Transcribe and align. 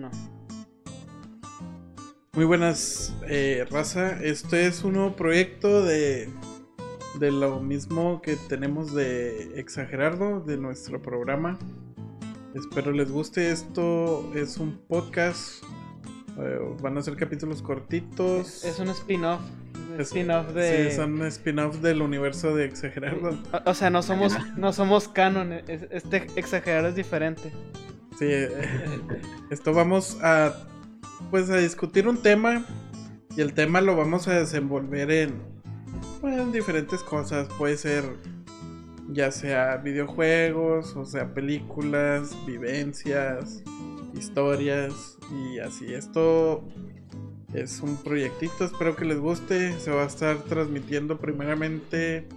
uno. 0.00 0.10
Muy 2.32 2.44
buenas, 2.44 3.14
eh, 3.28 3.66
raza. 3.70 4.18
Este 4.22 4.66
es 4.66 4.82
un 4.84 4.94
nuevo 4.94 5.14
proyecto 5.16 5.82
de, 5.84 6.28
de 7.18 7.30
lo 7.30 7.60
mismo 7.60 8.22
que 8.22 8.36
tenemos 8.36 8.94
de 8.94 9.58
Exagerardo, 9.60 10.40
de 10.40 10.56
nuestro 10.56 11.02
programa. 11.02 11.58
Espero 12.54 12.92
les 12.92 13.10
guste. 13.10 13.50
Esto 13.50 14.32
es 14.34 14.56
un 14.58 14.78
podcast. 14.88 15.62
eh, 16.38 16.58
van 16.80 16.96
a 16.96 17.02
ser 17.02 17.16
capítulos 17.16 17.60
cortitos. 17.60 18.64
Es 18.64 18.78
un 18.78 18.88
spin-off. 18.88 19.40
spin-off 19.98 20.46
Sí, 20.48 20.54
de. 20.54 20.90
son 20.94 21.20
spin-off 21.26 21.76
del 21.80 22.00
universo 22.00 22.54
de 22.54 22.64
Exagerardo. 22.64 23.38
O- 23.52 23.70
O 23.70 23.74
sea, 23.74 23.90
no 23.90 24.02
somos, 24.02 24.34
no 24.56 24.72
somos 24.72 25.08
canon. 25.08 25.52
es- 25.52 25.86
Este 25.90 26.26
exagerado 26.36 26.88
es 26.88 26.94
diferente. 26.94 27.52
Eh, 28.20 28.50
esto 29.50 29.72
vamos 29.72 30.18
a 30.22 30.54
pues 31.30 31.48
a 31.50 31.56
discutir 31.56 32.08
un 32.08 32.18
tema 32.18 32.64
y 33.36 33.40
el 33.40 33.54
tema 33.54 33.80
lo 33.80 33.96
vamos 33.96 34.28
a 34.28 34.34
desenvolver 34.34 35.10
en 35.10 35.50
bueno, 36.20 36.42
en 36.42 36.52
diferentes 36.52 37.02
cosas, 37.02 37.48
puede 37.56 37.78
ser 37.78 38.04
ya 39.08 39.30
sea 39.30 39.78
videojuegos, 39.78 40.94
o 40.96 41.04
sea 41.04 41.32
películas, 41.32 42.36
vivencias, 42.46 43.62
historias 44.14 45.18
y 45.32 45.58
así. 45.58 45.94
Esto 45.94 46.62
es 47.54 47.80
un 47.80 47.96
proyectito, 47.96 48.64
espero 48.64 48.96
que 48.96 49.04
les 49.04 49.18
guste. 49.18 49.72
Se 49.80 49.90
va 49.90 50.02
a 50.02 50.06
estar 50.06 50.38
transmitiendo 50.44 51.18
primeramente 51.18 52.28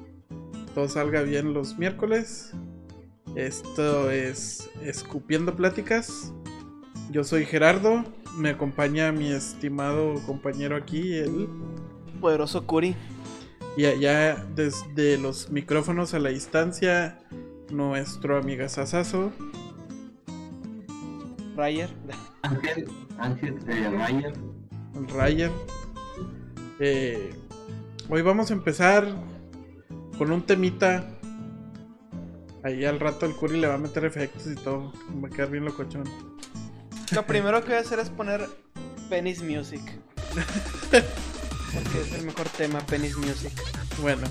todo 0.73 0.88
salga 0.88 1.21
bien 1.21 1.54
los 1.54 1.77
miércoles. 1.77 2.54
Esto 3.35 4.11
es 4.11 4.69
Escupiendo 4.83 5.55
Pláticas. 5.55 6.31
Yo 7.09 7.23
soy 7.23 7.45
Gerardo. 7.45 8.03
Me 8.37 8.49
acompaña 8.49 9.11
mi 9.11 9.31
estimado 9.31 10.13
compañero 10.27 10.75
aquí, 10.75 11.15
el, 11.15 11.49
Poderoso 12.21 12.67
Curi. 12.67 12.95
y 13.75 13.85
allá 13.85 14.45
desde 14.55 15.17
los 15.17 15.49
micrófonos 15.49 16.13
a 16.13 16.20
la 16.20 16.29
distancia, 16.29 17.17
nuestro 17.71 18.37
amiga 18.37 18.70
Sasazo. 18.70 19.31
Ryer. 21.57 21.90
Ángel, 22.43 22.87
Ángel, 23.18 23.57
eh, 23.68 24.34
Ryan. 25.12 25.51
Eh, 26.79 27.34
hoy 28.09 28.21
vamos 28.21 28.51
a 28.51 28.53
empezar 28.53 29.07
con 30.20 30.31
un 30.31 30.43
temita. 30.43 31.12
Ahí 32.63 32.85
al 32.85 32.99
rato 32.99 33.25
el 33.25 33.35
Curi 33.35 33.59
le 33.59 33.67
va 33.67 33.73
a 33.73 33.77
meter 33.77 34.05
efectos 34.05 34.47
y 34.47 34.55
todo. 34.55 34.93
Va 35.21 35.27
a 35.27 35.31
quedar 35.31 35.51
bien 35.51 35.65
locochón. 35.65 36.05
Lo 37.11 37.23
primero 37.27 37.61
que 37.61 37.67
voy 37.67 37.77
a 37.77 37.79
hacer 37.81 37.99
es 37.99 38.09
poner 38.09 38.47
Penis 39.09 39.43
Music. 39.43 39.81
Porque 41.73 42.01
es 42.01 42.13
el 42.13 42.25
mejor 42.25 42.47
tema, 42.49 42.79
Penis 42.85 43.17
Music. 43.17 43.51
Bueno. 44.01 44.27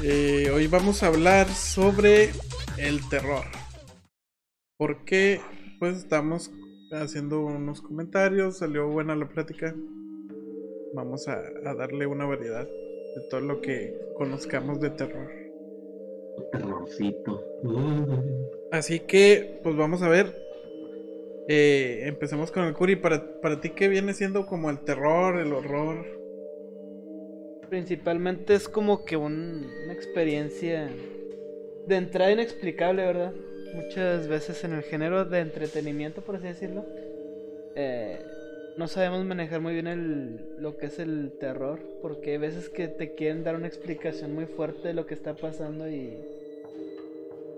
Eh, 0.00 0.48
hoy 0.54 0.68
vamos 0.68 1.02
a 1.02 1.08
hablar 1.08 1.48
sobre 1.48 2.30
el 2.76 3.06
terror. 3.08 3.44
Porque 4.76 5.40
pues 5.80 5.98
estamos 5.98 6.52
haciendo 6.92 7.40
unos 7.40 7.82
comentarios, 7.82 8.58
salió 8.58 8.86
buena 8.86 9.16
la 9.16 9.28
plática. 9.28 9.74
Vamos 10.94 11.26
a, 11.26 11.40
a 11.66 11.74
darle 11.74 12.06
una 12.06 12.26
variedad 12.26 12.64
de 12.64 13.28
todo 13.28 13.40
lo 13.40 13.60
que 13.60 13.92
conozcamos 14.16 14.80
de 14.80 14.90
terror. 14.90 15.47
Terrorcito. 16.44 17.42
Así 18.70 19.00
que, 19.00 19.60
pues 19.62 19.76
vamos 19.76 20.02
a 20.02 20.08
ver. 20.08 20.34
Eh, 21.48 22.02
empecemos 22.04 22.50
con 22.52 22.64
el 22.64 22.74
Curi. 22.74 22.96
Para, 22.96 23.40
para 23.40 23.60
ti, 23.60 23.70
¿qué 23.70 23.88
viene 23.88 24.12
siendo 24.14 24.46
como 24.46 24.70
el 24.70 24.80
terror, 24.80 25.38
el 25.38 25.52
horror? 25.52 26.04
Principalmente 27.68 28.54
es 28.54 28.68
como 28.68 29.04
que 29.04 29.16
un- 29.16 29.66
una 29.84 29.92
experiencia 29.92 30.90
de 31.86 31.96
entrada 31.96 32.32
inexplicable, 32.32 33.04
¿verdad? 33.04 33.32
Muchas 33.74 34.28
veces 34.28 34.64
en 34.64 34.72
el 34.74 34.82
género 34.82 35.24
de 35.24 35.40
entretenimiento, 35.40 36.22
por 36.22 36.36
así 36.36 36.46
decirlo, 36.46 36.84
eh, 37.76 38.18
no 38.78 38.86
sabemos 38.86 39.24
manejar 39.24 39.60
muy 39.60 39.74
bien 39.74 39.88
el, 39.88 40.56
lo 40.60 40.76
que 40.76 40.86
es 40.86 41.00
el 41.00 41.32
terror, 41.40 41.80
porque 42.00 42.32
hay 42.32 42.38
veces 42.38 42.68
que 42.68 42.86
te 42.86 43.16
quieren 43.16 43.42
dar 43.42 43.56
una 43.56 43.66
explicación 43.66 44.36
muy 44.36 44.46
fuerte 44.46 44.86
de 44.86 44.94
lo 44.94 45.04
que 45.04 45.14
está 45.14 45.34
pasando 45.34 45.88
y 45.90 46.16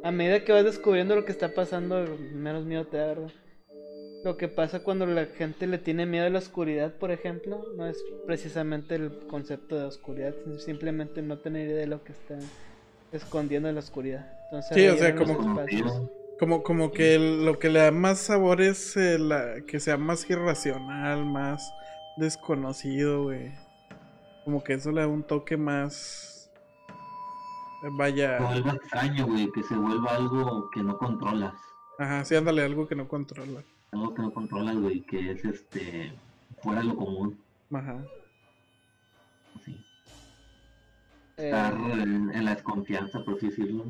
a 0.02 0.10
medida 0.12 0.42
que 0.44 0.52
vas 0.52 0.64
descubriendo 0.64 1.14
lo 1.14 1.26
que 1.26 1.32
está 1.32 1.52
pasando, 1.52 2.06
menos 2.32 2.64
miedo 2.64 2.86
te 2.86 2.96
da, 2.96 3.08
¿verdad? 3.08 3.30
Lo 4.24 4.38
que 4.38 4.48
pasa 4.48 4.82
cuando 4.82 5.04
la 5.04 5.26
gente 5.26 5.66
le 5.66 5.76
tiene 5.76 6.06
miedo 6.06 6.24
a 6.24 6.30
la 6.30 6.38
oscuridad, 6.38 6.94
por 6.94 7.10
ejemplo, 7.10 7.66
no 7.76 7.86
es 7.86 8.02
precisamente 8.26 8.94
el 8.94 9.10
concepto 9.28 9.76
de 9.78 9.84
oscuridad, 9.84 10.34
sino 10.42 10.58
simplemente 10.58 11.20
no 11.20 11.38
tener 11.38 11.68
idea 11.68 11.80
de 11.80 11.86
lo 11.86 12.02
que 12.02 12.12
está 12.12 12.38
escondiendo 13.12 13.68
en 13.68 13.74
la 13.74 13.80
oscuridad. 13.80 14.26
Entonces, 14.44 14.74
Sí, 14.74 14.88
o 14.88 14.96
sea, 14.96 15.14
como-. 15.14 16.18
Como, 16.40 16.62
como 16.62 16.90
que 16.90 17.14
el- 17.16 17.44
lo 17.44 17.58
que 17.58 17.68
le 17.68 17.80
da 17.80 17.90
más 17.92 18.18
sabor 18.18 18.60
es 18.62 18.96
eh, 18.96 19.18
la, 19.18 19.60
que 19.66 19.78
sea 19.78 19.96
más 19.98 20.28
irracional, 20.30 21.24
más 21.26 21.72
desconocido, 22.16 23.24
güey. 23.24 23.52
Como 24.44 24.64
que 24.64 24.72
eso 24.72 24.90
le 24.90 25.02
da 25.02 25.06
un 25.06 25.22
toque 25.22 25.56
más... 25.58 26.50
eh, 26.88 26.92
Se 27.82 27.88
Vaya... 27.90 28.38
vuelva 28.40 28.72
extraño, 28.72 29.26
güey, 29.26 29.52
que 29.52 29.62
se 29.62 29.74
vuelva 29.76 30.16
algo 30.16 30.70
que 30.70 30.82
no 30.82 30.96
controlas. 30.96 31.52
Ajá, 31.98 32.24
sí, 32.24 32.34
ándale, 32.34 32.64
algo 32.64 32.88
que 32.88 32.96
no 32.96 33.06
controla. 33.06 33.62
Algo 33.92 34.14
que 34.14 34.22
no 34.22 34.32
controlas, 34.32 34.76
güey, 34.76 35.02
que 35.02 35.32
es 35.32 35.44
este 35.44 36.12
fuera 36.62 36.80
de 36.80 36.86
lo 36.86 36.96
común. 36.96 37.38
Ajá. 37.70 37.98
Sí. 39.62 39.76
Eh, 41.36 41.46
Estar 41.46 41.74
en, 41.74 42.30
en 42.34 42.44
la 42.46 42.54
desconfianza, 42.54 43.22
por 43.24 43.34
así 43.36 43.48
decirlo. 43.50 43.84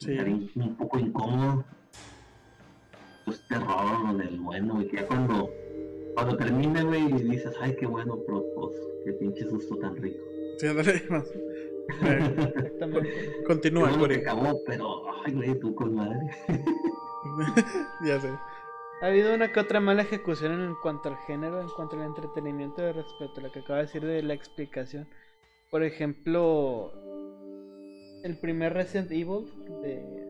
Sí. 0.00 0.10
Estar 0.10 0.26
in- 0.26 0.50
un 0.56 0.74
poco 0.74 0.98
incómodo. 0.98 1.64
Pues 3.24 3.40
terror 3.48 4.16
del 4.16 4.38
bueno, 4.40 4.74
güey, 4.74 4.88
que 4.88 4.96
ya 4.96 5.06
cuando, 5.06 5.50
cuando 6.14 6.36
termine, 6.36 6.82
güey, 6.82 7.06
y 7.06 7.22
dices, 7.30 7.54
ay, 7.60 7.74
qué 7.78 7.86
bueno, 7.86 8.18
pero 8.26 8.44
pues, 8.54 8.76
qué 9.04 9.12
pinche 9.12 9.44
susto 9.44 9.76
tan 9.78 9.96
rico. 9.96 10.22
Sí, 10.58 10.66
ándale. 10.66 11.02
más. 11.10 11.26
Eh, 12.02 12.34
exactamente. 12.56 13.42
Continúa, 13.46 13.90
bueno 13.90 14.14
que 14.14 14.20
acabó, 14.20 14.60
pero, 14.66 15.02
ay, 15.24 15.32
güey, 15.32 15.58
tú 15.58 15.74
con 15.74 15.94
madre. 15.94 16.18
ya 18.06 18.20
sé. 18.20 18.28
Ha 19.02 19.06
habido 19.06 19.34
una 19.34 19.52
que 19.52 19.60
otra 19.60 19.80
mala 19.80 20.02
ejecución 20.02 20.52
en 20.52 20.74
cuanto 20.82 21.08
al 21.10 21.16
género, 21.26 21.60
en 21.60 21.68
cuanto 21.68 21.96
al 21.96 22.02
entretenimiento 22.02 22.80
de 22.80 22.92
respecto 22.92 23.40
a 23.40 23.42
lo 23.42 23.52
que 23.52 23.58
acaba 23.58 23.80
de 23.80 23.86
decir 23.86 24.04
de 24.04 24.22
la 24.22 24.34
explicación. 24.34 25.08
Por 25.70 25.82
ejemplo, 25.82 26.92
el 28.22 28.38
primer 28.40 28.72
Resident 28.72 29.10
Evil 29.10 29.44
de 29.82 30.24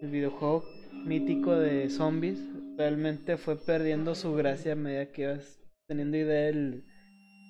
el 0.00 0.10
videojuego 0.10 0.64
mítico 1.04 1.54
de 1.54 1.88
zombies 1.90 2.40
realmente 2.76 3.36
fue 3.36 3.56
perdiendo 3.56 4.14
su 4.14 4.34
gracia 4.34 4.72
a 4.72 4.76
medida 4.76 5.06
que 5.12 5.22
ibas 5.22 5.60
teniendo 5.86 6.16
idea 6.16 6.46
del- 6.46 6.84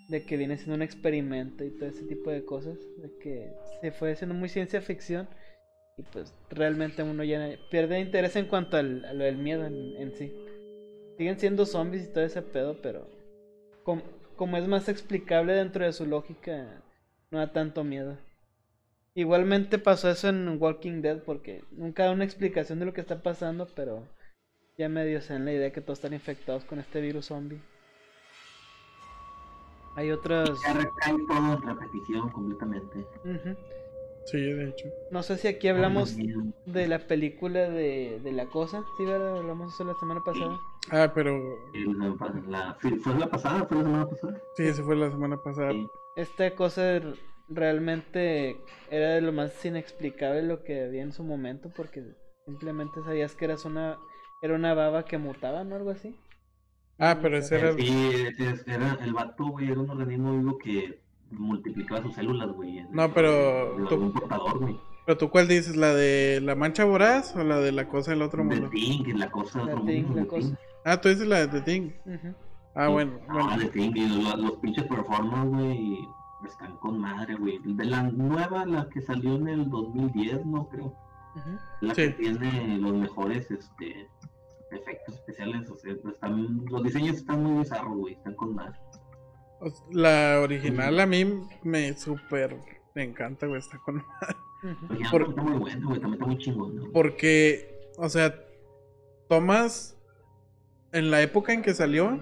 de 0.09 0.25
que 0.27 0.37
viene 0.37 0.57
siendo 0.57 0.75
un 0.75 0.83
experimento 0.83 1.65
y 1.65 1.71
todo 1.71 1.89
ese 1.89 2.03
tipo 2.05 2.31
de 2.31 2.45
cosas, 2.45 2.77
de 2.99 3.11
que 3.23 3.53
se 3.81 3.91
fue 3.93 4.13
haciendo 4.13 4.35
muy 4.35 4.49
ciencia 4.49 4.81
ficción 4.83 5.29
y 5.97 6.03
pues 6.03 6.35
realmente 6.51 7.03
uno 7.03 7.23
ya 7.25 7.57
pierde 7.71 8.01
interés 8.01 8.37
en 8.37 8.47
cuanto 8.47 8.77
al, 8.77 9.37
miedo 9.39 9.65
en, 9.67 9.97
en 9.97 10.13
sí. 10.13 10.33
Siguen 11.17 11.39
siendo 11.39 11.65
zombies 11.65 12.05
y 12.05 12.13
todo 12.13 12.25
ese 12.25 12.43
pedo, 12.43 12.83
pero 12.83 13.09
com- 13.85 14.03
como 14.37 14.57
es 14.57 14.67
más 14.67 14.89
explicable 14.89 15.55
dentro 15.55 15.85
de 15.85 15.93
su 15.93 16.05
lógica, 16.07 16.83
no 17.31 17.39
da 17.39 17.53
tanto 17.53 17.85
miedo. 17.85 18.19
Igualmente 19.17 19.79
pasó 19.79 20.11
eso 20.11 20.29
en 20.29 20.57
Walking 20.61 21.01
Dead 21.01 21.23
porque 21.23 21.63
nunca 21.71 22.05
da 22.05 22.11
una 22.13 22.25
explicación 22.25 22.81
de 22.81 22.87
lo 22.87 22.93
que 22.93 23.01
está 23.01 23.23
pasando, 23.23 23.69
pero 23.77 24.03
ya 24.77 24.89
medio 24.89 25.21
se 25.21 25.35
dan 25.35 25.45
la 25.45 25.53
idea 25.53 25.73
que 25.73 25.81
todos 25.81 25.99
están 26.01 26.15
infectados 26.15 26.65
con 26.65 26.81
este 26.81 27.01
virus 27.01 27.27
zombie. 27.27 27.61
Hay 29.95 30.11
otros... 30.11 30.61
Ya 30.63 30.73
recae 30.73 31.25
todo 31.29 31.53
en 31.55 31.63
repetición 31.63 32.29
completamente. 32.31 33.07
Sí, 34.25 34.41
de 34.41 34.71
hecho. 34.71 34.89
No 35.11 35.23
sé 35.23 35.37
si 35.39 35.47
aquí 35.47 35.69
hablamos 35.69 36.17
de 36.65 36.89
la 36.89 36.99
película 36.99 37.71
de, 37.71 38.19
de 38.21 38.33
La 38.33 38.47
Cosa, 38.47 38.85
¿sí, 38.97 39.05
verdad? 39.05 39.39
Hablamos 39.39 39.73
eso 39.73 39.85
la 39.85 39.95
semana 39.95 40.21
pasada. 40.25 40.59
Ah, 40.91 41.13
pero... 41.15 41.41
La- 42.49 42.77
¿Fue 42.81 43.15
la 43.17 43.29
pasada? 43.29 43.65
¿Fue 43.67 43.77
la 43.77 43.85
semana 43.85 44.09
pasada? 44.09 44.43
Sí, 44.57 44.63
ese 44.65 44.83
fue 44.83 44.97
la 44.97 45.11
semana 45.13 45.37
pasada. 45.37 45.71
Sí. 45.71 45.89
Esta 46.17 46.57
cosa 46.57 46.97
r- 46.97 47.15
realmente 47.49 48.57
era 48.91 49.11
de 49.15 49.21
lo 49.21 49.33
más 49.33 49.65
inexplicable 49.65 50.43
lo 50.43 50.63
que 50.65 50.85
había 50.85 51.03
en 51.03 51.13
su 51.13 51.25
momento 51.25 51.71
porque 51.75 52.03
simplemente 52.47 53.01
sabías 53.05 53.35
que 53.35 53.45
eras 53.47 53.65
una 53.65 53.97
era 54.43 54.55
una 54.55 54.75
baba 54.75 55.05
que 55.05 55.17
mutaba, 55.19 55.65
¿no? 55.65 55.77
Algo 55.77 55.91
así. 55.91 56.15
Ah, 56.99 57.19
pero 57.23 57.39
ese 57.39 57.57
era... 57.59 57.73
Sí, 57.73 58.13
era, 58.67 58.99
el 59.03 59.15
vato, 59.15 59.47
güey, 59.47 59.71
era 59.71 59.81
un 59.81 59.89
organismo 59.91 60.33
vivo 60.39 60.59
que 60.59 61.01
multiplicaba 61.31 62.03
sus 62.03 62.15
células, 62.15 62.53
güey. 62.53 62.79
en- 62.79 62.93
No, 62.93 63.13
pero 63.15 63.79
en 63.79 63.85
tú- 63.87 63.95
algún 63.95 64.13
portador, 64.13 64.59
güey. 64.59 64.79
¿Pero 65.07 65.19
tú 65.19 65.31
cuál 65.31 65.49
dices? 65.49 65.77
¿La 65.77 65.95
de 65.95 66.41
la 66.43 66.55
mancha 66.55 66.85
voraz 66.85 67.35
o 67.37 67.43
la 67.43 67.59
de 67.59 67.73
la 67.73 67.89
cosa 67.89 68.11
del 68.13 68.23
otro 68.23 68.43
The 68.43 68.55
mundo? 68.55 68.71
Thing, 68.71 69.15
la 69.17 69.31
cosa 69.31 69.61
de 69.61 69.67
La 69.67 69.73
otro 69.73 69.87
Thing, 69.87 70.03
mundo, 70.05 70.21
la 70.21 70.27
cosa. 70.27 70.59
Ah, 70.85 71.01
tú 71.01 71.09
dices 71.09 71.27
la 71.27 71.47
de 71.47 71.49
The 71.49 71.61
Thing. 71.63 71.91
Ah, 72.75 72.89
bueno, 72.89 73.19
bueno. 73.29 73.49
Ah, 73.51 73.57
The 73.59 73.69
Thing, 73.69 73.93
y 73.95 74.09
los, 74.23 74.39
los 74.39 74.53
pinches 74.59 74.85
performances, 74.85 75.51
güey, 75.59 76.09
están 76.49 76.77
con 76.79 76.99
madre, 76.99 77.35
güey. 77.37 77.59
De 77.65 77.85
la 77.85 78.03
nueva, 78.03 78.65
la 78.67 78.89
que 78.89 79.01
salió 79.01 79.35
en 79.37 79.49
el 79.49 79.69
2010, 79.71 80.45
no 80.47 80.69
creo. 80.69 80.87
Ujú. 81.37 81.51
La 81.81 81.95
Sí. 81.95 82.03
que 82.03 82.11
tiene 82.11 82.79
los 82.79 82.95
mejores 82.95 83.51
este, 83.51 84.09
efectos 84.71 85.15
especiales. 85.17 85.69
O 85.71 85.77
sea, 85.77 85.93
están, 85.93 86.65
los 86.67 86.83
diseños 86.83 87.17
están 87.17 87.43
muy 87.43 87.59
bizarros, 87.61 87.97
güey. 87.97 88.15
Están 88.15 88.35
con 88.35 88.55
madre. 88.55 88.79
O 89.61 89.67
s- 89.67 89.83
La 89.93 90.41
original 90.43 90.99
a 91.01 91.07
mí 91.07 91.25
me 91.63 91.97
súper 91.97 92.59
me 92.95 93.03
encanta, 93.03 93.47
güey, 93.49 93.59
está 93.59 93.79
con... 93.79 94.05
Porque 94.87 95.05
Por- 95.11 95.29
está 95.29 95.43
muy 95.43 95.59
bueno, 95.59 95.89
güey. 95.89 96.01
También 96.01 96.13
está 96.15 96.27
muy 96.27 96.39
chingón. 96.39 96.91
Porque, 96.93 97.91
o 97.99 98.09
sea, 98.09 98.35
tomas 99.29 99.97
en 100.93 101.11
la 101.11 101.21
época 101.23 101.53
en 101.53 101.63
que 101.63 101.75
salió, 101.75 102.19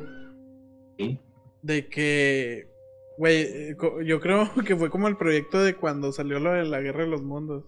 Sí. 0.99 1.21
de 1.63 1.89
que, 1.89 2.72
güey, 3.19 3.43
eh, 3.43 3.77
yo 4.05 4.21
creo 4.21 4.51
que 4.67 4.77
fue 4.77 4.91
como 4.91 5.09
el 5.09 5.17
proyecto 5.17 5.61
de 5.61 5.77
cuando 5.77 6.13
salió 6.13 6.39
lo 6.41 6.53
de 6.53 6.65
la 6.65 6.81
Guerra 6.81 7.05
de 7.05 7.11
los 7.11 7.23
Mundos. 7.23 7.65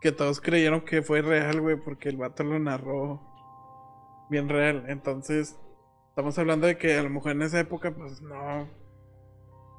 Que 0.00 0.12
todos 0.12 0.40
creyeron 0.40 0.82
que 0.82 1.02
fue 1.02 1.22
real, 1.22 1.60
güey, 1.60 1.76
porque 1.76 2.08
el 2.10 2.16
vato 2.16 2.44
lo 2.44 2.58
narró 2.58 3.20
bien 4.28 4.48
real. 4.48 4.84
Entonces, 4.88 5.56
estamos 6.10 6.38
hablando 6.38 6.66
de 6.66 6.76
que 6.76 6.96
a 6.98 7.02
lo 7.02 7.10
mejor 7.10 7.32
en 7.32 7.42
esa 7.42 7.60
época, 7.60 7.94
pues 7.94 8.20
no. 8.20 8.68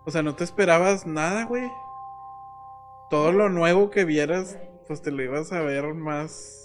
O 0.06 0.12
sea, 0.12 0.24
no 0.24 0.36
te 0.36 0.44
esperabas 0.44 1.06
nada, 1.06 1.46
güey. 1.46 1.69
Todo 3.10 3.31
lo 3.31 3.50
nuevo 3.50 3.92
que 3.92 4.06
vieras, 4.06 4.57
pues 4.88 5.02
te 5.02 5.12
lo 5.12 5.22
ibas 5.24 5.52
a 5.52 5.62
ver 5.62 5.94
más. 5.94 6.62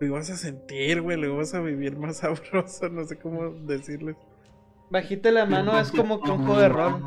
Lo 0.00 0.06
ibas 0.06 0.28
a 0.30 0.36
sentir, 0.36 1.00
güey, 1.00 1.16
lo 1.16 1.26
ibas 1.34 1.54
a 1.54 1.60
vivir 1.60 1.96
más 1.96 2.16
sabroso, 2.18 2.88
no 2.88 3.04
sé 3.04 3.18
cómo 3.18 3.50
decirles. 3.50 4.16
Bajita 4.94 5.32
la 5.32 5.44
mano 5.44 5.76
es 5.80 5.90
como 5.90 6.22
que 6.22 6.30
un 6.30 6.46
juego 6.46 6.60
de 6.60 6.68
rol. 6.68 7.02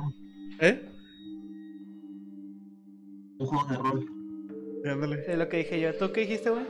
¿Eh? 0.60 0.82
Un 3.40 3.48
juego 3.48 3.66
de 3.70 3.78
rol. 3.78 4.06
Ándale. 4.92 5.24
Es 5.26 5.38
lo 5.38 5.48
que 5.48 5.58
dije 5.60 5.80
yo. 5.80 5.96
¿Tú 5.96 6.12
qué 6.12 6.22
dijiste, 6.22 6.50
güey? 6.50 6.66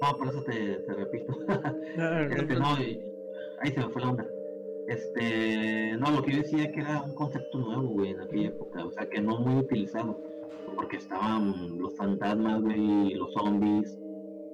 No, 0.00 0.16
por 0.16 0.28
eso 0.28 0.40
te, 0.44 0.76
te 0.76 0.94
repito. 0.94 1.36
Ah. 1.98 2.22
Este, 2.30 2.54
no, 2.54 2.80
y- 2.80 3.00
ahí 3.60 3.72
se 3.72 3.80
me 3.80 3.88
fue 3.88 4.02
la 4.02 4.10
onda. 4.10 4.26
Este, 4.86 5.96
no, 5.98 6.10
lo 6.12 6.22
que 6.22 6.30
yo 6.30 6.38
decía 6.42 6.70
que 6.70 6.80
era 6.80 7.02
un 7.02 7.14
concepto 7.16 7.58
nuevo, 7.58 7.88
güey, 7.88 8.10
en 8.12 8.20
aquella 8.20 8.48
época, 8.48 8.84
o 8.84 8.92
sea, 8.92 9.06
que 9.10 9.20
no 9.20 9.40
muy 9.40 9.56
utilizado, 9.62 10.16
porque 10.76 10.96
estaban 10.98 11.76
los 11.78 11.94
fantasmas, 11.96 12.62
güey, 12.62 13.14
los 13.14 13.32
zombies, 13.34 13.98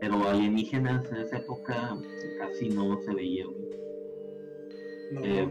pero 0.00 0.26
alienígenas 0.26 1.05
en 1.12 1.19
esa 1.19 1.37
época 1.37 1.96
casi 2.38 2.70
no 2.70 2.99
se 3.02 3.14
veía, 3.14 3.44
güey. 3.44 3.68
No. 5.10 5.25
Eh, 5.25 5.49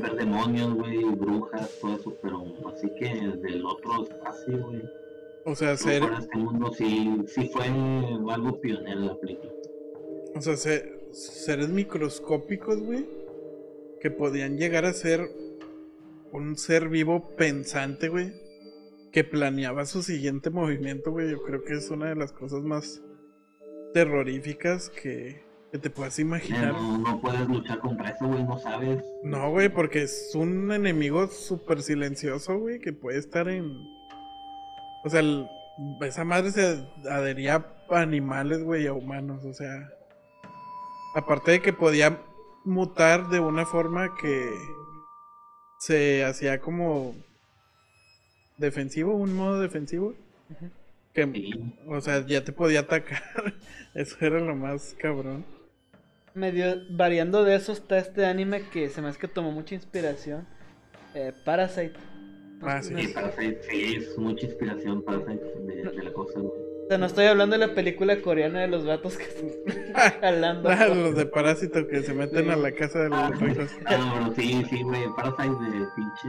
ver 0.00 0.14
demonios, 0.16 0.74
güey, 0.74 1.04
brujas, 1.04 1.78
todo 1.80 1.96
eso, 1.96 2.16
pero 2.22 2.44
así 2.72 2.88
que 2.98 3.08
del 3.38 3.64
otro 3.66 4.04
espacio, 4.04 4.66
güey, 4.66 4.82
O 5.44 5.54
sea, 5.54 5.76
ser, 5.76 6.02
este 6.18 6.38
mundo 6.38 6.72
sí, 6.72 7.22
sí 7.26 7.50
fue 7.52 7.64
algo 7.66 8.60
pionero 8.60 9.00
la 9.00 9.16
película. 9.18 9.52
O 10.34 10.40
sea, 10.40 10.56
se- 10.56 11.12
seres 11.12 11.68
microscópicos, 11.68 12.82
güey, 12.82 13.06
que 14.00 14.10
podían 14.10 14.56
llegar 14.56 14.84
a 14.86 14.92
ser 14.92 15.28
un 16.32 16.56
ser 16.56 16.88
vivo 16.88 17.28
pensante, 17.36 18.08
güey, 18.08 18.32
que 19.12 19.22
planeaba 19.22 19.84
su 19.86 20.02
siguiente 20.02 20.50
movimiento, 20.50 21.12
güey. 21.12 21.30
Yo 21.30 21.42
creo 21.42 21.62
que 21.62 21.74
es 21.74 21.90
una 21.90 22.08
de 22.08 22.16
las 22.16 22.32
cosas 22.32 22.62
más 22.62 23.02
terroríficas 23.92 24.90
que, 24.90 25.42
que 25.74 25.78
te 25.80 25.90
puedas 25.90 26.16
imaginar. 26.20 26.72
No, 26.72 26.98
no 26.98 27.20
puedes 27.20 27.48
luchar 27.48 27.80
contra 27.80 28.10
eso, 28.10 28.28
güey, 28.28 28.44
no 28.44 28.56
sabes. 28.60 29.04
No, 29.24 29.50
güey, 29.50 29.68
porque 29.68 30.02
es 30.04 30.30
un 30.36 30.70
enemigo 30.70 31.26
súper 31.26 31.82
silencioso, 31.82 32.56
güey, 32.60 32.78
que 32.78 32.92
puede 32.92 33.18
estar 33.18 33.48
en... 33.48 33.72
O 35.04 35.08
sea, 35.10 35.18
el- 35.18 35.48
esa 36.02 36.22
madre 36.24 36.52
se 36.52 36.86
adhería 37.10 37.66
a 37.90 37.98
animales, 38.00 38.62
güey, 38.62 38.86
a 38.86 38.92
humanos, 38.92 39.44
o 39.44 39.52
sea... 39.52 39.90
Aparte 41.16 41.50
de 41.50 41.60
que 41.60 41.72
podía 41.72 42.20
mutar 42.64 43.28
de 43.28 43.40
una 43.40 43.66
forma 43.66 44.14
que 44.14 44.48
se 45.80 46.24
hacía 46.24 46.60
como 46.60 47.16
defensivo, 48.58 49.16
un 49.16 49.34
modo 49.34 49.58
defensivo. 49.58 50.14
Que, 51.12 51.24
Sí. 51.32 51.74
o 51.88 52.00
sea, 52.00 52.24
ya 52.24 52.44
te 52.44 52.52
podía 52.52 52.80
atacar. 52.80 53.24
Eso 53.94 54.16
era 54.20 54.38
lo 54.38 54.54
más 54.54 54.94
cabrón. 55.00 55.44
Medio 56.34 56.82
variando 56.90 57.44
de 57.44 57.54
eso 57.54 57.72
está 57.72 57.98
este 57.98 58.26
anime 58.26 58.62
que 58.72 58.88
se 58.88 59.00
me 59.00 59.08
hace 59.08 59.18
que 59.20 59.28
tomó 59.28 59.52
mucha 59.52 59.74
inspiración. 59.74 60.46
eh, 61.14 61.32
Parasite. 61.44 61.94
Ah, 62.62 62.82
sí. 62.82 62.94
Parasite, 63.14 63.60
sí, 63.70 63.94
es 63.98 64.18
mucha 64.18 64.46
inspiración 64.46 65.02
para 65.04 65.18
de, 65.18 65.36
de 65.36 66.02
la 66.02 66.12
cosa, 66.12 66.40
güey. 66.40 66.50
o 66.84 66.88
sea, 66.88 66.98
no 66.98 67.06
estoy 67.06 67.26
hablando 67.26 67.56
de 67.58 67.66
la 67.66 67.74
película 67.74 68.20
coreana 68.20 68.60
de 68.62 68.68
los 68.68 68.84
vatos 68.84 69.16
que 69.16 69.24
están 69.24 69.92
jalando. 70.20 70.68
Ah, 70.70 70.86
Los 70.88 71.14
de 71.14 71.26
parásito 71.26 71.86
que 71.86 72.02
se 72.02 72.14
meten 72.14 72.46
Sí. 72.46 72.50
a 72.50 72.56
la 72.56 72.72
casa 72.72 72.98
de 73.00 73.08
los 73.10 73.38
ricos. 73.40 73.70
Ah, 73.86 74.14
pero 74.24 74.34
sí, 74.34 74.64
sí, 74.70 74.82
güey, 74.82 75.02
Parasite 75.16 75.48
de 75.64 75.86
pinche. 75.94 76.28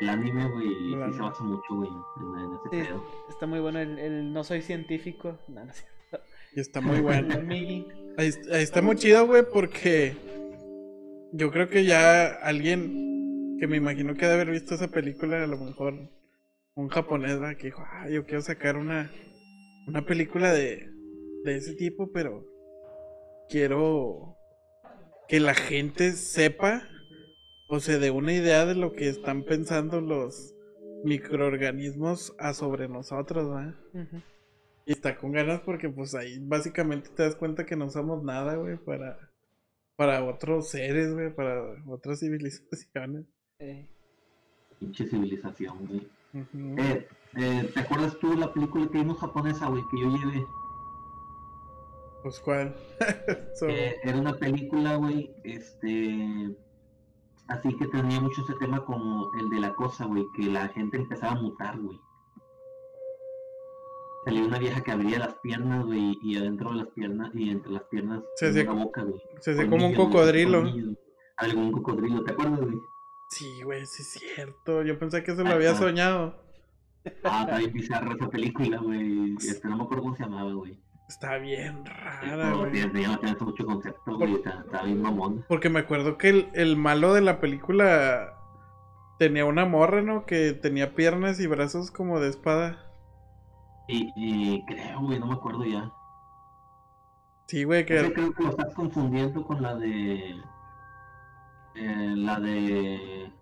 El 0.00 0.08
anime, 0.08 0.48
güey, 0.50 0.68
sí 0.68 1.14
se 1.16 1.20
basa 1.22 1.44
mucho, 1.44 1.74
güey, 1.76 1.90
en, 1.90 2.38
en 2.40 2.54
ese 2.54 2.62
Sí, 2.70 2.88
pedo. 2.88 3.04
está 3.28 3.46
muy 3.46 3.60
bueno 3.60 3.78
el, 3.80 3.98
el 3.98 4.32
no 4.32 4.42
soy 4.42 4.62
científico. 4.62 5.38
No, 5.48 5.64
no 5.64 5.70
es 5.70 5.76
cierto. 5.76 6.26
Y 6.56 6.60
está 6.60 6.80
muy 6.80 7.00
bueno. 7.02 7.38
Migi. 7.42 7.86
Ahí, 8.20 8.32
ahí 8.52 8.62
está 8.62 8.82
muy 8.82 8.96
chido, 8.96 9.26
güey, 9.26 9.42
porque 9.50 10.14
yo 11.32 11.50
creo 11.50 11.70
que 11.70 11.86
ya 11.86 12.26
alguien 12.26 13.56
que 13.58 13.66
me 13.66 13.78
imagino 13.78 14.14
que 14.14 14.26
de 14.26 14.34
haber 14.34 14.50
visto 14.50 14.74
esa 14.74 14.88
película, 14.88 15.42
a 15.42 15.46
lo 15.46 15.56
mejor 15.56 15.94
un 16.74 16.88
japonés, 16.90 17.40
¿verdad? 17.40 17.56
que 17.56 17.68
dijo, 17.68 17.82
ah, 17.82 18.10
yo 18.10 18.26
quiero 18.26 18.42
sacar 18.42 18.76
una, 18.76 19.10
una 19.86 20.04
película 20.04 20.52
de, 20.52 20.90
de 21.44 21.56
ese 21.56 21.72
tipo, 21.76 22.12
pero 22.12 22.44
quiero 23.48 24.36
que 25.26 25.40
la 25.40 25.54
gente 25.54 26.12
sepa 26.12 26.86
o 27.68 27.80
se 27.80 27.98
dé 27.98 28.10
una 28.10 28.34
idea 28.34 28.66
de 28.66 28.74
lo 28.74 28.92
que 28.92 29.08
están 29.08 29.44
pensando 29.44 30.02
los 30.02 30.54
microorganismos 31.04 32.34
a 32.38 32.52
sobre 32.52 32.86
nosotros, 32.86 33.48
¿verdad? 33.48 33.74
Ujú. 33.94 34.22
Y 34.90 34.94
está 34.94 35.16
con 35.16 35.30
ganas 35.30 35.60
porque 35.60 35.88
pues 35.88 36.16
ahí 36.16 36.40
básicamente 36.40 37.10
te 37.10 37.22
das 37.22 37.36
cuenta 37.36 37.64
que 37.64 37.76
no 37.76 37.88
somos 37.90 38.24
nada, 38.24 38.56
güey, 38.56 38.76
para, 38.76 39.30
para 39.94 40.24
otros 40.24 40.68
seres, 40.68 41.14
güey, 41.14 41.32
para 41.32 41.62
otras 41.86 42.18
civilizaciones. 42.18 43.24
Eh, 43.60 43.86
Pinche 44.80 45.06
civilización, 45.06 45.86
güey. 45.86 46.08
Eh, 46.76 47.06
eh, 47.36 47.70
¿te 47.72 47.78
acuerdas 47.78 48.18
tú 48.18 48.30
de 48.30 48.38
la 48.38 48.52
película 48.52 48.88
que 48.90 48.98
vimos 48.98 49.20
japonesa, 49.20 49.68
güey, 49.68 49.84
que 49.92 50.00
yo 50.00 50.10
llevé? 50.10 50.44
Pues 52.24 52.40
cuál. 52.40 52.74
So, 53.60 53.68
Eh, 53.68 53.94
era 54.02 54.18
una 54.18 54.34
película, 54.34 54.96
güey, 54.96 55.30
este. 55.44 56.56
Así 57.46 57.76
que 57.76 57.86
tenía 57.86 58.20
mucho 58.20 58.42
ese 58.42 58.54
tema 58.58 58.84
como 58.84 59.30
el 59.40 59.50
de 59.50 59.60
la 59.60 59.72
cosa, 59.72 60.06
güey, 60.06 60.26
que 60.34 60.46
la 60.46 60.66
gente 60.66 60.96
empezaba 60.96 61.38
a 61.38 61.40
mutar, 61.42 61.78
güey. 61.78 62.00
Salía 64.24 64.44
una 64.44 64.58
vieja 64.58 64.82
que 64.82 64.90
abría 64.90 65.18
las 65.18 65.34
piernas, 65.36 65.84
güey, 65.86 66.18
y 66.22 66.36
adentro 66.36 66.70
de 66.70 66.76
las 66.76 66.88
piernas, 66.88 67.30
y 67.34 67.50
entre 67.50 67.72
las 67.72 67.82
piernas, 67.84 68.22
Se 68.36 68.48
hacía- 68.48 68.70
boca, 68.70 69.02
güey. 69.02 69.20
se 69.40 69.52
hacía 69.52 69.68
como 69.68 69.86
un 69.86 69.94
cocodrilo. 69.94 70.60
un 70.62 71.72
cocodrilo, 71.72 72.22
¿te 72.24 72.32
acuerdas, 72.32 72.60
güey? 72.60 72.78
Sí, 73.30 73.62
güey, 73.62 73.86
sí 73.86 74.02
es 74.02 74.10
cierto. 74.34 74.82
Yo 74.82 74.98
pensé 74.98 75.22
que 75.22 75.30
eso 75.32 75.40
lo 75.42 75.48
Ajá. 75.48 75.56
había 75.56 75.74
soñado. 75.74 76.42
Ah, 77.24 77.44
está 77.44 77.58
bien 77.58 77.72
bizarra 77.72 78.12
esa 78.14 78.28
película, 78.28 78.78
güey. 78.78 79.36
Este, 79.38 79.68
no 79.68 79.76
me 79.78 79.84
acuerdo 79.84 80.02
cómo 80.02 80.16
se 80.16 80.24
llamaba, 80.24 80.52
güey. 80.52 80.78
Está 81.08 81.38
bien 81.38 81.84
rara, 81.86 82.52
güey. 82.52 82.72
tiene 82.72 83.08
mucho 83.40 83.64
concepto, 83.64 84.16
güey. 84.18 84.34
Está, 84.34 84.62
está 84.66 84.82
bien 84.82 85.00
mamón. 85.00 85.44
Porque 85.48 85.70
me 85.70 85.80
acuerdo 85.80 86.18
que 86.18 86.28
el, 86.28 86.48
el 86.54 86.76
malo 86.76 87.14
de 87.14 87.20
la 87.22 87.40
película 87.40 88.36
tenía 89.18 89.44
una 89.44 89.64
morra, 89.64 90.02
¿no? 90.02 90.26
Que 90.26 90.52
tenía 90.52 90.94
piernas 90.94 91.40
y 91.40 91.46
brazos 91.46 91.90
como 91.90 92.20
de 92.20 92.28
espada. 92.28 92.89
Y, 93.90 94.12
y 94.16 94.64
creo, 94.66 95.00
güey, 95.00 95.18
no 95.18 95.26
me 95.26 95.34
acuerdo 95.34 95.64
ya. 95.64 95.90
Sí, 97.46 97.64
güey, 97.64 97.80
Ese 97.82 98.08
que... 98.08 98.12
creo 98.12 98.32
que 98.32 98.42
lo 98.44 98.50
estás 98.50 98.74
confundiendo 98.74 99.44
con 99.44 99.60
la 99.62 99.74
de. 99.74 100.36
eh, 101.74 102.14
la 102.16 102.38
de. 102.40 103.32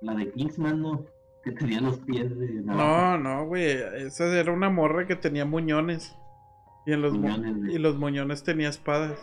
La 0.00 0.14
de 0.14 0.30
Kingsman, 0.30 0.80
¿no? 0.80 1.04
Que 1.42 1.50
tenía 1.52 1.80
los 1.80 1.98
pies 1.98 2.38
de. 2.38 2.48
No, 2.62 3.18
no, 3.18 3.46
güey. 3.46 3.66
Esa 3.96 4.26
era 4.38 4.52
una 4.52 4.70
morra 4.70 5.06
que 5.06 5.16
tenía 5.16 5.44
muñones. 5.44 6.16
Y 6.86 6.92
en 6.92 7.02
los, 7.02 7.12
mu- 7.14 7.20
Muñones, 7.28 7.56
güey. 7.56 7.74
y 7.74 7.78
los 7.78 7.96
muñones 7.98 8.42
tenía 8.44 8.68
espadas. 8.68 9.18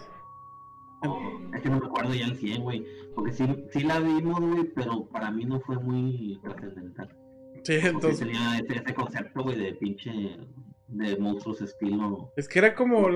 Oh, 1.07 1.39
es 1.53 1.61
que 1.61 1.69
no 1.69 1.79
me 1.79 1.85
acuerdo 1.85 2.13
ya 2.13 2.25
el 2.25 2.35
100, 2.35 2.61
güey. 2.63 2.85
Porque 3.15 3.31
sí, 3.31 3.45
sí 3.71 3.83
la 3.83 3.99
vimos, 3.99 4.39
güey, 4.41 4.65
pero 4.75 5.05
para 5.05 5.31
mí 5.31 5.45
no 5.45 5.59
fue 5.61 5.77
muy 5.77 6.39
trascendental. 6.43 7.15
Sí, 7.65 7.73
entonces. 7.87 8.19
tenía 8.19 8.59
ese, 8.59 8.77
ese 8.79 8.93
concepto, 8.93 9.43
güey, 9.43 9.57
de 9.59 9.73
pinche 9.73 10.11
de 10.87 11.17
monstruos 11.17 11.61
estilo. 11.61 12.31
Es 12.37 12.47
que 12.47 12.59
era 12.59 12.75
como. 12.75 13.09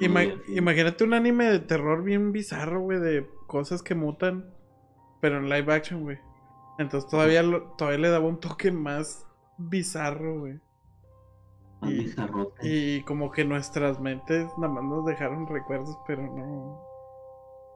Ima- 0.00 0.40
imagínate 0.48 1.04
un 1.04 1.14
anime 1.14 1.44
de 1.46 1.58
terror 1.60 2.02
bien 2.02 2.32
bizarro, 2.32 2.80
güey, 2.80 2.98
de 3.00 3.26
cosas 3.46 3.82
que 3.82 3.94
mutan, 3.94 4.50
pero 5.20 5.38
en 5.38 5.48
live 5.48 5.72
action, 5.72 6.02
güey. 6.02 6.18
Entonces 6.78 7.08
todavía, 7.10 7.42
lo- 7.42 7.72
todavía 7.76 7.98
le 8.00 8.08
daba 8.10 8.26
un 8.26 8.40
toque 8.40 8.70
más 8.72 9.26
bizarro, 9.58 10.40
güey. 10.40 10.60
Más 11.80 11.90
y-. 12.62 12.96
Y 12.98 13.02
como 13.02 13.30
que 13.30 13.44
nuestras 13.44 14.00
mentes 14.00 14.46
nada 14.58 14.72
más 14.72 14.84
nos 14.84 15.04
dejaron 15.06 15.46
recuerdos, 15.46 15.96
pero 16.06 16.22
no. 16.22 16.80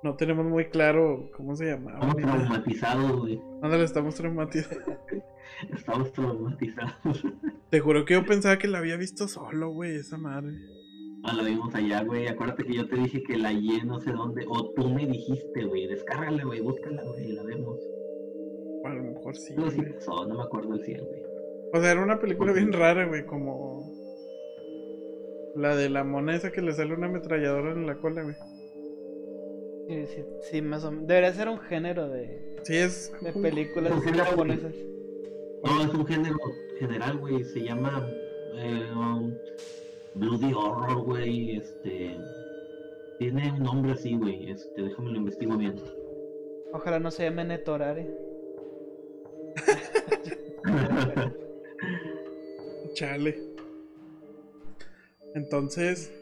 No 0.02 0.16
tenemos 0.16 0.46
muy 0.46 0.66
claro 0.66 1.30
cómo 1.36 1.54
se 1.56 1.66
llamaba. 1.66 1.98
Estamos 1.98 2.16
traumatizados, 2.16 3.18
güey. 3.18 3.40
Ándale, 3.62 3.84
estamos 3.84 4.14
traumatizados. 4.14 4.84
Estamos 5.74 6.12
traumatizados. 6.12 7.22
Te 7.68 7.80
juro 7.80 8.06
que 8.06 8.14
yo 8.14 8.24
pensaba 8.24 8.56
que 8.56 8.66
la 8.66 8.78
había 8.78 8.96
visto 8.96 9.28
solo, 9.28 9.70
güey, 9.70 9.96
esa 9.96 10.16
madre. 10.16 10.56
Ah, 11.22 11.34
la 11.34 11.42
vimos 11.42 11.74
allá, 11.74 12.02
güey. 12.02 12.28
Acuérdate 12.28 12.64
que 12.64 12.74
yo 12.74 12.88
te 12.88 12.96
dije 12.96 13.22
que 13.22 13.36
la 13.36 13.48
hallé 13.48 13.84
no 13.84 14.00
sé 14.00 14.12
dónde. 14.12 14.46
O 14.48 14.70
tú 14.70 14.88
me 14.88 15.06
dijiste, 15.06 15.64
güey. 15.64 15.86
Descárgala, 15.86 16.44
güey. 16.44 16.60
Búscala, 16.60 17.02
güey. 17.02 17.30
y 17.30 17.32
La 17.32 17.42
vemos. 17.42 17.78
A 18.86 18.88
lo 18.94 19.02
mejor 19.02 19.36
sí. 19.36 19.52
No, 19.54 19.70
sí 19.70 19.82
pasó. 19.82 20.24
No 20.26 20.36
me 20.36 20.42
acuerdo 20.44 20.74
el 20.74 20.80
100, 20.80 21.04
güey. 21.04 21.22
O 21.74 21.80
sea, 21.80 21.92
era 21.92 22.02
una 22.02 22.18
película 22.18 22.52
bien 22.52 22.72
rara, 22.72 23.06
güey, 23.06 23.26
como. 23.26 23.84
La 25.56 25.76
de 25.76 25.90
la 25.90 26.04
mona 26.04 26.36
esa 26.36 26.52
que 26.52 26.62
le 26.62 26.72
sale 26.72 26.94
una 26.94 27.08
ametralladora 27.08 27.72
en 27.72 27.86
la 27.86 27.98
cola, 27.98 28.22
güey. 28.22 28.36
Sí, 29.90 30.06
sí, 30.06 30.24
sí, 30.42 30.62
más 30.62 30.84
o 30.84 30.92
menos. 30.92 31.08
Debería 31.08 31.32
ser 31.34 31.48
un 31.48 31.58
género 31.58 32.08
de, 32.08 32.60
Sí, 32.62 32.76
es. 32.76 33.12
de 33.20 33.32
películas 33.32 33.92
Un 33.92 34.02
género, 34.02 34.24
japonesas. 34.24 34.72
No, 35.64 35.82
es 35.82 35.92
un 35.92 36.06
género 36.06 36.38
general, 36.78 37.18
güey. 37.18 37.42
Se 37.42 37.60
llama 37.60 38.08
eh, 38.54 38.88
um, 38.94 39.34
Bloody 40.14 40.52
Horror, 40.54 41.02
güey. 41.02 41.56
Este. 41.56 42.16
Tiene 43.18 43.50
un 43.50 43.64
nombre 43.64 43.90
así, 43.90 44.14
güey. 44.14 44.52
Este, 44.52 44.80
déjame 44.80 45.10
lo 45.10 45.16
investigo 45.16 45.56
bien. 45.56 45.74
Ojalá 46.72 47.00
no 47.00 47.10
se 47.10 47.24
llame 47.24 47.44
Netorare. 47.44 48.16
Chale. 52.94 53.36
Entonces. 55.34 56.12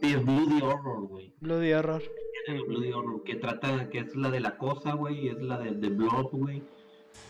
sí, 0.00 0.14
es 0.14 0.24
Bloody 0.24 0.62
Horror, 0.62 1.08
güey. 1.08 1.34
Bloody 1.40 1.74
Horror. 1.74 2.02
Género 2.46 2.66
Bloody 2.66 2.92
Horror, 2.92 3.22
que 3.24 3.36
trata, 3.36 3.88
que 3.90 3.98
es 4.00 4.14
la 4.16 4.30
de 4.30 4.40
la 4.40 4.56
cosa, 4.56 4.92
güey, 4.94 5.26
y 5.26 5.28
es 5.28 5.40
la 5.42 5.58
de, 5.58 5.72
de 5.72 5.88
Blob, 5.88 6.30
güey. 6.32 6.62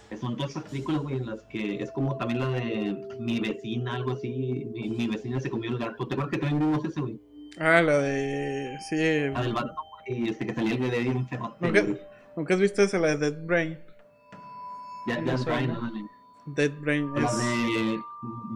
Que 0.08 0.16
son 0.16 0.36
todas 0.36 0.52
esas 0.52 0.64
películas, 0.64 1.02
güey, 1.02 1.16
en 1.16 1.26
las 1.26 1.42
que 1.44 1.82
es 1.82 1.90
como 1.90 2.16
también 2.16 2.40
la 2.40 2.48
de 2.50 3.16
mi 3.18 3.40
vecina, 3.40 3.94
algo 3.94 4.12
así. 4.12 4.66
Mi, 4.72 4.90
mi 4.90 5.06
vecina 5.08 5.40
se 5.40 5.50
comió 5.50 5.70
el 5.70 5.78
gato. 5.78 6.06
¿Te 6.06 6.14
acuerdas 6.14 6.30
que 6.32 6.38
también 6.38 6.60
vimos 6.60 6.84
ese, 6.84 7.00
güey? 7.00 7.20
Ah, 7.58 7.82
la 7.82 7.98
de. 7.98 8.76
Sí. 8.88 8.96
La 9.32 9.42
del 9.42 9.52
vato, 9.54 9.74
güey, 10.06 10.28
este 10.28 10.46
que 10.46 10.54
salía 10.54 10.74
el 10.74 10.80
bebé 10.80 11.00
bien 11.00 11.26
ferrote, 11.28 11.56
¿Nunca. 11.66 11.84
¿Nunca 12.36 12.54
has 12.54 12.60
visto 12.60 12.82
esa, 12.82 12.98
la 12.98 13.16
de 13.16 13.30
Dead 13.30 13.46
Brain? 13.46 13.78
Ya, 15.06 15.36
suena. 15.36 15.58
Brian, 15.58 15.70
ándale. 15.76 16.04
Dead 16.46 16.72
Brain 16.80 17.12
La 17.14 17.26
es. 17.26 17.36
de 17.38 18.00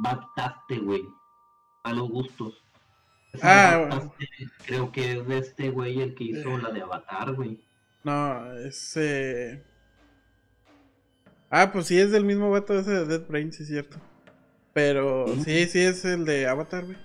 Baptaste, 0.02 0.78
güey. 0.78 1.04
A 1.84 1.92
los 1.92 2.08
gustos. 2.10 2.65
Ah, 3.42 3.86
bueno. 3.88 4.14
Creo 4.66 4.92
que 4.92 5.12
es 5.12 5.26
de 5.28 5.38
este 5.38 5.70
güey 5.70 6.00
el 6.00 6.14
que 6.14 6.24
hizo 6.24 6.56
la 6.58 6.70
de 6.70 6.82
Avatar, 6.82 7.34
güey. 7.34 7.60
No, 8.04 8.52
es. 8.58 8.96
eh, 8.96 9.62
Ah, 11.50 11.70
pues 11.72 11.86
sí, 11.86 11.98
es 11.98 12.10
del 12.10 12.24
mismo 12.24 12.50
vato 12.50 12.78
ese 12.78 12.90
de 12.90 13.04
Dead 13.06 13.26
Brain, 13.28 13.52
sí 13.52 13.62
es 13.62 13.68
cierto. 13.68 13.98
Pero 14.72 15.26
¿Sí? 15.28 15.44
sí, 15.44 15.66
sí 15.66 15.80
es 15.80 16.04
el 16.04 16.24
de 16.24 16.46
Avatar, 16.48 16.84
güey. 16.84 16.96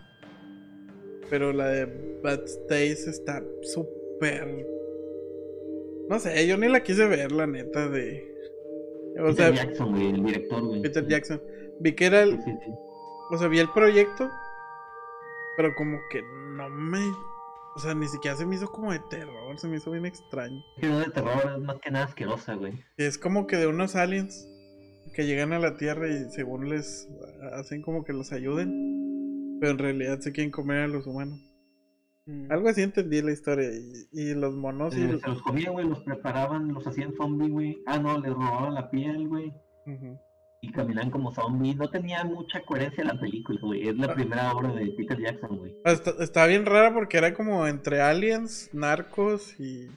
Pero 1.29 1.53
la 1.53 1.67
de 1.67 2.19
Bad 2.21 2.41
Days 2.67 3.07
está 3.07 3.41
súper. 3.61 4.65
No 6.09 6.19
sé, 6.19 6.45
yo 6.45 6.57
ni 6.57 6.67
la 6.67 6.83
quise 6.83 7.05
ver, 7.07 7.31
la 7.31 7.47
neta, 7.47 7.87
de. 7.87 8.27
O 9.19 9.27
Peter 9.27 9.35
sea, 9.35 9.65
Jackson, 9.65 9.91
güey, 9.91 10.09
el 10.09 10.23
director, 10.25 10.61
güey. 10.61 10.81
Peter 10.81 11.07
Jackson. 11.07 11.41
Vi 11.79 11.93
que 11.93 12.05
era 12.07 12.23
Sí, 12.25 12.31
el. 12.31 12.43
sí, 12.43 12.51
sí. 12.65 12.71
O 13.31 13.37
sea, 13.37 13.47
vi 13.47 13.59
el 13.59 13.69
proyecto. 13.69 14.29
Pero 15.61 15.75
como 15.75 15.99
que 16.09 16.23
no 16.55 16.71
me. 16.71 17.05
O 17.75 17.79
sea, 17.79 17.93
ni 17.93 18.07
siquiera 18.07 18.35
se 18.35 18.47
me 18.47 18.55
hizo 18.55 18.71
como 18.71 18.91
de 18.91 18.99
terror, 19.11 19.59
se 19.59 19.67
me 19.67 19.77
hizo 19.77 19.91
bien 19.91 20.07
extraño. 20.07 20.59
Que 20.79 20.87
no 20.87 20.97
de 20.97 21.11
terror 21.11 21.53
es 21.55 21.61
más 21.61 21.77
que 21.79 21.91
nada 21.91 22.05
asquerosa, 22.05 22.55
güey. 22.55 22.83
Es 22.97 23.19
como 23.19 23.45
que 23.45 23.57
de 23.57 23.67
unos 23.67 23.95
aliens 23.95 24.47
que 25.13 25.27
llegan 25.27 25.53
a 25.53 25.59
la 25.59 25.77
Tierra 25.77 26.07
y 26.07 26.31
según 26.31 26.67
les 26.67 27.07
hacen 27.53 27.83
como 27.83 28.03
que 28.03 28.11
los 28.11 28.31
ayuden, 28.31 29.59
pero 29.59 29.73
en 29.73 29.77
realidad 29.77 30.19
se 30.19 30.31
quieren 30.31 30.49
comer 30.49 30.79
a 30.79 30.87
los 30.87 31.05
humanos. 31.05 31.39
Mm. 32.25 32.51
Algo 32.51 32.67
así 32.67 32.81
entendí 32.81 33.21
la 33.21 33.31
historia 33.31 33.69
y, 33.71 34.07
y 34.19 34.33
los 34.33 34.55
monos 34.55 34.97
y... 34.97 35.03
Eh, 35.03 35.19
se 35.19 35.27
los 35.27 35.43
comía, 35.43 35.69
güey, 35.69 35.87
los 35.87 35.99
preparaban, 35.99 36.73
los 36.73 36.87
hacían 36.87 37.13
zombie, 37.13 37.49
güey. 37.49 37.83
Ah, 37.85 37.99
no, 37.99 38.19
les 38.19 38.33
robaban 38.33 38.73
la 38.73 38.89
piel, 38.89 39.27
güey. 39.27 39.53
Ujú. 39.85 40.17
Y 40.63 40.71
caminaban 40.71 41.09
como 41.09 41.31
zombie. 41.31 41.73
No 41.73 41.89
tenía 41.89 42.23
mucha 42.23 42.61
coherencia 42.63 43.03
la 43.03 43.19
película, 43.19 43.59
güey. 43.61 43.87
Es 43.89 43.97
la 43.97 44.07
Ah. 44.07 44.13
primera 44.13 44.53
obra 44.53 44.71
de 44.73 44.91
Peter 44.91 45.19
Jackson, 45.19 45.57
güey. 45.57 45.75
Ah, 45.83 45.91
Está, 45.91 46.11
está 46.23 46.45
bien 46.45 46.65
rara 46.67 46.93
porque 46.93 47.17
era 47.17 47.33
como 47.33 47.65
entre 47.65 47.99
aliens, 48.01 48.69
narcos 48.71 49.59
y, 49.59 49.89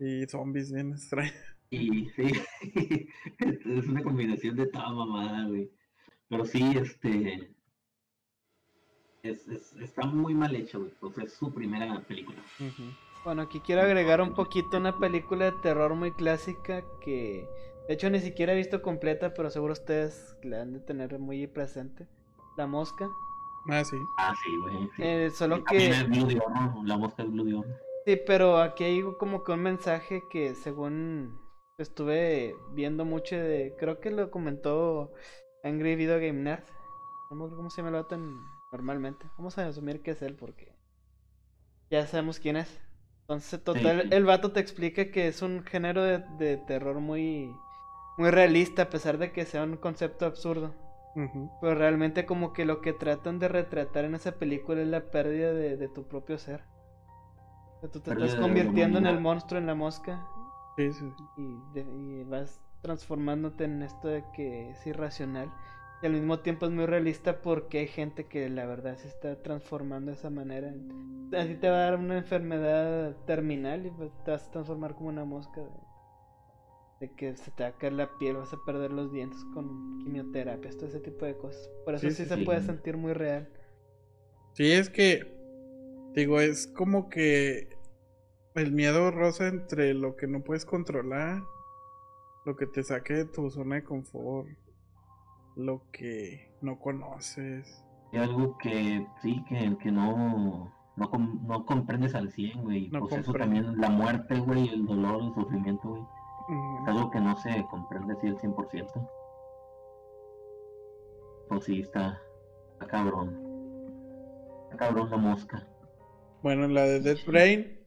y 0.00 0.24
zombies 0.26 0.72
bien 0.72 0.92
extraño. 0.92 1.30
Y 1.68 2.06
sí, 2.10 2.22
es 3.40 3.86
una 3.88 4.02
combinación 4.02 4.56
de 4.56 4.66
toda 4.66 4.88
mamada, 4.92 5.46
güey. 5.46 5.70
Pero 6.28 6.44
sí, 6.46 6.62
este. 6.76 7.50
Es, 9.22 9.46
es- 9.48 9.74
está 9.80 10.06
muy 10.06 10.32
mal 10.32 10.54
hecho, 10.54 10.78
güey. 10.78 10.92
Pues 11.00 11.18
es 11.18 11.34
su 11.34 11.52
primera 11.52 12.00
película. 12.06 12.38
Bueno, 13.24 13.42
aquí 13.42 13.60
quiero 13.60 13.82
agregar 13.82 14.20
un 14.22 14.32
poquito 14.34 14.76
una 14.78 14.96
película 14.98 15.46
de 15.46 15.52
terror 15.60 15.94
muy 15.96 16.12
clásica 16.12 16.82
que 17.04 17.44
de 17.88 17.94
hecho 17.94 18.10
ni 18.10 18.20
siquiera 18.20 18.52
he 18.52 18.56
visto 18.56 18.82
completa, 18.82 19.34
pero 19.34 19.50
seguro 19.50 19.72
ustedes 19.72 20.36
la 20.42 20.62
han 20.62 20.72
de 20.72 20.80
tener 20.80 21.18
muy 21.18 21.46
presente. 21.46 22.08
La 22.56 22.66
mosca. 22.66 23.06
Ah, 23.68 23.84
sí. 23.84 23.96
Ah, 24.18 24.34
sí, 24.42 24.56
güey. 24.56 24.90
sí. 24.96 25.02
Eh, 25.02 25.30
solo 25.30 25.64
que 25.64 25.90
es 25.90 26.08
Bloody 26.08 26.36
Horror, 26.38 26.84
la 26.86 26.96
mosca 26.98 27.22
es 27.22 27.28
Horror. 27.28 27.66
sí, 28.04 28.16
pero 28.26 28.58
aquí 28.58 28.84
hay 28.84 29.02
como 29.18 29.42
que 29.44 29.52
un 29.52 29.62
mensaje 29.62 30.28
que 30.28 30.54
según 30.54 31.38
estuve 31.78 32.54
viendo 32.72 33.04
mucho 33.04 33.36
de 33.36 33.74
creo 33.78 34.00
que 34.00 34.10
lo 34.10 34.30
comentó 34.30 35.12
Angry 35.62 35.96
Video 35.96 36.16
Game 36.16 36.34
Nerd. 36.42 36.64
No 37.30 37.36
me 37.36 37.42
acuerdo 37.44 37.56
cómo 37.56 37.70
se 37.70 37.78
llama 37.82 37.90
el 37.96 38.02
vato 38.02 38.14
en- 38.14 38.40
normalmente. 38.72 39.26
Vamos 39.38 39.58
a 39.58 39.66
asumir 39.66 40.02
que 40.02 40.12
es 40.12 40.22
él 40.22 40.34
porque 40.36 40.74
ya 41.90 42.06
sabemos 42.06 42.40
quién 42.40 42.56
es. 42.56 42.80
Entonces, 43.22 43.62
total, 43.62 44.02
sí. 44.02 44.08
el 44.12 44.24
vato 44.24 44.52
te 44.52 44.60
explica 44.60 45.10
que 45.10 45.28
es 45.28 45.42
un 45.42 45.64
género 45.64 46.02
de, 46.02 46.18
de 46.38 46.56
terror 46.58 47.00
muy, 47.00 47.50
muy 48.16 48.30
realista, 48.30 48.82
a 48.82 48.90
pesar 48.90 49.18
de 49.18 49.32
que 49.32 49.44
sea 49.44 49.62
un 49.62 49.76
concepto 49.76 50.26
absurdo. 50.26 50.74
Pero 51.62 51.74
realmente 51.74 52.26
como 52.26 52.52
que 52.52 52.66
lo 52.66 52.82
que 52.82 52.92
tratan 52.92 53.38
de 53.38 53.48
retratar 53.48 54.04
en 54.04 54.14
esa 54.14 54.32
película 54.32 54.82
es 54.82 54.88
la 54.88 55.00
pérdida 55.10 55.52
de, 55.52 55.76
de 55.78 55.88
tu 55.88 56.06
propio 56.06 56.36
ser. 56.38 56.62
O 57.76 57.80
sea, 57.80 57.90
tú 57.90 58.00
te 58.00 58.10
Pérdida 58.10 58.26
estás 58.26 58.40
convirtiendo 58.40 58.98
en 58.98 59.06
el 59.06 59.20
monstruo, 59.20 59.58
en 59.60 59.66
la 59.66 59.74
mosca, 59.74 60.26
Sí, 60.76 60.92
sí. 60.92 61.10
y, 61.38 61.58
de- 61.72 61.80
y 62.20 62.24
vas 62.24 62.60
transformándote 62.82 63.64
en 63.64 63.82
esto 63.82 64.08
de 64.08 64.24
que 64.34 64.70
es 64.70 64.86
irracional. 64.86 65.50
Y 66.02 66.06
al 66.06 66.12
mismo 66.12 66.40
tiempo 66.40 66.66
es 66.66 66.72
muy 66.72 66.84
realista 66.84 67.40
porque 67.40 67.78
hay 67.78 67.88
gente 67.88 68.26
que 68.26 68.50
la 68.50 68.66
verdad 68.66 68.96
se 68.96 69.08
está 69.08 69.42
transformando 69.42 70.10
de 70.10 70.18
esa 70.18 70.28
manera. 70.28 70.70
Así 71.36 71.54
te 71.54 71.70
va 71.70 71.76
a 71.76 71.80
dar 71.90 71.96
una 71.96 72.18
enfermedad 72.18 73.16
terminal 73.26 73.86
y 73.86 73.90
pues 73.90 74.12
te 74.24 74.30
vas 74.32 74.46
a 74.46 74.50
transformar 74.50 74.94
como 74.94 75.08
una 75.08 75.24
mosca. 75.24 75.62
De, 75.62 75.70
de 77.00 77.12
que 77.14 77.36
se 77.36 77.50
te 77.52 77.62
va 77.62 77.70
a 77.70 77.78
caer 77.78 77.92
la 77.94 78.18
piel, 78.18 78.36
vas 78.36 78.52
a 78.52 78.64
perder 78.64 78.92
los 78.92 79.12
dientes 79.12 79.44
con 79.54 79.98
quimioterapias, 79.98 80.76
todo 80.76 80.88
ese 80.88 81.00
tipo 81.00 81.24
de 81.24 81.36
cosas. 81.36 81.68
Por 81.84 81.94
eso 81.94 82.08
Sí, 82.08 82.10
sí, 82.10 82.24
sí, 82.24 82.26
se 82.26 82.36
sí. 82.36 82.44
puede 82.44 82.62
sentir 82.62 82.96
muy 82.96 83.12
real. 83.12 83.48
Sí, 84.52 84.72
es 84.72 84.90
que, 84.90 85.22
digo, 86.14 86.40
es 86.40 86.66
como 86.66 87.08
que 87.08 87.68
el 88.54 88.72
miedo 88.72 89.10
rosa 89.10 89.48
entre 89.48 89.94
lo 89.94 90.16
que 90.16 90.26
no 90.26 90.42
puedes 90.42 90.64
controlar, 90.64 91.42
lo 92.46 92.56
que 92.56 92.66
te 92.66 92.82
saque 92.82 93.14
de 93.14 93.24
tu 93.26 93.50
zona 93.50 93.76
de 93.76 93.84
confort, 93.84 94.48
lo 95.56 95.82
que 95.92 96.50
no 96.62 96.78
conoces. 96.78 97.84
Y 98.12 98.16
algo 98.18 98.56
que 98.58 99.06
sí, 99.22 99.44
que, 99.48 99.76
que 99.78 99.90
no, 99.92 100.72
no, 100.96 101.10
no 101.46 101.66
comprendes 101.66 102.14
al 102.14 102.30
100, 102.32 102.62
güey. 102.62 102.88
No 102.90 103.00
pues 103.00 103.16
eso 103.16 103.32
también, 103.34 103.78
la 103.78 103.90
muerte, 103.90 104.38
güey, 104.40 104.68
el 104.68 104.86
dolor, 104.86 105.22
el 105.22 105.34
sufrimiento, 105.34 105.88
güey. 105.88 106.02
Es 106.48 106.88
algo 106.88 107.10
que 107.10 107.20
no 107.20 107.36
se 107.36 107.66
comprende 107.70 108.14
así 108.14 108.28
al 108.28 108.38
100%. 108.38 109.10
Pues 111.48 111.64
sí, 111.64 111.80
está, 111.80 112.20
está 112.72 112.86
cabrón. 112.86 113.40
Está 114.64 114.76
cabrón 114.76 115.10
la 115.10 115.16
mosca. 115.16 115.66
Bueno, 116.42 116.68
la 116.68 116.84
de 116.84 117.00
Dead 117.00 117.18
Brain, 117.26 117.78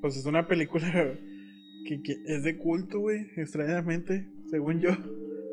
pues 0.00 0.16
es 0.16 0.24
una 0.26 0.46
película 0.46 0.86
que, 1.86 2.02
que 2.02 2.16
es 2.26 2.44
de 2.44 2.58
culto, 2.58 3.00
güey, 3.00 3.26
extrañamente, 3.36 4.26
según 4.50 4.80
yo. 4.80 4.90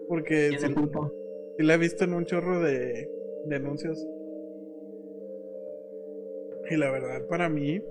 Porque 0.08 0.50
¿Tiene 0.50 0.68
sí, 0.68 0.74
culpa? 0.74 1.12
sí 1.58 1.64
la 1.64 1.74
he 1.74 1.78
visto 1.78 2.06
en 2.06 2.14
un 2.14 2.26
chorro 2.26 2.62
de, 2.62 3.10
de 3.48 3.56
anuncios. 3.56 3.98
Y 6.70 6.76
la 6.78 6.92
verdad, 6.92 7.28
para 7.28 7.50
mí, 7.50 7.82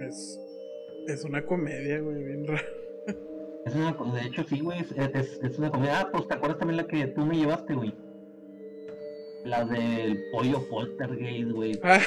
es, 0.00 0.40
es 1.06 1.24
una 1.24 1.46
comedia, 1.46 2.00
güey, 2.00 2.22
bien 2.22 2.46
rara. 2.46 2.62
Es 3.66 3.74
una, 3.74 3.92
de 3.92 4.26
hecho, 4.26 4.42
sí, 4.44 4.60
güey, 4.60 4.80
es, 4.80 4.92
es, 4.96 5.40
es 5.42 5.58
una 5.58 5.70
comedia. 5.70 6.00
Ah, 6.00 6.08
pues 6.10 6.26
te 6.28 6.34
acuerdas 6.34 6.58
también 6.58 6.78
la 6.78 6.86
que 6.86 7.06
tú 7.08 7.24
me 7.26 7.36
llevaste, 7.36 7.74
güey. 7.74 7.94
La 9.44 9.64
del 9.64 10.18
pollo 10.32 10.68
poltergeist, 10.68 11.50
güey. 11.52 11.78
Ah. 11.82 11.98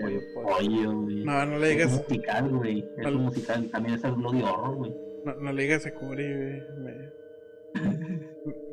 Pollo, 0.00 0.20
pollo, 0.34 0.92
güey. 1.00 1.24
No, 1.24 1.46
no 1.46 1.58
le 1.58 1.66
Es 1.66 1.72
un 1.72 1.78
digas, 1.78 1.92
musical, 1.98 2.50
güey. 2.50 2.84
Es 2.98 3.06
un 3.06 3.22
musical. 3.24 3.70
También 3.70 3.94
es 3.96 4.04
el 4.04 4.12
Bloody 4.12 4.42
Horror, 4.42 4.76
güey. 4.76 4.94
no, 5.24 5.34
no 5.34 5.52
le 5.52 5.62
digas 5.62 5.86
a 5.86 5.94
Curi, 5.94 6.34
güey. 6.34 6.62
Me, 6.76 7.12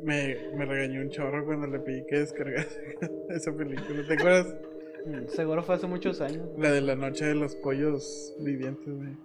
me, 0.02 0.36
me 0.56 0.64
regañó 0.64 1.00
un 1.02 1.10
chorro 1.10 1.44
cuando 1.44 1.66
le 1.66 1.78
pedí 1.80 2.04
que 2.06 2.20
descargase 2.20 2.96
esa 3.30 3.52
película. 3.52 4.06
¿Te 4.06 4.14
acuerdas? 4.14 4.54
Seguro 5.28 5.62
fue 5.62 5.74
hace 5.74 5.86
muchos 5.86 6.20
años. 6.20 6.48
La 6.56 6.70
de 6.72 6.80
la 6.80 6.96
noche 6.96 7.26
de 7.26 7.34
los 7.34 7.54
pollos 7.56 8.34
vivientes, 8.40 8.86
güey. 8.86 9.16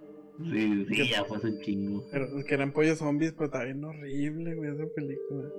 Sí, 0.44 0.86
sí, 0.90 1.10
ya 1.10 1.26
fue 1.26 1.38
hace 1.38 1.48
un 1.48 1.60
chingo. 1.62 2.04
Pero 2.12 2.28
que 2.48 2.54
eran 2.54 2.72
pollos 2.72 3.00
zombies, 3.00 3.34
pero 3.38 3.52
bien 3.64 3.84
horrible, 3.84 4.56
güey, 4.56 4.72
esa 4.74 4.86
película. 4.96 5.50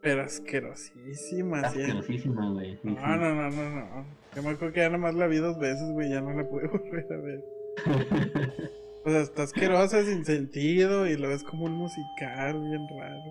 Pero 0.00 0.22
asquerosísima, 0.22 1.68
sí. 1.70 1.82
Asquerosísima, 1.82 2.50
güey. 2.52 2.74
Sí, 2.76 2.80
No, 2.84 3.16
no, 3.16 3.34
no, 3.34 3.50
no, 3.50 3.70
no. 3.70 4.06
Yo 4.34 4.42
me 4.42 4.50
acuerdo 4.50 4.72
que 4.74 4.80
ya 4.80 4.90
nomás 4.90 5.14
la 5.14 5.26
vi 5.28 5.36
dos 5.38 5.58
veces, 5.58 5.90
güey, 5.92 6.10
ya 6.10 6.20
no 6.20 6.32
la 6.32 6.44
pude 6.48 6.66
volver 6.68 7.06
a 7.12 7.16
ver. 7.16 7.44
O 9.04 9.10
sea, 9.10 9.20
está 9.20 9.44
asquerosa 9.44 10.02
sin 10.04 10.24
sentido 10.24 11.06
y 11.06 11.16
luego 11.16 11.32
es 11.34 11.42
como 11.44 11.64
un 11.64 11.72
musical 11.72 12.60
bien 12.60 12.86
raro. 12.98 13.22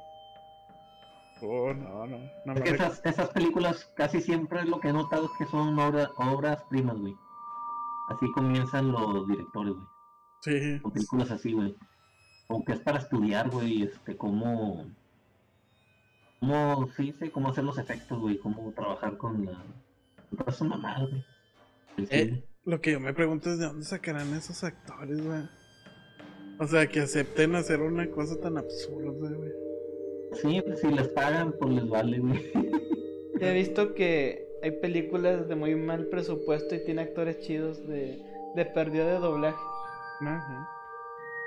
Oh, 1.43 1.71
no, 1.73 2.07
no. 2.07 2.17
no 2.45 2.53
Es 2.53 2.61
que 2.61 2.69
esas, 2.71 3.01
esas 3.05 3.29
películas 3.29 3.85
casi 3.95 4.21
siempre 4.21 4.63
lo 4.65 4.79
que 4.79 4.87
he 4.87 4.93
notado 4.93 5.25
es 5.25 5.31
que 5.37 5.45
son 5.51 5.77
obra- 5.77 6.09
obras 6.17 6.63
primas, 6.69 6.97
güey. 6.97 7.15
Así 8.09 8.31
comienzan 8.31 8.91
los 8.91 9.27
directores, 9.27 9.73
güey. 9.73 9.85
Sí, 10.41 10.79
Con 10.81 10.91
películas 10.91 11.31
así, 11.31 11.53
güey. 11.53 11.75
Como 12.47 12.63
que 12.63 12.73
es 12.73 12.79
para 12.79 12.99
estudiar, 12.99 13.49
güey, 13.49 13.83
este, 13.83 14.15
cómo... 14.15 14.85
Cómo, 16.39 16.89
sí, 16.95 17.15
sí, 17.19 17.29
cómo 17.29 17.49
hacer 17.49 17.63
los 17.63 17.77
efectos, 17.77 18.19
güey, 18.19 18.37
cómo 18.37 18.71
trabajar 18.71 19.17
con 19.17 19.45
la... 19.45 19.63
con 20.29 20.37
toda 20.37 20.51
esa 20.51 20.63
mamada, 20.65 21.07
güey. 21.07 21.25
Eh, 22.09 22.43
lo 22.63 22.79
que 22.79 22.91
yo 22.91 22.99
me 22.99 23.13
pregunto 23.13 23.49
es 23.51 23.59
de 23.59 23.65
dónde 23.65 23.85
sacarán 23.85 24.33
esos 24.33 24.63
actores, 24.63 25.19
güey. 25.25 25.41
O 26.59 26.67
sea, 26.67 26.87
que 26.87 27.01
acepten 27.01 27.55
hacer 27.55 27.81
una 27.81 28.09
cosa 28.09 28.39
tan 28.39 28.57
absurda, 28.57 29.29
güey. 29.29 29.51
Sí, 30.33 30.61
pues 30.65 30.81
si 30.81 30.87
les 30.87 31.07
pagan, 31.09 31.53
pues 31.59 31.73
les 31.73 31.87
vale, 31.87 32.19
güey. 32.19 32.51
He 33.39 33.53
visto 33.53 33.93
que 33.93 34.47
hay 34.61 34.71
películas 34.71 35.47
de 35.47 35.55
muy 35.55 35.75
mal 35.75 36.07
presupuesto 36.07 36.75
y 36.75 36.83
tiene 36.83 37.03
actores 37.03 37.39
chidos 37.39 37.87
de, 37.87 38.21
de 38.55 38.65
perdió 38.65 39.05
de 39.05 39.19
doblaje. 39.19 39.57
Ajá. 40.21 40.69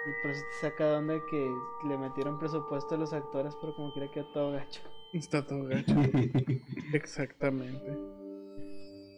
Y 0.06 0.22
por 0.22 0.30
eso 0.30 0.42
te 0.50 0.68
saca 0.68 0.86
de 0.86 0.96
onda 0.96 1.14
que 1.30 1.54
le 1.86 1.98
metieron 1.98 2.38
presupuesto 2.38 2.94
a 2.94 2.98
los 2.98 3.12
actores, 3.12 3.54
pero 3.60 3.74
como 3.74 3.92
quiera 3.92 4.10
quedó 4.10 4.26
todo 4.32 4.52
gacho. 4.52 4.80
Está 5.12 5.46
todo 5.46 5.64
gacho. 5.64 5.94
Exactamente. 6.94 7.92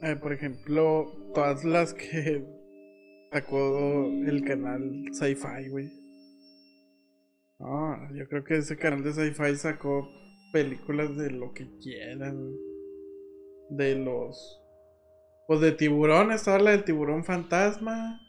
Eh, 0.03 0.17
por 0.17 0.33
ejemplo, 0.33 1.13
todas 1.35 1.65
las 1.65 1.95
que 1.95 2.45
sacó 3.31 4.07
el 4.27 4.45
canal 4.45 5.05
Sci-Fi, 5.13 5.69
güey. 5.69 5.93
Ah, 7.61 8.09
yo 8.13 8.27
creo 8.29 8.43
que 8.43 8.57
ese 8.57 8.77
canal 8.77 9.05
de 9.05 9.13
Sci-Fi 9.13 9.55
sacó 9.57 10.09
películas 10.53 11.17
de 11.17 11.31
lo 11.31 11.53
que 11.53 11.69
quieran. 11.79 12.53
De 13.71 13.95
los. 13.95 14.61
Pues 15.47 15.61
de 15.61 15.73
tiburón, 15.73 16.33
estaba 16.33 16.59
la 16.59 16.73
del 16.73 16.85
tiburón 16.85 17.25
fantasma. 17.25 18.21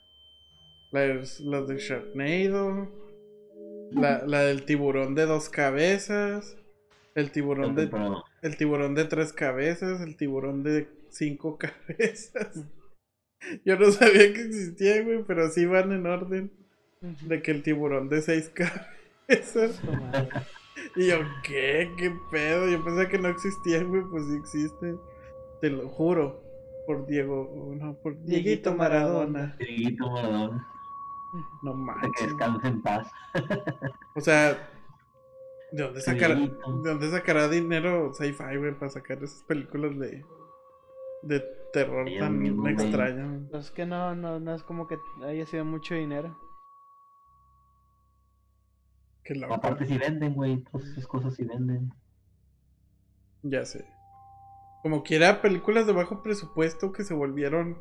Las, 0.93 1.39
las 1.41 1.67
de 1.67 1.77
Sharknado. 1.77 2.87
La, 3.91 4.23
la 4.25 4.43
del 4.43 4.63
tiburón 4.63 5.15
de 5.15 5.25
dos 5.25 5.49
cabezas. 5.49 6.55
El 7.15 7.31
tiburón 7.31 7.75
de 7.75 7.89
el 8.41 8.57
tiburón 8.57 8.95
de 8.95 9.05
tres 9.05 9.33
cabezas, 9.33 10.01
el 10.01 10.17
tiburón 10.17 10.63
de 10.63 10.87
cinco 11.09 11.57
cabezas. 11.59 12.65
Yo 13.65 13.77
no 13.77 13.91
sabía 13.91 14.33
que 14.33 14.41
existía, 14.41 15.01
güey, 15.03 15.23
pero 15.23 15.49
sí 15.49 15.65
van 15.65 15.91
en 15.91 16.05
orden. 16.05 16.51
De 17.27 17.41
que 17.41 17.51
el 17.51 17.63
tiburón 17.63 18.07
de 18.09 18.21
seis 18.21 18.49
cabezas. 19.29 19.81
Y 20.95 21.07
yo, 21.07 21.17
¿qué? 21.43 21.91
¿Qué 21.97 22.13
pedo? 22.31 22.69
Yo 22.69 22.83
pensé 22.83 23.09
que 23.09 23.19
no 23.19 23.29
existían, 23.29 23.89
güey, 23.89 24.03
pues 24.09 24.23
sí 24.25 24.37
existen. 24.37 24.97
Te 25.59 25.69
lo 25.69 25.89
juro. 25.89 26.41
Por 26.85 27.07
Diego, 27.07 27.73
no, 27.79 27.93
por 27.95 28.21
Dieguito 28.25 28.75
Maradona. 28.75 29.55
Dieguito 29.57 30.09
Maradona, 30.09 30.67
No 31.61 31.71
de 31.71 31.77
que 31.77 31.83
manches. 31.83 32.27
descanse 32.27 32.67
en 32.67 32.81
paz. 32.81 33.11
O 34.15 34.21
sea, 34.21 34.69
¿de 35.71 35.83
dónde 35.83 36.01
sacará. 36.01 36.35
¿de 36.35 36.49
dónde 36.57 37.09
sacará 37.09 37.47
dinero 37.47 38.13
Sci-Fi, 38.13 38.57
güey, 38.57 38.77
para 38.77 38.91
sacar 38.91 39.23
esas 39.23 39.43
películas 39.43 39.97
de, 39.97 40.23
de 41.23 41.43
terror 41.73 42.07
tan 42.19 42.37
mismos, 42.39 42.61
güey. 42.61 42.73
extrañas? 42.73 43.41
Pues 43.49 43.65
es 43.65 43.71
que 43.71 43.85
no, 43.85 44.15
no, 44.15 44.39
no 44.39 44.53
es 44.53 44.63
como 44.63 44.87
que 44.87 44.97
haya 45.25 45.45
sido 45.45 45.65
mucho 45.65 45.95
dinero. 45.95 46.37
Qué 49.23 49.35
loco. 49.35 49.53
Aparte 49.53 49.85
si 49.85 49.97
venden, 49.97 50.33
güey, 50.33 50.63
todas 50.63 50.87
esas 50.89 51.07
cosas 51.07 51.35
sí 51.35 51.45
venden. 51.45 51.91
Ya 53.41 53.65
sé. 53.65 53.85
Como 54.81 55.03
quiera, 55.03 55.41
películas 55.41 55.87
de 55.87 55.93
bajo 55.93 56.21
presupuesto 56.21 56.91
que 56.91 57.03
se 57.03 57.13
volvieron. 57.13 57.77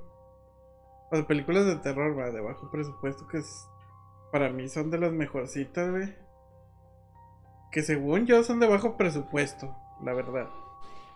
Sea, 1.13 1.27
películas 1.27 1.67
de 1.67 1.77
terror, 1.77 2.19
va, 2.19 2.31
de 2.31 2.41
bajo 2.41 2.71
presupuesto 2.71 3.27
que 3.29 3.39
es- 3.39 3.69
para 4.33 4.49
mí 4.51 4.69
son 4.69 4.91
de 4.91 4.99
las 4.99 5.13
mejorcitas, 5.13 5.91
güey. 5.91 6.15
Que 7.71 7.83
según 7.83 8.27
yo 8.27 8.43
son 8.45 8.61
de 8.61 8.67
bajo 8.67 8.97
presupuesto, 8.97 9.75
la 10.03 10.13
verdad. 10.15 10.49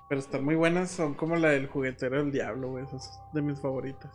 Pero 0.09 0.21
están 0.21 0.45
muy 0.45 0.55
buenas, 0.55 0.91
son 0.91 1.15
como 1.15 1.37
la 1.37 1.49
del 1.51 1.67
juguetero 1.67 2.19
del 2.19 2.31
diablo, 2.33 2.69
güey. 2.71 2.85
Esas 2.85 3.05
son 3.15 3.25
de 3.33 3.43
mis 3.43 3.61
favoritas. 3.61 4.13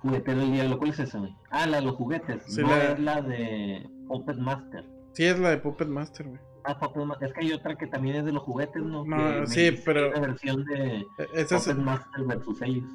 Juguetero 0.00 0.40
del 0.40 0.52
diablo, 0.52 0.78
¿cuál 0.78 0.90
es 0.90 0.98
esa, 0.98 1.18
güey? 1.18 1.36
Ah, 1.50 1.66
la 1.66 1.76
de 1.78 1.82
los 1.86 1.94
juguetes. 1.96 2.42
Sí, 2.46 2.60
no 2.62 2.68
la- 2.68 2.92
es 2.92 2.98
la 2.98 3.22
de 3.22 3.88
Puppet 4.08 4.36
Master. 4.38 4.84
Sí, 5.12 5.24
es 5.24 5.38
la 5.38 5.50
de 5.50 5.58
Puppet 5.58 5.88
Master, 5.88 6.26
güey. 6.28 6.40
Ah, 6.64 6.78
Puppet 6.78 7.04
Master. 7.04 7.28
Es 7.28 7.34
que 7.34 7.40
hay 7.40 7.52
otra 7.52 7.76
que 7.76 7.86
también 7.86 8.16
es 8.16 8.24
de 8.24 8.32
los 8.32 8.42
juguetes, 8.42 8.82
¿no? 8.82 9.04
No, 9.04 9.16
Que 9.16 9.46
sí, 9.46 9.82
pero- 9.84 10.10
La 10.10 10.20
versión 10.20 10.64
de 10.64 10.96
E- 11.00 11.06
es- 11.34 11.52
Puppet 11.52 11.76
Master 11.76 12.24
versus 12.24 12.62
ellos. 12.62 12.90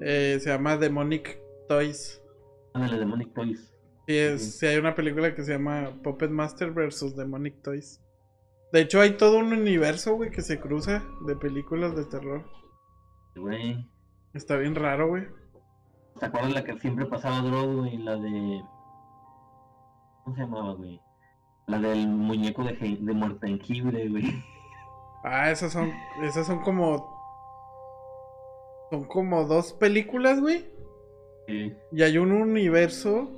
Eh, 0.00 0.38
se 0.40 0.50
llama 0.50 0.76
Demonic 0.76 1.40
Toys. 1.68 2.22
Ándale, 2.74 2.98
Demonic 2.98 3.34
Toys. 3.34 3.72
Sí, 4.06 4.16
es, 4.16 4.58
sí, 4.58 4.66
hay 4.66 4.76
una 4.78 4.94
película 4.94 5.34
que 5.34 5.44
se 5.44 5.52
llama 5.52 5.92
Puppet 6.02 6.30
Master 6.30 6.72
vs. 6.72 7.16
Demonic 7.16 7.62
Toys. 7.62 8.00
De 8.72 8.80
hecho, 8.82 9.00
hay 9.00 9.16
todo 9.16 9.38
un 9.38 9.52
universo, 9.52 10.14
güey, 10.14 10.30
que 10.30 10.42
se 10.42 10.60
cruza 10.60 11.02
de 11.26 11.36
películas 11.36 11.96
de 11.96 12.04
terror. 12.04 12.44
Güey. 13.36 13.88
Está 14.34 14.56
bien 14.56 14.74
raro, 14.74 15.08
güey. 15.08 15.26
¿Te 16.18 16.26
acuerdas 16.26 16.52
la 16.52 16.64
que 16.64 16.78
siempre 16.78 17.06
pasaba 17.06 17.40
Dross, 17.40 17.76
güey? 17.76 17.96
La 17.98 18.16
de. 18.16 18.62
¿Cómo 20.24 20.36
se 20.36 20.42
llamaba, 20.42 20.74
güey? 20.74 21.00
La 21.66 21.78
del 21.78 22.08
muñeco 22.08 22.64
de, 22.64 22.72
de 22.74 23.12
muerte 23.12 23.46
jengibre, 23.46 24.08
güey. 24.08 24.24
Ah, 25.24 25.50
esas 25.50 25.72
son, 25.72 25.92
esas 26.22 26.46
son 26.46 26.60
como, 26.60 27.17
son 28.90 29.04
como 29.04 29.44
dos 29.44 29.72
películas, 29.74 30.40
güey. 30.40 30.64
Sí, 31.46 31.72
Y 31.92 32.02
hay 32.02 32.18
un 32.18 32.32
universo. 32.32 33.30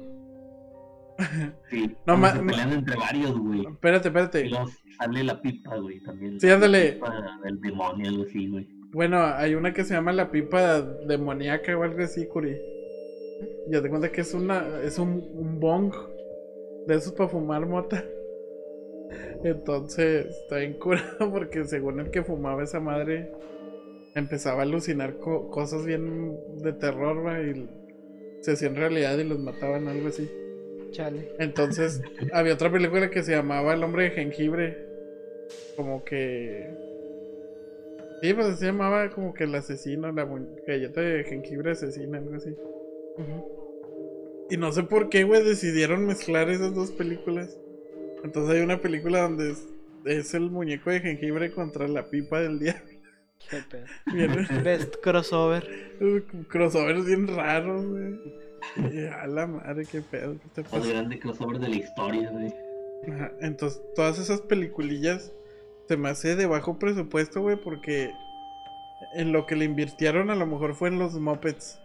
sí. 1.70 1.96
No, 2.06 2.20
pelean 2.20 2.72
entre 2.72 2.96
varios, 2.96 3.38
güey. 3.38 3.66
Espérate, 3.66 4.08
Y 4.08 4.10
espérate. 4.10 4.44
luego 4.48 4.66
sale 4.98 5.24
la 5.24 5.40
pipa, 5.40 5.76
güey, 5.76 6.00
también. 6.00 6.40
Sí, 6.40 6.48
ándale. 6.50 6.98
Del 7.44 7.60
demonio, 7.60 8.08
algo 8.08 8.24
así, 8.24 8.48
güey. 8.48 8.68
Bueno, 8.92 9.22
hay 9.22 9.54
una 9.54 9.72
que 9.72 9.84
se 9.84 9.94
llama 9.94 10.12
la 10.12 10.30
pipa 10.32 10.80
demoníaca 10.82 11.76
o 11.76 11.84
algo 11.84 12.02
así, 12.02 12.26
Curi. 12.26 12.56
Ya 13.68 13.80
te 13.80 13.88
cuenta 13.88 14.10
que 14.10 14.22
es 14.22 14.34
una, 14.34 14.80
es 14.82 14.98
un, 14.98 15.22
un 15.32 15.60
bong 15.60 15.92
de 16.88 16.94
esos 16.96 17.12
para 17.12 17.28
fumar 17.28 17.66
mota. 17.66 18.04
Entonces, 19.44 20.26
está 20.26 20.56
bien 20.56 20.74
curado 20.74 21.30
porque 21.32 21.64
según 21.64 22.00
el 22.00 22.10
que 22.10 22.22
fumaba 22.24 22.64
esa 22.64 22.80
madre, 22.80 23.30
empezaba 24.14 24.60
a 24.60 24.62
alucinar 24.64 25.18
co- 25.18 25.50
cosas 25.50 25.84
bien 25.86 26.36
de 26.62 26.72
terror, 26.72 27.24
va, 27.24 27.40
y 27.40 27.68
se 28.40 28.52
hacían 28.52 28.76
realidad 28.76 29.18
y 29.18 29.24
los 29.24 29.38
mataban, 29.38 29.88
algo 29.88 30.08
así. 30.08 30.28
Chale. 30.90 31.32
Entonces, 31.38 32.02
había 32.32 32.54
otra 32.54 32.70
película 32.72 33.10
que 33.10 33.22
se 33.22 33.32
llamaba 33.32 33.74
El 33.74 33.84
hombre 33.84 34.04
de 34.04 34.10
jengibre. 34.10 34.76
Como 35.76 36.04
que. 36.04 36.68
Sí, 38.22 38.34
pues 38.34 38.58
se 38.58 38.66
llamaba 38.66 39.08
como 39.10 39.32
que 39.32 39.44
el 39.44 39.54
asesino, 39.54 40.12
la 40.12 40.28
galleta 40.66 41.00
de 41.00 41.24
jengibre 41.24 41.70
asesina, 41.72 42.18
algo 42.18 42.34
así. 42.34 42.54
Y 44.50 44.56
no 44.56 44.72
sé 44.72 44.82
por 44.82 45.08
qué, 45.08 45.24
güey, 45.24 45.42
decidieron 45.44 46.06
mezclar 46.06 46.50
esas 46.50 46.74
dos 46.74 46.90
películas. 46.90 47.58
Entonces 48.24 48.56
hay 48.56 48.62
una 48.62 48.80
película 48.82 49.22
donde 49.22 49.52
es, 49.52 49.66
es 50.04 50.34
el 50.34 50.50
muñeco 50.50 50.90
de 50.90 51.00
jengibre 51.00 51.50
contra 51.52 51.88
la 51.88 52.10
pipa 52.10 52.40
del 52.40 52.58
diablo. 52.58 52.89
Qué 53.48 53.62
pedo. 53.68 53.86
Bien, 54.12 54.46
Best 54.62 54.96
crossover. 55.02 55.66
crossovers 56.48 57.04
bien 57.04 57.26
raros, 57.28 57.84
güey. 57.86 59.08
A 59.08 59.26
la 59.26 59.46
madre, 59.46 59.86
qué 59.90 60.02
pedo. 60.02 60.34
¿qué 60.38 60.48
te 60.54 60.62
pasa? 60.62 60.86
grande 60.86 61.18
crossover 61.18 61.58
de 61.58 61.68
la 61.68 61.76
historia, 61.76 62.30
güey. 62.30 62.54
Ajá, 63.12 63.32
Entonces, 63.40 63.80
todas 63.96 64.18
esas 64.18 64.42
peliculillas 64.42 65.32
se 65.88 65.96
me 65.96 66.10
hace 66.10 66.36
de 66.36 66.46
bajo 66.46 66.78
presupuesto, 66.78 67.40
güey, 67.40 67.56
porque 67.56 68.12
en 69.14 69.32
lo 69.32 69.46
que 69.46 69.56
le 69.56 69.64
invirtieron 69.64 70.30
a 70.30 70.36
lo 70.36 70.46
mejor 70.46 70.74
fue 70.74 70.88
en 70.88 70.98
los 70.98 71.14
mopeds 71.14 71.80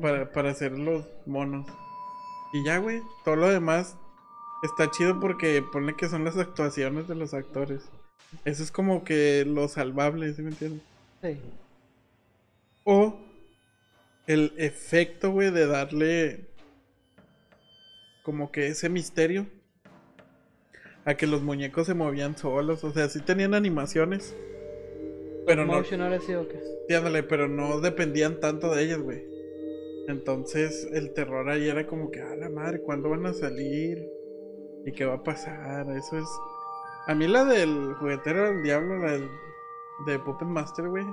para, 0.00 0.30
para 0.30 0.50
hacer 0.50 0.78
los 0.78 1.06
monos. 1.24 1.66
Y 2.52 2.64
ya, 2.64 2.78
güey, 2.78 3.00
todo 3.24 3.36
lo 3.36 3.48
demás 3.48 3.96
está 4.62 4.90
chido 4.90 5.18
porque 5.18 5.62
pone 5.72 5.96
que 5.96 6.08
son 6.08 6.24
las 6.24 6.36
actuaciones 6.36 7.08
de 7.08 7.14
los 7.14 7.34
actores. 7.34 7.88
Eso 8.44 8.62
es 8.62 8.70
como 8.70 9.04
que 9.04 9.44
lo 9.46 9.68
salvable, 9.68 10.32
¿sí 10.34 10.42
me 10.42 10.50
entiendes? 10.50 10.82
Sí. 11.22 11.38
O 12.84 13.18
el 14.26 14.52
efecto, 14.56 15.30
güey, 15.30 15.50
de 15.50 15.66
darle 15.66 16.46
como 18.22 18.50
que 18.50 18.68
ese 18.68 18.88
misterio 18.88 19.46
a 21.04 21.14
que 21.14 21.28
los 21.28 21.42
muñecos 21.42 21.86
se 21.86 21.94
movían 21.94 22.36
solos. 22.36 22.82
O 22.84 22.92
sea, 22.92 23.08
sí 23.08 23.20
tenían 23.20 23.54
animaciones. 23.54 24.34
Pero 25.46 25.64
no, 25.64 25.74
Motion 25.74 26.02
ahora 26.02 26.20
sí 26.20 26.34
o 26.34 26.48
qué. 26.48 26.60
sí, 26.88 26.94
ándale, 26.94 27.22
pero 27.22 27.46
no 27.46 27.80
dependían 27.80 28.40
tanto 28.40 28.74
de 28.74 28.82
ellas, 28.82 28.98
güey. 28.98 29.24
Entonces 30.08 30.88
el 30.92 31.12
terror 31.12 31.48
ahí 31.48 31.68
era 31.68 31.86
como 31.86 32.10
que, 32.10 32.20
a 32.20 32.34
la 32.34 32.48
madre, 32.48 32.80
¿cuándo 32.80 33.10
van 33.10 33.26
a 33.26 33.32
salir? 33.32 34.04
¿Y 34.84 34.92
qué 34.92 35.04
va 35.04 35.14
a 35.14 35.22
pasar? 35.22 35.88
Eso 35.96 36.18
es... 36.18 36.26
A 37.06 37.14
mí 37.14 37.26
la 37.28 37.44
del 37.44 37.94
juguetero 37.94 38.46
del 38.48 38.62
diablo, 38.62 38.98
la 38.98 39.12
del, 39.12 39.28
de 40.06 40.18
Puppet 40.18 40.48
Master, 40.48 40.88
güey. 40.88 41.04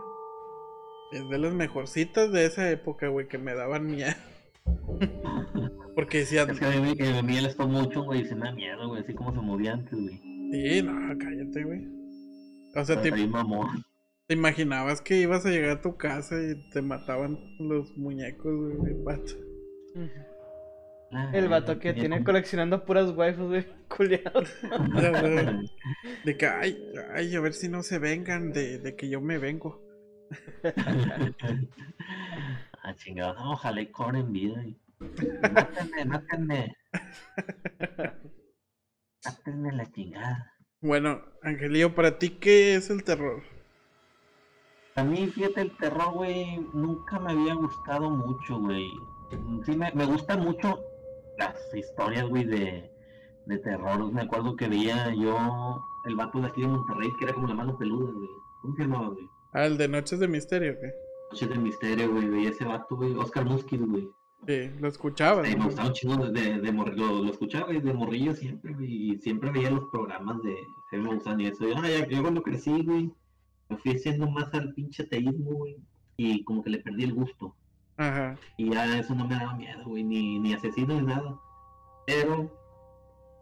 Es 1.12 1.30
de 1.30 1.38
las 1.38 1.54
mejorcitas 1.54 2.32
de 2.32 2.46
esa 2.46 2.72
época, 2.72 3.08
güey, 3.10 3.28
que 3.28 3.38
me 3.38 3.54
daban 3.54 3.86
miedo. 3.86 4.14
Porque 5.96 6.20
decían, 6.20 6.50
Es 6.50 6.60
que 6.60 6.66
a 6.66 6.70
mí, 6.72 6.96
mí 7.24 7.38
el 7.38 7.46
stop 7.46 7.70
motion, 7.70 8.06
güey, 8.06 8.26
se 8.26 8.34
me 8.34 8.46
da 8.48 8.52
miedo, 8.54 8.88
güey, 8.88 9.02
así 9.04 9.14
como 9.14 9.32
se 9.34 9.42
movía 9.42 9.74
antes, 9.74 9.94
güey. 9.94 10.20
sí, 10.52 10.82
no, 10.82 10.94
cállate, 11.20 11.64
güey. 11.64 11.88
O 12.76 12.84
sea, 12.84 13.00
te, 13.00 13.12
te 13.12 14.34
imaginabas 14.34 15.02
que 15.02 15.18
ibas 15.18 15.46
a 15.46 15.50
llegar 15.50 15.78
a 15.78 15.82
tu 15.82 15.96
casa 15.96 16.36
y 16.42 16.56
te 16.72 16.82
mataban 16.82 17.38
los 17.60 17.96
muñecos, 17.96 18.52
güey. 18.78 18.94
Ujú. 18.94 20.10
Ah, 21.16 21.30
El 21.34 21.48
vato 21.48 21.78
que 21.80 21.94
tiene 21.94 22.16
como- 22.18 22.26
coleccionando 22.26 22.86
puras 22.86 23.12
waifus, 23.12 23.48
güey, 23.48 23.66
culiados. 23.88 24.50
De 26.26 26.38
que, 26.38 26.46
ay, 26.48 26.78
ay, 27.14 27.36
a 27.36 27.40
ver 27.40 27.54
si 27.54 27.70
no 27.70 27.84
se 27.84 28.00
vengan 28.00 28.52
de, 28.52 28.80
de 28.80 28.96
que 28.96 29.10
yo 29.10 29.22
me 29.22 29.38
vengo. 29.38 29.82
ah, 32.84 32.94
chingado, 32.96 33.34
no, 33.36 33.52
ojalá 33.54 33.82
y 33.82 33.88
cobren 33.92 34.32
vida. 34.32 34.64
y- 34.66 34.78
Mátenme, 35.52 36.06
mátenme. 36.06 36.76
Mátenme 39.26 39.72
la 39.74 39.86
chingada. 39.92 40.54
Bueno, 40.82 41.22
Angelillo, 41.44 41.94
para 41.96 42.18
ti, 42.18 42.30
¿qué 42.32 42.76
es 42.76 42.90
el 42.90 43.04
terror? 43.04 43.44
A 44.96 45.04
mí, 45.04 45.28
fíjate, 45.28 45.62
el 45.62 45.78
terror, 45.78 46.14
güey, 46.14 46.58
nunca 46.74 47.20
me 47.20 47.32
había 47.32 47.54
gustado 47.56 48.10
mucho, 48.10 48.60
güey. 48.60 48.88
Sí, 49.66 49.76
me, 49.76 49.92
me 49.94 50.06
gustan 50.06 50.42
mucho 50.42 50.80
las 51.50 51.74
historias, 51.76 52.28
güey, 52.30 52.44
de, 52.46 52.90
de 53.46 53.58
terror. 53.60 54.12
Me 54.12 54.22
acuerdo 54.22 54.56
que 54.56 54.68
veía 54.68 55.14
yo 55.14 55.84
el 56.06 56.16
vato 56.16 56.40
de 56.40 56.48
aquí 56.48 56.62
de 56.62 56.68
Monterrey, 56.68 57.10
que 57.18 57.26
era 57.26 57.34
como 57.34 57.48
la 57.48 57.56
mano 57.56 57.78
peluda, 57.78 58.12
güey. 58.12 58.30
¿Cómo 58.62 58.76
se 58.76 58.82
llamaba, 58.84 59.08
güey? 59.10 59.28
Ah, 59.54 59.66
el 59.66 59.78
de 59.78 59.88
Noches 59.88 60.20
de 60.20 60.28
Misterio, 60.28 60.80
¿qué? 60.80 60.94
Noche 61.32 61.48
del 61.48 61.60
Misterio, 61.60 62.12
güey. 62.12 62.28
Veía 62.30 62.50
ese 62.50 62.66
vato, 62.66 62.96
güey. 62.96 63.14
Oscar 63.16 63.46
Muskis, 63.46 63.82
güey. 63.82 64.08
Sí, 64.46 64.70
lo 64.82 64.90
escuchabas, 64.90 65.48
Sí, 65.48 65.56
me 65.56 65.64
gustaba 65.66 65.88
un 65.88 65.94
chingo 65.94 66.18
de, 66.18 66.32
de, 66.32 66.60
de 66.60 66.74
morri- 66.74 66.96
lo, 66.96 67.24
lo 67.24 67.32
escuchaba, 67.32 67.68
güey, 67.68 67.80
de 67.80 67.94
morrillo 67.94 68.34
siempre, 68.34 68.74
güey. 68.74 69.12
Y 69.12 69.18
siempre 69.20 69.52
veía 69.52 69.72
los 69.72 69.86
programas 69.92 70.42
de... 70.44 70.56
Se 70.90 70.98
me 70.98 71.14
gustaban 71.14 71.40
y 71.40 71.48
eso. 71.48 71.66
Y, 71.68 71.72
ah, 71.74 71.82
ya, 71.88 72.08
yo 72.08 72.22
cuando 72.22 72.42
crecí, 72.44 72.84
güey, 72.84 73.10
me 73.70 73.78
fui 73.78 73.94
haciendo 73.96 74.30
más 74.30 74.54
al 74.54 74.74
pinche 74.74 75.06
teísmo, 75.06 75.52
güey. 75.52 75.78
Y 76.18 76.44
como 76.44 76.62
que 76.62 76.72
le 76.72 76.80
perdí 76.80 77.04
el 77.06 77.14
gusto. 77.14 77.56
Ajá. 77.98 78.36
Y 78.58 78.72
ya 78.72 78.98
eso 78.98 79.14
no 79.16 79.28
me 79.28 79.36
daba 79.36 79.54
miedo, 79.56 79.84
güey, 79.86 80.04
ni, 80.04 80.40
ni 80.40 80.54
asesino 80.54 80.94
ni 80.96 81.06
nada. 81.08 81.36
Pero 82.08 82.52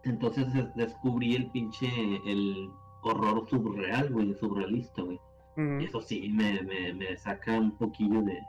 entonces 0.03 0.51
des- 0.53 0.73
descubrí 0.75 1.35
el 1.35 1.49
pinche, 1.51 1.87
el 2.25 2.69
horror 3.03 3.47
surreal, 3.49 4.11
güey, 4.11 4.33
surrealista, 4.35 5.01
güey. 5.01 5.19
Y 5.81 5.85
eso 5.85 6.01
sí 6.01 6.29
me, 6.29 6.61
me, 6.63 6.93
me 6.93 7.17
saca 7.17 7.59
un 7.59 7.71
poquillo 7.77 8.21
de, 8.21 8.39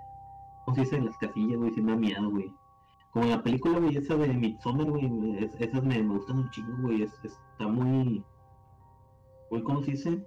¿cómo 0.65 0.75
se 0.77 0.83
dice? 0.83 0.97
En 0.97 1.07
las 1.07 1.17
casillas, 1.19 1.59
güey, 1.59 1.73
sí 1.75 1.81
me 1.83 1.93
da 1.93 1.99
miedo, 1.99 2.31
güey. 2.31 2.53
Como 3.13 3.27
la 3.27 3.43
película, 3.43 3.79
güey, 3.79 3.97
esa 3.97 4.17
de 4.17 4.29
Midsommar, 4.29 4.87
güey, 4.91 5.45
es- 5.45 5.55
esas 5.61 5.83
me, 5.85 6.03
me 6.03 6.15
gustan 6.17 6.39
un 6.39 6.51
chingo, 6.51 6.77
güey, 6.83 7.03
es, 7.03 7.13
está 7.25 7.67
muy, 7.69 8.25
muy, 9.51 9.63
¿cómo 9.63 9.83
se 9.83 9.93
dice? 9.93 10.25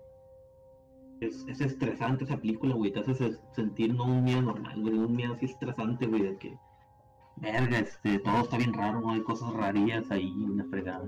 Es, 1.26 1.46
es 1.48 1.62
estresante 1.62 2.24
esa 2.24 2.38
película, 2.38 2.76
güey, 2.76 2.92
te 2.92 3.00
hace 3.00 3.16
se- 3.16 3.38
sentir 3.54 3.94
no 3.94 4.04
un 4.06 4.24
miedo 4.24 4.42
normal, 4.42 4.82
güey, 4.82 4.98
un 4.98 5.16
miedo 5.16 5.34
así 5.34 5.46
estresante, 5.46 6.06
güey, 6.08 6.24
de 6.24 6.38
que, 6.38 6.58
verga, 7.38 7.80
este, 7.80 8.20
todo 8.20 8.38
está 8.42 8.58
bien 8.58 8.74
raro, 8.74 9.10
hay 9.10 9.22
cosas 9.22 9.54
rarillas 9.54 10.10
ahí, 10.12 10.32
una 10.44 10.66
fregada. 10.66 11.08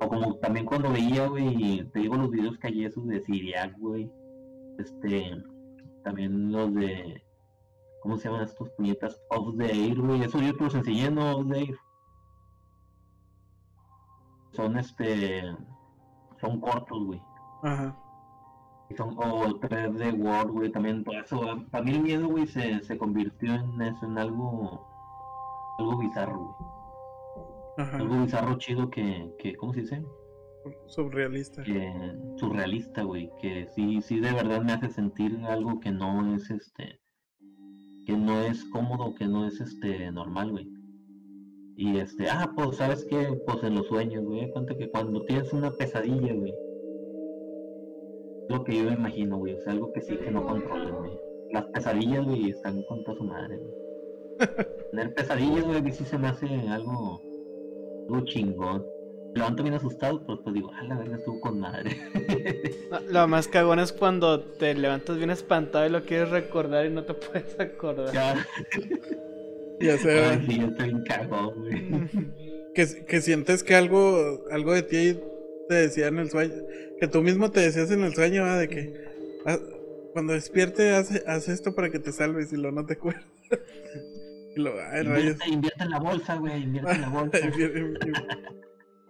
O 0.00 0.08
como 0.08 0.36
también 0.36 0.66
cuando 0.66 0.92
veía, 0.92 1.26
güey, 1.28 1.88
te 1.92 2.00
digo 2.00 2.16
los 2.16 2.30
videos 2.30 2.58
que 2.58 2.66
hay 2.68 2.84
esos 2.84 3.06
de 3.06 3.20
Siriac, 3.22 3.78
güey, 3.78 4.10
este, 4.78 5.42
también 6.04 6.52
los 6.52 6.74
de, 6.74 7.22
¿cómo 8.02 8.18
se 8.18 8.28
llaman 8.28 8.44
estos 8.44 8.68
puñetas? 8.70 9.18
Off 9.30 9.56
the 9.56 9.64
Air, 9.72 10.00
güey, 10.00 10.22
eso 10.22 10.40
yo 10.40 10.54
te 10.56 10.64
los 10.64 10.74
enseñé, 10.74 11.10
¿no? 11.10 11.36
Off 11.38 11.46
the 11.50 11.58
Air. 11.60 11.78
Son, 14.52 14.78
este, 14.78 15.42
son 16.40 16.60
cortos, 16.60 17.04
güey. 17.04 17.22
Ajá. 17.62 17.96
Son, 18.96 19.16
o 19.18 19.58
3D 19.60 20.14
World, 20.14 20.52
güey, 20.52 20.70
también 20.70 21.02
por 21.02 21.16
eso, 21.16 21.40
para 21.70 21.84
mí 21.84 21.92
el 21.92 22.02
miedo, 22.02 22.28
güey, 22.28 22.46
se, 22.46 22.82
se 22.84 22.96
convirtió 22.96 23.54
en 23.54 23.82
eso, 23.82 24.06
en 24.06 24.16
algo, 24.16 24.86
algo 25.78 25.98
bizarro, 25.98 26.38
güey. 26.38 26.54
Ajá. 27.78 27.96
Algo 27.98 28.22
bizarro 28.22 28.56
chido 28.58 28.88
que, 28.88 29.34
que, 29.38 29.54
¿cómo 29.56 29.74
se 29.74 29.80
dice? 29.80 30.04
Surrealista. 30.86 31.62
que 31.62 31.92
surrealista, 32.36 33.02
güey, 33.02 33.30
que 33.40 33.68
sí, 33.74 34.00
sí 34.02 34.20
de 34.20 34.32
verdad 34.32 34.62
me 34.62 34.72
hace 34.72 34.88
sentir 34.88 35.38
algo 35.48 35.80
que 35.80 35.90
no 35.90 36.34
es 36.34 36.50
este, 36.50 37.00
que 38.04 38.16
no 38.16 38.40
es 38.40 38.64
cómodo, 38.66 39.14
que 39.14 39.26
no 39.26 39.46
es 39.46 39.60
este 39.60 40.10
normal, 40.12 40.50
güey. 40.52 40.68
Y 41.76 41.98
este, 41.98 42.30
ah, 42.30 42.52
pues 42.56 42.76
sabes 42.76 43.04
qué, 43.04 43.38
pues 43.46 43.62
en 43.62 43.74
los 43.74 43.86
sueños, 43.86 44.24
güey, 44.24 44.50
cuenta 44.50 44.76
que 44.76 44.88
cuando 44.90 45.24
tienes 45.24 45.52
una 45.52 45.70
pesadilla, 45.70 46.32
güey, 46.32 46.54
lo 48.48 48.64
que 48.64 48.76
yo 48.76 48.84
me 48.84 48.92
imagino, 48.94 49.38
güey, 49.38 49.54
o 49.54 49.60
sea, 49.60 49.72
algo 49.72 49.92
que 49.92 50.00
sí 50.02 50.16
que 50.16 50.30
no 50.30 50.44
controles, 50.46 50.92
güey. 50.94 51.12
Las 51.52 51.64
pesadillas, 51.66 52.24
güey, 52.24 52.50
están 52.50 52.82
con 52.84 53.02
toda 53.04 53.16
su 53.18 53.24
madre, 53.24 53.58
güey. 53.58 53.74
Tener 54.90 55.14
pesadillas, 55.14 55.64
güey, 55.64 55.82
que 55.82 55.92
sí 55.92 56.04
se 56.04 56.18
me 56.18 56.28
hace 56.28 56.46
algo, 56.46 57.20
algo 58.08 58.24
chingón. 58.26 58.84
Me 59.32 59.40
levanto 59.40 59.62
bien 59.62 59.74
asustado, 59.74 60.22
pero 60.26 60.42
pues 60.42 60.54
digo, 60.54 60.70
ah, 60.74 60.84
la 60.84 60.96
verga 60.96 61.16
estuvo 61.16 61.40
con 61.40 61.60
madre. 61.60 61.90
Lo 63.10 63.26
más 63.28 63.48
cagón 63.48 63.78
es 63.80 63.92
cuando 63.92 64.40
te 64.40 64.74
levantas 64.74 65.16
bien 65.18 65.30
espantado 65.30 65.86
y 65.86 65.90
lo 65.90 66.02
quieres 66.04 66.30
recordar 66.30 66.86
y 66.86 66.90
no 66.90 67.04
te 67.04 67.14
puedes 67.14 67.58
acordar. 67.60 68.14
ya, 68.14 68.46
Ya 69.80 69.98
sé, 69.98 70.24
ay, 70.24 70.46
sí, 70.46 70.58
yo 70.58 70.66
estoy 70.68 70.88
bien 70.88 71.02
cagón, 71.04 71.54
güey. 71.60 72.32
que, 72.74 73.04
que 73.06 73.20
sientes 73.20 73.62
que 73.62 73.74
algo, 73.74 74.40
algo 74.50 74.72
de 74.72 74.82
ti 74.82 75.20
te 75.68 75.74
decía 75.74 76.08
en 76.08 76.18
el 76.18 76.30
sueño. 76.30 76.54
Que 77.00 77.08
tú 77.08 77.22
mismo 77.22 77.50
te 77.50 77.60
decías 77.60 77.90
en 77.90 78.02
el 78.04 78.14
sueño, 78.14 78.42
¿verdad? 78.44 78.60
De 78.60 78.68
que 78.68 78.94
ah, 79.46 79.58
cuando 80.12 80.32
despierte, 80.32 80.90
haz, 80.94 81.10
haz 81.26 81.48
esto 81.48 81.74
para 81.74 81.90
que 81.90 81.98
te 81.98 82.12
salves 82.12 82.52
y 82.52 82.56
lo 82.56 82.72
no 82.72 82.86
te 82.86 82.94
acuerdas. 82.94 83.24
y 84.56 84.60
lo, 84.60 84.72
ay, 84.92 85.02
rayos. 85.02 85.36
Invierte, 85.46 85.82
en 85.84 85.90
la 85.90 85.98
bolsa, 85.98 86.36
güey, 86.36 86.62
invierte 86.62 86.92
en 86.92 87.00
la 87.02 87.08
bolsa. 87.10 87.38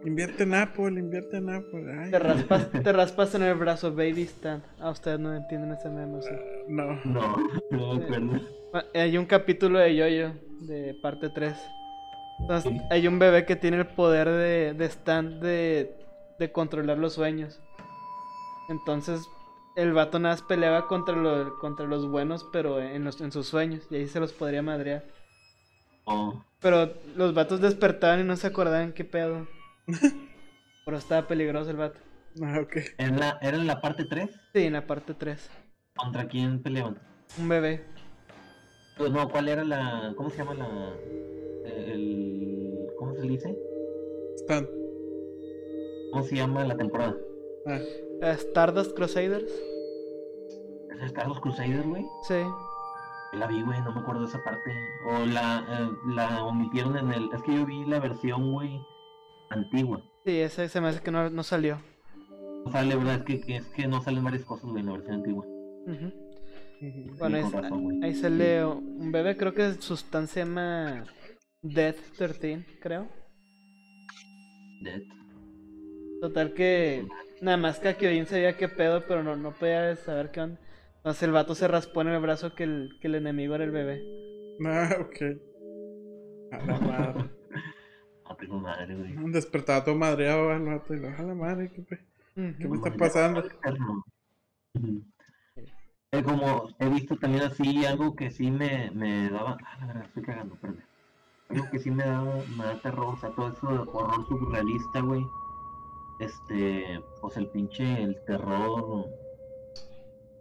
Invierte 0.05 0.45
en 0.45 0.55
Apple, 0.55 1.01
invierte 1.01 1.39
en 1.39 1.51
Apple. 1.51 1.85
Ay, 1.99 2.11
Te 2.11 2.19
raspas, 2.19 2.71
te 2.71 2.93
raspas 2.93 3.35
en 3.35 3.43
el 3.43 3.55
brazo, 3.55 3.93
baby 3.95 4.23
stand. 4.23 4.63
Ah, 4.79 4.91
ustedes 4.91 5.19
no 5.19 5.35
entienden 5.35 5.73
ese 5.73 5.89
meme, 5.89 6.23
sí. 6.23 6.29
no. 6.69 6.95
No, 7.05 7.37
no 7.71 7.95
me 7.95 8.05
acuerdo. 8.05 8.41
Ah, 8.73 8.85
Hay 8.95 9.17
un 9.19 9.25
capítulo 9.27 9.79
de 9.81 9.97
Yoyo, 9.97 10.33
de 10.61 10.95
parte 11.03 11.29
3. 11.35 11.55
Entonces, 12.41 12.73
Sí. 12.73 12.81
hay 12.91 13.09
un 13.09 13.19
bebé 13.19 13.47
que 13.47 13.57
tiene 13.57 13.79
el 13.79 13.87
poder 13.87 14.29
de, 14.29 14.75
de 14.75 14.85
stand 14.85 15.43
de, 15.43 15.93
de 16.39 16.53
controlar 16.53 16.99
los 16.99 17.15
sueños. 17.15 17.61
Entonces, 18.69 19.29
el 19.77 19.93
vato 19.93 20.19
nada 20.19 20.35
más 20.35 20.43
peleaba 20.43 20.87
contra, 20.89 21.15
lo- 21.17 21.59
contra 21.59 21.87
los 21.87 22.09
buenos, 22.09 22.45
pero 22.53 22.81
en, 22.81 23.05
los, 23.05 23.21
en 23.21 23.33
sus 23.33 23.47
sueños. 23.47 23.87
Y 23.91 23.97
ahí 23.97 24.07
se 24.09 24.21
los 24.21 24.33
podría 24.33 24.63
madrear. 24.63 25.05
Oh, 26.05 26.43
Pero 26.61 26.93
los 27.17 27.35
vatos 27.35 27.61
despertaban 27.61 28.21
y 28.21 28.25
no 28.25 28.37
se 28.37 28.47
acordaban 28.47 28.93
qué 28.93 29.05
pedo. 29.05 29.47
Pero 30.85 30.97
estaba 30.99 31.27
peligroso 31.27 31.71
el 31.71 31.77
vato. 31.77 31.99
Ah, 32.43 32.61
ok. 32.63 32.77
¿era, 32.77 33.09
en 33.09 33.19
la, 33.19 33.39
¿Era 33.43 33.57
en 33.57 33.67
la 33.67 33.81
parte 33.81 34.05
3? 34.05 34.31
Sí, 34.55 34.63
en 34.65 34.75
la 34.75 34.87
parte 34.87 35.15
3. 35.15 35.51
¿Contra 35.97 36.29
quién 36.29 36.63
peleaban? 36.63 36.99
Un 37.39 37.49
bebé. 37.49 37.83
Pues 38.97 39.11
no, 39.11 39.29
¿cuál 39.29 39.49
era 39.49 39.65
la. 39.65 40.13
¿Cómo 40.17 40.31
se 40.31 40.37
llama 40.39 40.55
la. 40.55 40.69
El. 41.65 42.87
¿Cómo 42.99 43.15
se 43.15 43.23
le 43.23 43.29
dice? 43.29 43.59
Están. 44.37 44.69
¿Cómo 46.13 46.25
se 46.25 46.37
llama 46.37 46.65
la 46.65 46.77
temporada? 46.77 47.15
Ah, 47.67 47.79
Eh, 48.23 48.31
Stardust 48.39 48.95
Crusaders. 48.97 49.51
¿Es 50.91 51.03
el 51.03 51.13
Carlos 51.13 51.41
Crusader, 51.41 51.83
güey? 51.87 52.05
Sí. 52.27 52.43
La 53.35 53.47
vi, 53.47 53.61
güey, 53.63 53.79
no 53.83 53.93
me 53.93 54.01
acuerdo 54.01 54.23
de 54.23 54.29
esa 54.29 54.43
parte. 54.43 54.71
O 55.11 55.27
la, 55.27 55.65
eh, 55.69 55.91
la 56.15 56.45
omitieron 56.45 56.97
en 56.97 57.13
el. 57.13 57.29
Es 57.35 57.43
que 57.43 57.55
yo 57.55 57.67
vi 57.67 57.85
la 57.85 58.01
versión, 58.01 58.53
güey, 58.53 58.81
antigua. 59.51 60.01
Sí, 60.25 60.39
ese 60.41 60.69
se 60.71 60.81
me 60.81 60.89
hace 60.89 61.03
que 61.03 61.11
no, 61.11 61.29
no 61.29 61.43
salió. 61.43 61.79
No 62.65 62.73
sale, 62.73 62.97
¿verdad? 62.97 63.17
Es 63.17 63.23
que, 63.25 63.41
que- 63.41 63.57
es 63.57 63.67
que 63.67 63.87
no 63.87 64.01
salen 64.01 64.25
varias 64.25 64.45
cosas, 64.45 64.65
güey, 64.71 64.81
en 64.81 64.87
la 64.87 64.93
versión 64.93 65.15
antigua. 65.17 65.45
Ujú. 65.45 66.07
ujú. 66.07 67.17
Bueno, 67.19 67.39
Sí, 67.41 67.45
es- 67.47 67.53
razón, 67.53 68.05
ahí 68.05 68.15
sale 68.15 68.65
un 68.65 69.13
bebé, 69.13 69.37
creo 69.37 69.53
que 69.53 69.75
su 69.75 69.95
stand 69.95 70.29
se 70.29 70.41
llama 70.41 71.05
Death 71.63 71.99
13, 72.17 72.65
creo. 72.81 73.07
Dead. 74.83 75.03
Total 76.21 76.55
que 76.55 77.07
nada 77.41 77.57
más 77.57 77.79
que 77.79 77.95
Kyojin 77.95 78.27
sabía 78.27 78.57
qué 78.57 78.69
pedo, 78.69 79.05
pero 79.07 79.23
no, 79.23 79.37
no 79.37 79.53
podía 79.53 79.95
saber 79.97 80.31
qué 80.31 80.41
onda. 80.41 80.59
Entonces 80.97 81.23
el 81.23 81.33
vato 81.33 81.55
se 81.55 81.69
raspó 81.69 82.01
en 82.03 82.09
el 82.09 82.21
brazo 82.21 82.55
que 82.55 82.65
el, 82.65 82.99
que 83.01 83.07
el 83.09 83.17
enemigo 83.17 83.55
era 83.55 83.65
el 83.65 83.71
bebé. 83.71 84.03
Ah, 84.65 84.97
ok. 84.99 85.17
A 86.53 86.65
la 86.65 86.79
madre. 86.81 87.25
No 88.29 88.35
tengo 88.37 88.59
madre, 88.59 88.95
güey. 88.97 89.17
Un 89.19 89.31
despertado 89.31 89.85
todo 89.85 89.95
madreado 89.95 90.51
al 90.51 90.65
vato 90.65 90.95
y 90.95 90.99
lo, 90.99 91.09
a 91.09 91.23
la 91.23 91.35
madre, 91.35 91.71
qué 91.73 91.83
pe- 91.83 92.01
¿Qué 92.35 92.67
me 92.69 92.77
está 92.77 92.91
pasando? 92.97 93.41
Eh, 96.13 96.23
como 96.25 96.69
he 96.81 96.89
visto 96.89 97.17
también 97.17 97.45
así 97.45 97.85
algo 97.85 98.17
que 98.17 98.31
sí 98.33 98.51
me, 98.51 98.91
me 98.93 99.31
daba. 99.31 99.57
Ah, 99.65 99.77
la 99.81 99.87
verdad, 99.87 100.05
estoy 100.07 100.23
cagando, 100.25 100.57
perdón. 100.57 100.83
Algo 101.51 101.71
que 101.71 101.79
sí 101.79 101.91
me 101.91 102.05
da, 102.05 102.21
me 102.57 102.65
da 102.65 102.81
terror, 102.81 103.15
o 103.15 103.17
sea, 103.21 103.31
todo 103.31 103.49
eso 103.49 103.67
de 103.69 103.79
horror 103.79 104.27
surrealista, 104.27 105.01
güey. 105.01 105.25
Este, 106.19 107.03
pues 107.21 107.37
el 107.37 107.49
pinche, 107.49 108.03
el 108.03 108.23
terror. 108.25 109.09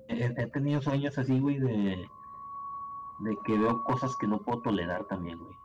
He, 0.08 0.24
he 0.26 0.48
tenido 0.48 0.82
sueños 0.82 1.18
así, 1.18 1.40
güey, 1.40 1.60
de. 1.60 2.08
De 3.20 3.38
que 3.46 3.58
veo 3.58 3.84
cosas 3.84 4.16
que 4.18 4.28
no 4.28 4.40
puedo 4.42 4.62
tolerar 4.62 5.06
también, 5.06 5.40
güey. 5.40 5.56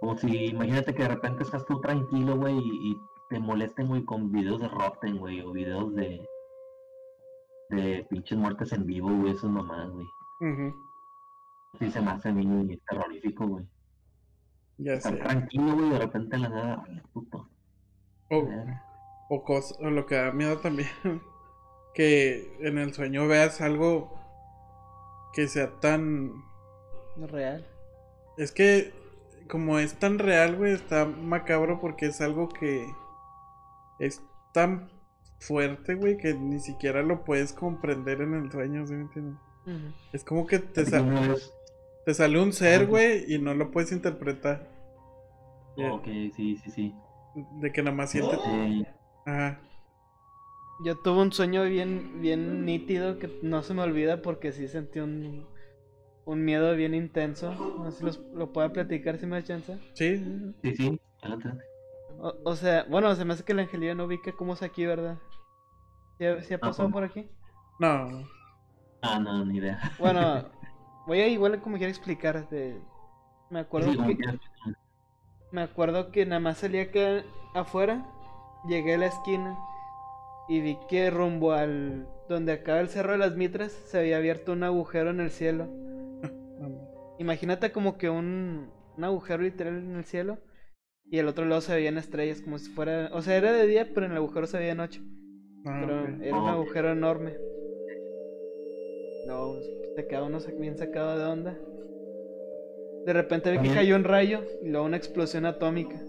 Como 0.00 0.16
si, 0.16 0.46
imagínate 0.46 0.94
que 0.94 1.02
de 1.02 1.08
repente 1.10 1.42
estás 1.42 1.64
tú 1.66 1.80
tranquilo, 1.80 2.36
güey, 2.36 2.58
y, 2.58 2.90
y 2.92 3.00
te 3.28 3.38
molesten, 3.38 3.86
güey, 3.88 4.04
con 4.04 4.32
videos 4.32 4.60
de 4.60 4.68
Rotten, 4.68 5.18
güey, 5.18 5.40
o 5.40 5.52
videos 5.52 5.94
de. 5.94 6.26
De 7.68 8.04
pinches 8.10 8.36
muertes 8.38 8.72
en 8.72 8.84
vivo, 8.86 9.10
güey, 9.10 9.32
eso 9.32 9.48
nomás, 9.48 9.90
güey. 9.90 10.06
Ujú, 10.40 10.74
Sí 11.78 11.90
se 11.90 12.00
me 12.00 12.10
hace 12.10 12.30
a 12.30 12.32
mí 12.32 12.76
terrorífico, 12.88 13.46
güey. 13.46 13.64
Ya 14.78 14.94
Estar 14.94 15.12
sé. 15.12 15.18
tranquilo, 15.20 15.74
güey, 15.74 15.90
de 15.90 15.98
repente 15.98 16.34
en 16.36 16.42
la 16.42 16.48
nada, 16.48 16.84
puto. 17.12 17.48
O, 18.30 18.46
o, 19.28 19.44
cos- 19.44 19.76
o 19.80 19.90
lo 19.90 20.06
que 20.06 20.14
da 20.16 20.32
miedo 20.32 20.58
también. 20.58 20.88
Que 21.92 22.56
en 22.60 22.78
el 22.78 22.94
sueño 22.94 23.26
veas 23.26 23.60
algo 23.60 24.16
que 25.32 25.48
sea 25.48 25.80
tan. 25.80 26.30
Real. 27.16 27.66
Es 28.38 28.52
que 28.52 28.92
como 29.48 29.80
es 29.80 29.94
tan 29.94 30.20
real, 30.20 30.54
güey, 30.56 30.72
está 30.72 31.04
macabro 31.04 31.80
porque 31.80 32.06
es 32.06 32.20
algo 32.20 32.48
que 32.48 32.86
es 33.98 34.22
tan 34.54 34.88
fuerte, 35.40 35.96
güey, 35.96 36.16
que 36.16 36.32
ni 36.34 36.60
siquiera 36.60 37.02
lo 37.02 37.24
puedes 37.24 37.52
comprender 37.52 38.20
en 38.20 38.34
el 38.34 38.52
sueño, 38.52 38.86
¿sí 38.86 38.94
me 38.94 39.02
entiendes? 39.02 39.40
Es 40.12 40.22
como 40.22 40.46
que 40.46 40.60
te, 40.60 40.82
Así 40.82 40.90
sa- 40.92 41.02
una 41.02 41.26
vez- 41.26 41.52
te 42.06 42.14
sale 42.14 42.40
un 42.40 42.52
ser, 42.52 42.86
güey, 42.86 43.24
y 43.34 43.38
no 43.40 43.52
lo 43.54 43.72
puedes 43.72 43.90
interpretar. 43.90 44.68
Ok, 45.76 46.04
sí, 46.36 46.56
sí, 46.56 46.70
sí. 46.70 46.94
De 47.34 47.72
que 47.72 47.82
nada 47.82 47.96
más 47.96 48.10
siente... 48.10 48.36
Eh, 48.46 48.84
Ajá. 49.26 49.60
Yo 50.84 50.96
tuve 50.96 51.22
un 51.22 51.32
sueño 51.32 51.64
bien, 51.64 52.20
bien 52.22 52.64
nítido 52.64 53.18
que 53.18 53.30
no 53.42 53.62
se 53.62 53.74
me 53.74 53.82
olvida 53.82 54.22
porque 54.22 54.50
sí 54.52 54.66
sentí 54.66 54.98
un, 54.98 55.46
un 56.24 56.44
miedo 56.44 56.74
bien 56.74 56.94
intenso. 56.94 57.52
No 57.52 57.90
sé 57.90 57.98
si 57.98 58.04
los- 58.04 58.18
lo 58.34 58.52
pueda 58.52 58.72
platicar 58.72 59.18
si 59.18 59.26
me 59.26 59.36
da 59.40 59.46
chance. 59.46 59.78
Sí, 59.94 60.16
sí, 60.62 60.76
sí. 60.76 61.00
O, 62.20 62.34
o 62.44 62.56
sea, 62.56 62.84
bueno, 62.88 63.14
se 63.14 63.24
me 63.24 63.32
hace 63.34 63.44
que 63.44 63.54
la 63.54 63.62
angelía 63.62 63.94
no 63.94 64.04
ubica 64.04 64.32
cómo 64.32 64.54
es 64.54 64.62
aquí, 64.62 64.86
¿verdad? 64.86 65.18
¿Sí 66.18 66.24
ha, 66.26 66.42
sí 66.42 66.54
ha 66.54 66.58
pasado 66.60 66.88
Ajá. 66.88 66.94
por 66.94 67.04
aquí? 67.04 67.28
no. 67.78 68.24
Ah, 69.02 69.18
no, 69.18 69.44
ni 69.44 69.58
idea. 69.58 69.80
Bueno, 69.98 70.44
voy 71.06 71.20
a 71.20 71.28
igual 71.28 71.60
como 71.62 71.76
quiera 71.76 71.90
explicar. 71.90 72.48
de- 72.50 72.80
Me 73.50 73.60
acuerdo 73.60 73.90
Sí, 73.92 74.16
que. 74.16 74.24
Me 75.52 75.62
acuerdo 75.62 76.10
que 76.12 76.26
nada 76.26 76.40
más 76.40 76.58
salí 76.58 76.78
acá 76.78 77.24
afuera, 77.54 78.06
llegué 78.68 78.94
a 78.94 78.98
la 78.98 79.06
esquina 79.06 79.58
y 80.48 80.60
vi 80.60 80.76
que 80.88 81.10
rumbo 81.10 81.52
al 81.52 82.06
donde 82.28 82.52
acaba 82.52 82.80
el 82.80 82.88
cerro 82.88 83.12
de 83.12 83.18
las 83.18 83.36
Mitras 83.36 83.72
se 83.72 83.98
había 83.98 84.18
abierto 84.18 84.52
un 84.52 84.62
agujero 84.62 85.10
en 85.10 85.20
el 85.20 85.30
cielo. 85.30 85.66
Imagínate 87.18 87.72
como 87.72 87.98
que 87.98 88.08
un, 88.10 88.70
un 88.96 89.04
agujero 89.04 89.42
literal 89.42 89.78
en 89.78 89.96
el 89.96 90.04
cielo 90.04 90.38
y 91.10 91.18
el 91.18 91.28
otro 91.28 91.44
lado 91.44 91.60
se 91.60 91.74
veían 91.74 91.98
estrellas 91.98 92.40
como 92.40 92.58
si 92.58 92.70
fuera, 92.70 93.10
o 93.12 93.22
sea, 93.22 93.36
era 93.36 93.52
de 93.52 93.66
día, 93.66 93.88
pero 93.92 94.06
en 94.06 94.12
el 94.12 94.18
agujero 94.18 94.46
se 94.46 94.58
veía 94.58 94.74
noche. 94.74 95.00
Ah, 95.66 95.80
Pero 95.80 96.06
era 96.24 96.38
un 96.38 96.48
agujero 96.48 96.92
enorme. 96.92 97.36
No, 99.24 99.60
se 99.94 100.06
quedaba 100.06 100.26
uno 100.26 100.40
sac- 100.40 100.58
bien 100.58 100.76
sacado 100.76 101.18
de 101.18 101.24
onda. 101.24 101.58
De 103.06 103.12
repente 103.12 103.50
vi 103.52 103.68
que 103.68 103.74
cayó 103.74 103.96
un 103.96 104.04
rayo 104.04 104.42
y 104.62 104.68
luego 104.68 104.86
una 104.86 104.96
explosión 104.96 105.46
atómica. 105.46 106.00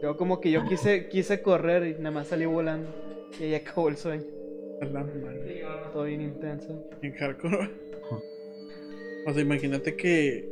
Luego 0.00 0.16
como 0.16 0.40
que 0.40 0.50
yo 0.50 0.64
quise, 0.68 1.08
quise 1.08 1.42
correr 1.42 1.86
y 1.86 1.94
nada 1.94 2.10
más 2.12 2.28
salí 2.28 2.44
volando. 2.44 2.88
Y 3.40 3.44
ahí 3.44 3.54
acabó 3.54 3.88
el 3.88 3.96
sueño. 3.96 4.24
A 4.80 4.84
la 4.86 5.04
madre. 5.04 5.62
Todo 5.92 6.04
bien 6.04 6.20
intenso. 6.22 6.88
En 7.02 7.12
hardcore. 7.14 7.70
O 9.26 9.32
sea, 9.32 9.42
imagínate 9.42 9.94
que 9.96 10.48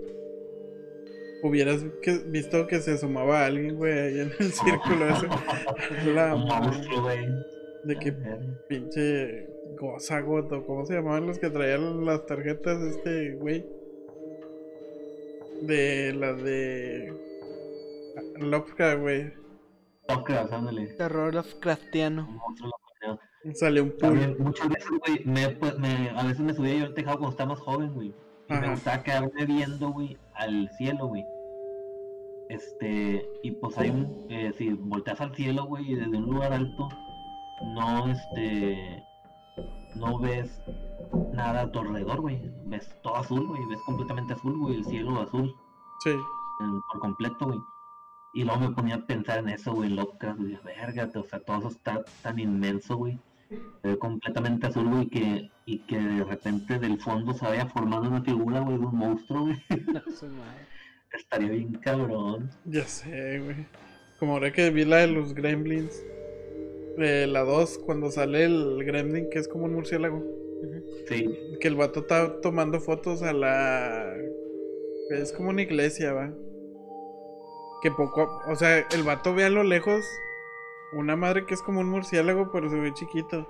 hubieras 1.43 1.85
que- 2.03 2.21
visto 2.27 2.67
que 2.67 2.79
se 2.81 2.93
asomaba 2.93 3.45
alguien, 3.47 3.77
güey, 3.77 3.93
ahí 3.99 4.21
en 4.21 4.33
el 4.39 4.53
círculo 4.53 5.09
ese. 5.09 5.27
La 6.15 6.37
madre. 6.37 6.77
De 7.85 7.97
que 7.99 8.13
pinche 8.69 9.49
Gozagot 9.79 10.53
o 10.53 10.65
cómo 10.67 10.85
se 10.85 10.95
llamaban 10.95 11.27
los 11.27 11.39
que 11.39 11.49
traían 11.51 12.05
las 12.05 12.27
tarjetas 12.27 12.81
de 12.83 12.91
este 12.91 13.31
güey. 13.37 13.65
De 15.63 16.13
la 16.15 16.33
de 16.33 17.13
Lovecraft, 18.39 19.01
güey. 19.01 19.33
Lovecraft, 20.09 20.53
ándale. 20.53 20.87
Terror 20.95 21.35
Lovecraftiano. 21.35 22.41
Sale 23.55 23.81
un 23.81 23.91
pool. 23.91 23.99
También 24.01 24.37
muchas 24.39 24.69
veces, 24.69 24.91
güey, 25.07 25.25
me, 25.25 25.49
pues, 25.51 25.79
me- 25.79 26.11
a 26.11 26.23
veces 26.25 26.41
me 26.41 26.53
subía 26.55 26.75
yo 26.75 26.85
al 26.87 26.95
tejado 26.95 27.19
cuando 27.19 27.31
estaba 27.31 27.51
más 27.51 27.61
joven, 27.61 27.93
güey. 27.95 28.15
Y 28.49 28.55
me 28.55 28.71
gustaba 28.71 29.03
quedarme 29.03 29.47
viendo, 29.47 29.91
güey, 29.91 30.17
al 30.35 30.69
cielo, 30.77 31.07
güey. 31.07 31.25
Este, 32.49 33.25
y 33.45 33.53
pues 33.53 33.79
hay 33.79 33.91
un, 33.91 34.27
eh, 34.29 34.53
si 34.59 34.71
volteas 34.73 35.21
al 35.21 35.35
cielo, 35.37 35.67
güey, 35.67 35.93
y 35.93 35.95
desde 35.95 36.17
un 36.17 36.25
lugar 36.27 36.53
alto, 36.53 36.89
no, 37.75 38.11
este, 38.11 39.05
no 39.97 40.19
ves 40.19 40.61
nada 41.33 41.63
a 41.63 41.73
tu 41.73 41.81
alrededor, 41.81 42.21
güey. 42.21 42.41
Ves 42.67 42.89
todo 43.03 43.17
azul, 43.17 43.47
güey, 43.47 43.65
ves 43.69 43.81
completamente 43.87 44.33
azul, 44.35 44.59
güey, 44.59 44.77
el 44.77 44.85
cielo 44.85 45.21
azul 45.21 45.55
Sí. 46.05 46.17
por 46.93 47.01
completo, 47.01 47.47
güey. 47.47 47.59
Y 48.33 48.45
luego 48.45 48.61
me 48.61 48.71
ponía 48.71 48.95
a 48.97 49.07
pensar 49.07 49.39
en 49.41 49.49
eso, 49.49 49.73
güey, 49.73 49.91
loca, 49.91 50.35
güey, 50.35 50.57
verga, 50.65 51.09
o 51.15 51.25
sea, 51.25 51.41
todo 51.41 51.59
eso 51.59 51.69
está 51.69 52.05
tan 52.23 52.39
inmenso, 52.39 52.97
güey. 52.97 53.19
Ve 53.83 53.99
completamente 53.99 54.69
azul, 54.69 54.89
güey, 54.89 55.09
que, 55.09 55.51
y 55.67 55.81
que 55.81 55.99
de 55.99 56.25
repente 56.25 56.79
del 56.79 57.01
fondo 57.01 57.33
se 57.35 57.45
vaya 57.45 57.67
formando 57.67 58.09
una 58.09 58.23
figura, 58.23 58.61
güey, 58.61 58.79
de 58.79 58.87
un 58.87 58.97
monstruo, 58.97 59.41
güey. 59.47 59.59
Estaría 61.13 61.49
bien 61.51 61.73
cabrón. 61.75 62.51
Ya 62.67 62.85
sé, 62.85 63.41
güey. 63.41 63.67
Como 64.21 64.35
ahora 64.35 64.53
que 64.53 64.71
vi 64.71 64.85
la 64.85 64.99
de 64.99 65.09
los 65.09 65.35
gremlins. 65.35 66.05
La 66.97 67.41
2, 67.41 67.79
cuando 67.79 68.11
sale 68.11 68.45
el 68.45 68.85
gremlin 68.85 69.31
que 69.31 69.39
es 69.39 69.49
como 69.49 69.65
un 69.65 69.75
murciélago. 69.75 70.23
Sí, 71.09 71.27
Que 71.61 71.69
el 71.69 71.77
vato 71.77 72.01
está 72.01 72.41
tomando 72.41 72.81
fotos 72.81 73.23
a 73.23 73.33
la. 73.33 74.15
Es 75.11 75.33
como 75.33 75.51
una 75.51 75.63
iglesia, 75.63 76.13
va. 76.13 76.33
Que 77.83 77.91
poco. 77.91 78.43
O 78.49 78.55
sea, 78.57 78.87
el 78.93 79.03
vato 79.03 79.35
ve 79.35 79.45
a 79.45 79.51
lo 79.51 79.65
lejos 79.65 80.05
una 80.93 81.17
madre 81.17 81.47
que 81.47 81.55
es 81.55 81.63
como 81.63 81.81
un 81.81 81.89
murciélago, 81.89 82.51
pero 82.53 82.69
se 82.69 82.77
ve 82.77 82.93
chiquito. 82.93 83.49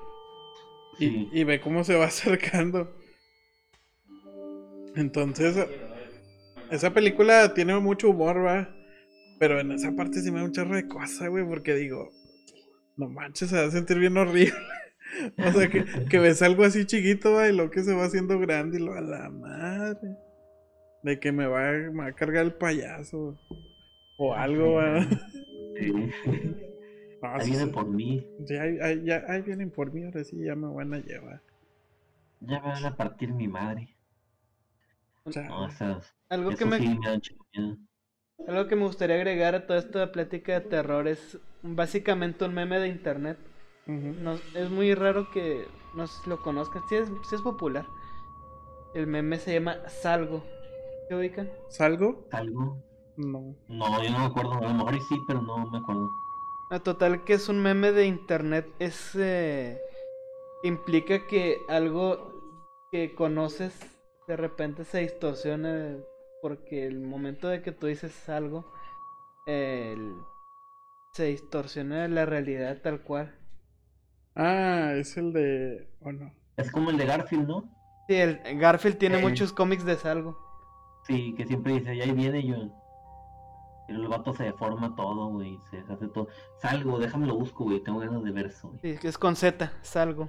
Y, 0.98 1.29
y 1.33 1.44
ve 1.44 1.61
cómo 1.61 1.85
se 1.85 1.96
va 1.96 2.05
acercando. 2.07 2.88
Entonces, 4.94 5.57
esa 6.70 6.92
película 6.92 7.55
tiene 7.55 7.79
mucho 7.79 8.11
humor, 8.11 8.44
va. 8.44 8.68
Pero 9.38 9.59
en 9.59 9.72
esa 9.72 9.92
parte 9.92 10.20
sí 10.20 10.31
me 10.31 10.40
da 10.40 10.44
un 10.44 10.53
chorro 10.53 10.76
de 10.76 10.87
cosa, 10.87 11.29
güey, 11.29 11.44
porque 11.44 11.74
digo, 11.74 12.11
no 13.00 13.08
manches, 13.08 13.50
se 13.50 13.56
va 13.56 13.66
a 13.66 13.70
sentir 13.70 13.98
bien 13.98 14.16
horrible. 14.16 14.54
O 15.38 15.50
sea, 15.52 15.68
que, 15.68 15.84
que 16.08 16.18
ves 16.20 16.40
algo 16.40 16.62
así 16.62 16.86
chiquito, 16.86 17.32
va, 17.32 17.48
y 17.48 17.52
lo 17.56 17.68
que 17.70 17.82
se 17.82 17.92
va 17.92 18.04
haciendo 18.04 18.38
grande 18.38 18.78
y 18.78 18.82
lo 18.84 18.94
a 18.94 19.00
la 19.00 19.28
madre. 19.28 20.16
De 21.02 21.18
que 21.18 21.32
me 21.32 21.46
va, 21.48 21.72
me 21.72 21.98
va 21.98 22.06
a 22.06 22.12
cargar 22.12 22.44
el 22.44 22.54
payaso. 22.54 23.36
O 24.18 24.34
algo, 24.34 24.74
va. 24.74 25.02
Sí. 25.78 25.92
No, 27.22 27.28
Ahí 27.34 27.40
sí, 27.42 27.50
viene 27.50 27.66
sí. 27.66 27.70
por 27.72 27.86
mí. 27.86 28.26
Sí, 28.46 28.56
ahí, 28.56 28.78
ahí- 28.80 29.04
ya, 29.04 29.24
ahí 29.28 29.42
vienen 29.42 29.70
por 29.70 29.92
mí, 29.92 30.04
ahora 30.04 30.24
sí 30.24 30.42
ya 30.42 30.54
me 30.54 30.72
van 30.72 30.94
a 30.94 31.00
llevar. 31.00 31.42
Ya 32.40 32.60
me 32.60 32.68
van 32.68 32.84
a 32.86 32.96
partir 32.96 33.30
mi 33.32 33.46
madre. 33.46 33.94
O 35.24 35.32
sea, 35.32 35.42
No. 35.42 35.68
Algo 36.30 36.50
que 36.56 36.64
me. 36.64 36.76
Algo 38.46 38.68
que 38.68 38.76
me 38.76 38.84
gustaría 38.84 39.16
agregar 39.16 39.54
a 39.54 39.66
toda 39.66 39.80
esta 39.80 40.12
plática 40.12 40.54
de 40.54 40.60
terror 40.62 41.06
es 41.08 41.38
básicamente 41.62 42.44
un 42.44 42.54
meme 42.54 42.78
de 42.78 42.88
internet. 42.88 43.38
No, 43.86 44.34
es 44.54 44.70
muy 44.70 44.94
raro 44.94 45.30
que 45.32 45.66
no 45.94 46.04
lo 46.26 46.40
conozcan, 46.42 46.82
sí 46.88 46.94
es, 46.94 47.08
sí 47.28 47.34
es 47.34 47.42
popular. 47.42 47.86
El 48.94 49.06
meme 49.06 49.38
se 49.38 49.54
llama 49.54 49.88
Salgo. 49.88 50.44
¿Se 51.08 51.14
ubican? 51.16 51.50
¿Salgo? 51.68 52.24
¿Algo? 52.30 52.78
No. 53.16 53.56
No, 53.68 54.02
yo 54.02 54.10
no 54.12 54.18
me 54.20 54.24
acuerdo. 54.26 54.52
A 54.54 54.60
lo 54.60 54.74
mejor 54.74 54.94
sí, 55.08 55.16
pero 55.26 55.42
no 55.42 55.68
me 55.70 55.78
acuerdo. 55.78 56.08
A 56.70 56.78
total 56.78 57.24
que 57.24 57.34
es 57.34 57.48
un 57.48 57.60
meme 57.60 57.90
de 57.90 58.06
internet. 58.06 58.66
Es 58.78 59.10
eh, 59.16 59.80
implica 60.62 61.26
que 61.26 61.58
algo 61.68 62.32
que 62.92 63.14
conoces 63.14 63.76
de 64.28 64.36
repente 64.36 64.84
se 64.84 64.98
distorsiona 65.00 65.96
porque 66.42 66.86
el 66.86 67.00
momento 67.00 67.48
de 67.48 67.62
que 67.62 67.72
tú 67.72 67.86
dices 67.88 68.28
algo 68.28 68.64
el- 69.46 70.14
se 71.12 71.24
distorsiona 71.24 72.06
la 72.08 72.24
realidad 72.26 72.78
tal 72.82 73.00
cual. 73.02 73.34
Ah, 74.36 74.92
es 74.94 75.16
el 75.16 75.32
de. 75.32 75.88
¿O 76.02 76.12
no? 76.12 76.32
Es 76.56 76.70
como 76.70 76.90
el 76.90 76.96
de 76.98 77.06
Garfield, 77.06 77.48
¿no? 77.48 77.64
Sí, 78.08 78.14
el 78.16 78.40
Garfield 78.58 78.98
tiene 78.98 79.18
Eh. 79.18 79.22
muchos 79.22 79.52
cómics 79.52 79.84
de 79.84 79.96
Salgo. 79.96 80.38
Sí, 81.06 81.34
que 81.36 81.46
siempre 81.46 81.74
dice, 81.74 81.94
y 81.94 82.00
ahí 82.00 82.12
viene 82.12 82.44
yo. 82.46 82.56
El 83.88 84.06
vato 84.06 84.32
se 84.34 84.44
deforma 84.44 84.94
todo, 84.94 85.28
güey. 85.30 85.58
Se 85.70 85.78
hace 85.92 86.06
todo. 86.08 86.28
Salgo, 86.60 86.98
déjame 86.98 87.26
lo 87.26 87.34
busco, 87.36 87.64
güey. 87.64 87.80
Tengo 87.82 87.98
ganas 87.98 88.22
de 88.22 88.30
ver 88.30 88.46
eso. 88.46 88.72
Sí, 88.82 88.96
que 88.98 89.08
es 89.08 89.18
con 89.18 89.34
Z, 89.34 89.72
Salgo. 89.82 90.28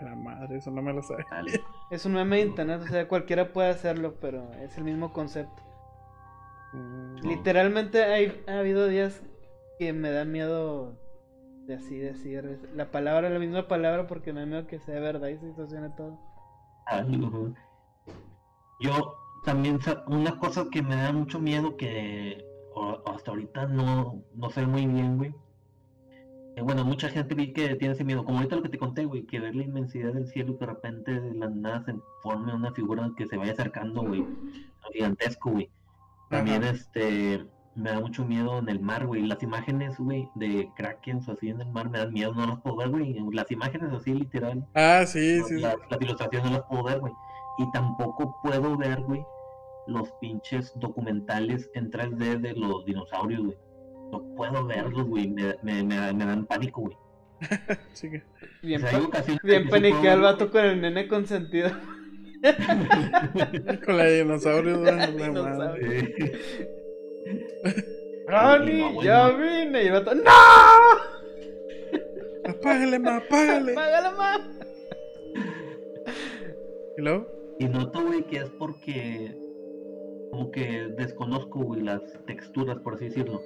A 0.00 0.04
la 0.04 0.14
madre, 0.14 0.58
eso 0.58 0.70
no 0.70 0.82
me 0.82 0.92
lo 0.92 1.02
sabe. 1.02 1.24
Dale. 1.30 1.60
Es 1.90 2.04
un 2.06 2.14
meme 2.14 2.36
de 2.36 2.42
internet, 2.46 2.80
o 2.82 2.86
sea, 2.86 3.06
cualquiera 3.08 3.52
puede 3.52 3.68
hacerlo, 3.70 4.14
pero 4.20 4.50
es 4.54 4.76
el 4.78 4.84
mismo 4.84 5.12
concepto. 5.12 5.62
Mm, 6.72 7.14
No. 7.16 7.30
Literalmente 7.30 8.02
hay, 8.04 8.42
ha 8.48 8.58
habido 8.58 8.86
días 8.88 9.22
que 9.78 9.92
me 9.92 10.10
da 10.10 10.24
miedo 10.24 10.98
de 11.66 11.74
así 11.74 11.96
decir 11.98 12.60
la 12.74 12.90
palabra, 12.90 13.30
la 13.30 13.38
misma 13.38 13.68
palabra, 13.68 14.06
porque 14.06 14.32
me 14.32 14.40
da 14.40 14.46
miedo 14.46 14.66
que 14.66 14.78
sea 14.80 15.00
verdad 15.00 15.28
y 15.28 15.38
se 15.38 15.46
distorsione 15.46 15.90
todo. 15.96 16.18
Algo. 16.86 17.54
Yo 18.80 19.14
también, 19.44 19.78
una 20.06 20.38
cosa 20.38 20.66
que 20.70 20.82
me 20.82 20.96
da 20.96 21.12
mucho 21.12 21.38
miedo 21.40 21.76
que 21.76 22.44
o- 22.74 23.00
hasta 23.06 23.30
ahorita 23.30 23.66
no, 23.66 24.22
no 24.34 24.50
sé 24.50 24.66
muy 24.66 24.86
bien, 24.86 25.16
güey. 25.16 25.34
Eh, 26.56 26.62
bueno, 26.62 26.84
mucha 26.84 27.08
gente 27.08 27.34
vi 27.34 27.52
que 27.52 27.74
tiene 27.76 27.94
ese 27.94 28.04
miedo, 28.04 28.24
como 28.24 28.38
ahorita 28.38 28.56
lo 28.56 28.62
que 28.62 28.68
te 28.68 28.78
conté, 28.78 29.04
güey, 29.04 29.24
que 29.26 29.40
ver 29.40 29.54
la 29.56 29.64
inmensidad 29.64 30.12
del 30.12 30.28
cielo 30.28 30.52
y 30.52 30.54
que 30.58 30.66
de 30.66 30.72
repente 30.72 31.20
de 31.20 31.34
la 31.34 31.48
nada 31.48 31.84
se 31.84 31.94
forme 32.22 32.54
una 32.54 32.72
figura 32.72 33.10
que 33.16 33.26
se 33.26 33.36
vaya 33.36 33.52
acercando, 33.52 34.02
güey, 34.02 34.24
gigantesco, 34.92 35.50
güey. 35.50 35.70
También 36.30 36.62
Ajá. 36.62 36.72
este 36.72 37.46
me 37.76 37.90
da 37.90 38.00
mucho 38.00 38.24
miedo 38.24 38.58
en 38.58 38.68
el 38.68 38.80
mar, 38.80 39.06
güey. 39.06 39.26
Las 39.26 39.42
imágenes, 39.42 39.98
güey, 39.98 40.28
de 40.34 40.70
krakens 40.76 41.28
o 41.28 41.32
así 41.32 41.48
en 41.48 41.60
el 41.60 41.68
mar 41.70 41.90
me 41.90 41.98
dan 41.98 42.12
miedo, 42.12 42.32
no 42.34 42.46
las 42.46 42.60
puedo 42.60 42.76
ver, 42.76 42.88
güey. 42.90 43.16
Las 43.32 43.50
imágenes 43.50 43.92
así 43.92 44.14
literal, 44.14 44.64
Ah, 44.74 45.04
sí, 45.06 45.40
sí. 45.42 45.56
sí. 45.56 45.60
las, 45.60 45.76
las 45.90 46.00
ilustraciones 46.00 46.50
no 46.50 46.58
las 46.58 46.66
puedo 46.68 46.84
ver, 46.84 47.00
güey. 47.00 47.12
Y 47.58 47.70
tampoco 47.72 48.36
puedo 48.42 48.76
ver, 48.76 49.00
güey, 49.02 49.24
los 49.86 50.10
pinches 50.20 50.72
documentales 50.76 51.70
en 51.74 51.90
3D 51.90 52.40
de 52.40 52.54
los 52.54 52.84
dinosaurios, 52.84 53.42
güey. 53.44 53.58
No 54.12 54.22
puedo 54.36 54.64
verlos, 54.66 55.06
güey. 55.06 55.28
Me, 55.28 55.54
me, 55.62 55.82
me, 55.82 56.12
me 56.12 56.24
dan 56.26 56.46
pánico, 56.46 56.82
güey. 56.82 56.96
sí 57.92 58.08
Bien, 58.62 58.84
O 58.84 58.88
sea, 58.88 59.00
bien 59.42 59.68
paniqueado 59.68 60.16
el 60.16 60.22
vato 60.22 60.50
con 60.50 60.64
el 60.64 60.80
nene 60.80 61.08
consentido. 61.08 61.70
Con 63.86 63.96
la 63.96 64.04
de 64.04 64.18
dinosaurios, 64.22 64.78
güey, 65.14 66.12
la 67.24 67.24
Dinosaurio. 67.24 67.24
madre. 67.24 67.26
Sí. 67.26 67.30
¡Ronnie, 68.26 68.94
no, 68.94 69.02
ya 69.02 69.28
vine! 69.30 69.84
Y 69.84 69.86
el 69.86 69.92
vato, 69.92 70.14
¡No! 70.14 70.30
Apágale, 72.48 72.98
ma, 72.98 73.16
apágale. 73.16 73.74
¡Págala 73.74 74.10
más! 74.12 74.40
¿Y 76.96 77.02
luego? 77.02 77.26
Y 77.58 77.66
noto, 77.66 78.04
güey, 78.04 78.22
que 78.24 78.36
es 78.38 78.50
porque 78.58 79.34
como 80.30 80.50
que 80.50 80.88
desconozco, 80.96 81.60
güey, 81.60 81.82
las 81.82 82.00
texturas, 82.26 82.78
por 82.80 82.94
así 82.94 83.06
decirlo. 83.06 83.42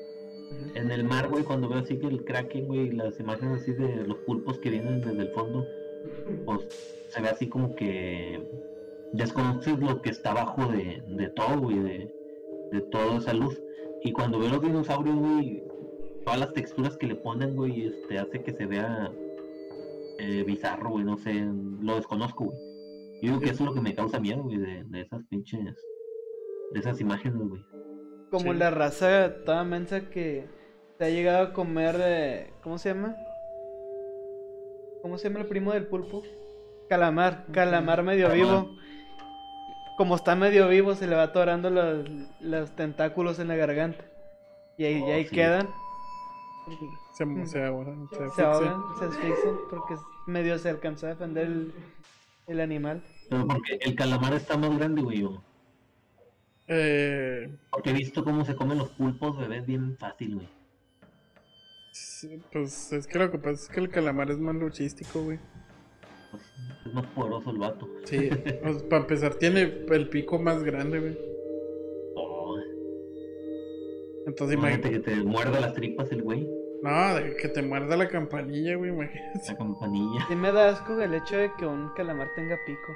En 0.75 0.91
el 0.91 1.05
mar, 1.05 1.29
güey, 1.29 1.45
cuando 1.45 1.69
veo 1.69 1.81
así 1.81 1.99
que 1.99 2.07
el 2.07 2.25
kraken, 2.25 2.67
güey, 2.67 2.91
las 2.93 3.21
imágenes 3.21 3.63
así 3.63 3.73
de 3.75 4.07
los 4.07 4.17
pulpos 4.19 4.59
que 4.59 4.71
vienen 4.71 5.01
desde 5.03 5.23
el 5.23 5.29
fondo, 5.31 5.67
pues 6.47 6.67
se 7.11 7.21
ve 7.21 7.29
así 7.29 7.49
como 7.49 7.75
que 7.77 8.41
desconoces 9.13 9.79
lo 9.79 10.01
que 10.01 10.11
está 10.11 10.31
abajo 10.31 10.67
de, 10.73 11.03
de 11.07 11.29
todo, 11.31 11.61
güey, 11.61 11.79
de, 11.79 12.15
de 12.73 12.81
toda 12.91 13.19
esa 13.19 13.35
luz. 13.35 13.61
Y 14.05 14.13
cuando 14.13 14.39
veo 14.39 14.49
los 14.51 14.63
dinosaurios, 14.63 15.17
güey, 15.17 15.63
todas 16.25 16.41
las 16.41 16.53
texturas 16.53 16.97
que 16.97 17.07
le 17.07 17.15
ponen, 17.17 17.57
güey, 17.57 17.87
este, 17.87 18.19
hace 18.19 18.43
que 18.43 18.53
se 18.53 18.67
vea 18.67 19.11
eh, 20.19 20.45
bizarro, 20.47 20.91
güey, 20.91 21.05
no 21.05 21.17
sé, 21.19 21.35
lo 21.81 21.97
desconozco, 21.97 22.45
güey. 22.47 22.59
Yo 23.23 23.31
digo 23.31 23.41
que 23.41 23.47
eso 23.51 23.65
es 23.65 23.69
lo 23.69 23.75
que 23.75 23.81
me 23.81 23.95
causa 23.95 24.21
miedo, 24.21 24.43
güey, 24.45 24.59
de, 24.59 24.85
de 24.85 25.01
esas 25.01 25.25
pinches, 25.27 25.77
de 26.73 26.81
esas 26.81 27.01
imágenes, 27.01 27.39
güey. 27.49 27.63
Como 28.31 28.53
Sí. 28.53 28.59
la 28.59 28.71
raza 28.71 29.43
toda 29.45 29.65
mensa 29.65 30.11
que 30.11 30.47
se 30.99 31.05
ha 31.05 31.09
llegado 31.11 31.47
a 31.49 31.53
comer 31.53 31.97
de... 31.97 32.53
¿Cómo 32.63 32.79
se 32.79 32.91
llama? 32.91 33.17
¿Cómo 35.03 35.17
se 35.19 35.29
llama 35.29 35.41
el 35.41 35.47
primo 35.47 35.73
del 35.73 35.87
pulpo? 35.87 36.23
Calamar, 36.89 37.47
calamar 37.53 38.03
medio 38.03 38.29
Calamar. 38.29 38.65
vivo. 38.65 38.77
Como 39.99 40.17
está 40.17 40.35
medio 40.35 40.69
vivo, 40.69 40.95
se 40.95 41.07
le 41.07 41.15
va 41.17 41.25
atorando 41.25 41.69
los, 41.71 42.09
los 42.41 42.75
tentáculos 42.77 43.39
en 43.41 43.49
la 43.49 43.57
garganta. 43.57 44.05
Y 44.79 44.85
ahí, 44.85 44.99
y 44.99 45.03
Oh, 45.03 45.13
ahí 45.13 45.25
sí. 45.25 45.35
quedan, 45.35 45.69
Se, 47.15 47.47
se 47.47 47.65
ahogan, 47.65 48.09
se, 48.11 48.31
se 48.31 48.43
ahogan, 48.43 48.81
se 48.99 49.05
asfixian, 49.07 49.57
porque 49.69 49.97
medio 50.27 50.57
se 50.59 50.71
alcanzó 50.71 51.07
a 51.07 51.11
defender 51.11 51.47
el, 51.49 51.75
el 52.47 52.61
animal. 52.61 53.03
Pero 53.29 53.47
porque 53.47 53.79
el 53.81 53.95
calamar 53.97 54.35
está 54.35 54.57
más 54.57 54.79
grande, 54.79 55.03
güey. 55.03 55.29
Eh, 56.69 57.51
Porque 57.71 57.91
he 57.91 57.95
visto 57.95 58.23
cómo 58.23 58.45
se 58.45 58.55
comen 58.55 58.79
los 58.79 58.91
pulpos 58.91 59.37
bebés 59.39 59.67
bien 59.67 59.97
fácil, 59.99 60.37
güey. 60.37 60.49
sí, 61.91 62.41
pues 62.53 62.93
es 62.93 63.07
que 63.07 63.19
lo 63.19 63.31
que 63.31 63.39
pasa 63.39 63.53
es 63.65 63.69
que 63.69 63.81
el 63.81 63.91
calamar 63.91 64.31
es 64.31 64.39
más 64.39 64.55
luchístico, 64.55 65.23
güey. 65.25 65.41
Pues, 66.31 66.43
es 66.87 66.93
más 66.95 67.07
poderoso 67.09 67.51
el 67.51 67.59
vato. 67.59 67.89
Sí, 68.05 68.31
pues, 68.63 68.83
para 68.85 69.03
empezar 69.03 69.35
tiene 69.35 69.63
el 69.91 70.09
pico 70.09 70.39
más 70.39 70.63
grande, 70.63 71.01
güey. 71.01 71.19
Oh, 72.17 72.57
Entonces 74.27 74.57
imagínate 74.57 74.91
que 74.91 74.99
te 75.01 75.17
muerda 75.17 75.61
las 75.61 75.75
tripas 75.75 76.11
el 76.13 76.23
güey, 76.23 76.49
No, 76.83 77.15
de 77.15 77.37
que 77.37 77.49
te 77.49 77.63
muerda 77.63 77.97
la 77.97 78.09
campanilla, 78.09 78.77
güey, 78.77 78.91
imagínate. 78.91 79.41
la 79.49 79.57
campanilla. 79.57 80.27
Sí 80.29 80.37
me 80.37 80.53
da 80.53 80.69
asco 80.71 81.01
el 81.01 81.15
hecho 81.15 81.37
de 81.37 81.51
que 81.59 81.67
un 81.67 81.89
calamar 81.97 82.29
tenga 82.35 82.57
pico. 82.67 82.93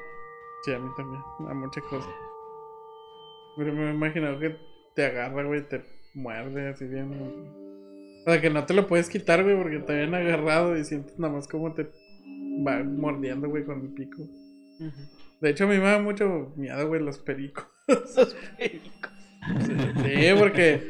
Sí, 0.64 0.73
a 0.73 0.79
mí 0.79 0.88
también, 0.97 1.21
a 1.49 1.55
muchas 1.55 1.83
cosas. 1.85 2.11
Pero 3.57 3.73
me 3.75 3.90
he 3.90 3.95
imaginado 3.95 4.38
que 4.38 4.57
te 4.95 5.07
agarra, 5.07 5.42
güey, 5.45 5.62
te 5.68 5.85
muerde 6.14 6.68
así 6.68 6.87
bien. 6.87 7.12
O 8.25 8.31
sea, 8.31 8.40
que 8.40 8.51
no 8.51 8.64
te 8.64 8.73
lo 8.75 8.87
puedes 8.87 9.09
quitar, 9.11 9.42
güey, 9.42 9.57
porque 9.61 9.79
te 9.81 9.92
habían 9.92 10.14
agarrado 10.14 10.77
y 10.77 10.85
sientes 10.85 11.18
nada 11.18 11.35
más 11.35 11.49
como 11.49 11.73
te 11.75 11.88
va 12.67 12.83
mordiendo, 12.83 13.49
güey, 13.49 13.65
con 13.65 13.81
el 13.83 13.88
pico. 13.95 14.23
De 15.41 15.51
hecho, 15.51 15.65
a 15.65 15.69
mí 15.69 15.77
me 15.77 15.85
da 15.85 15.98
mucho 15.98 16.53
miedo, 16.57 16.87
güey, 16.88 17.03
los 17.03 17.19
pericos. 17.19 17.67
Esos 17.88 18.35
pericos. 18.57 19.11
Sí, 20.05 20.27
porque 20.38 20.83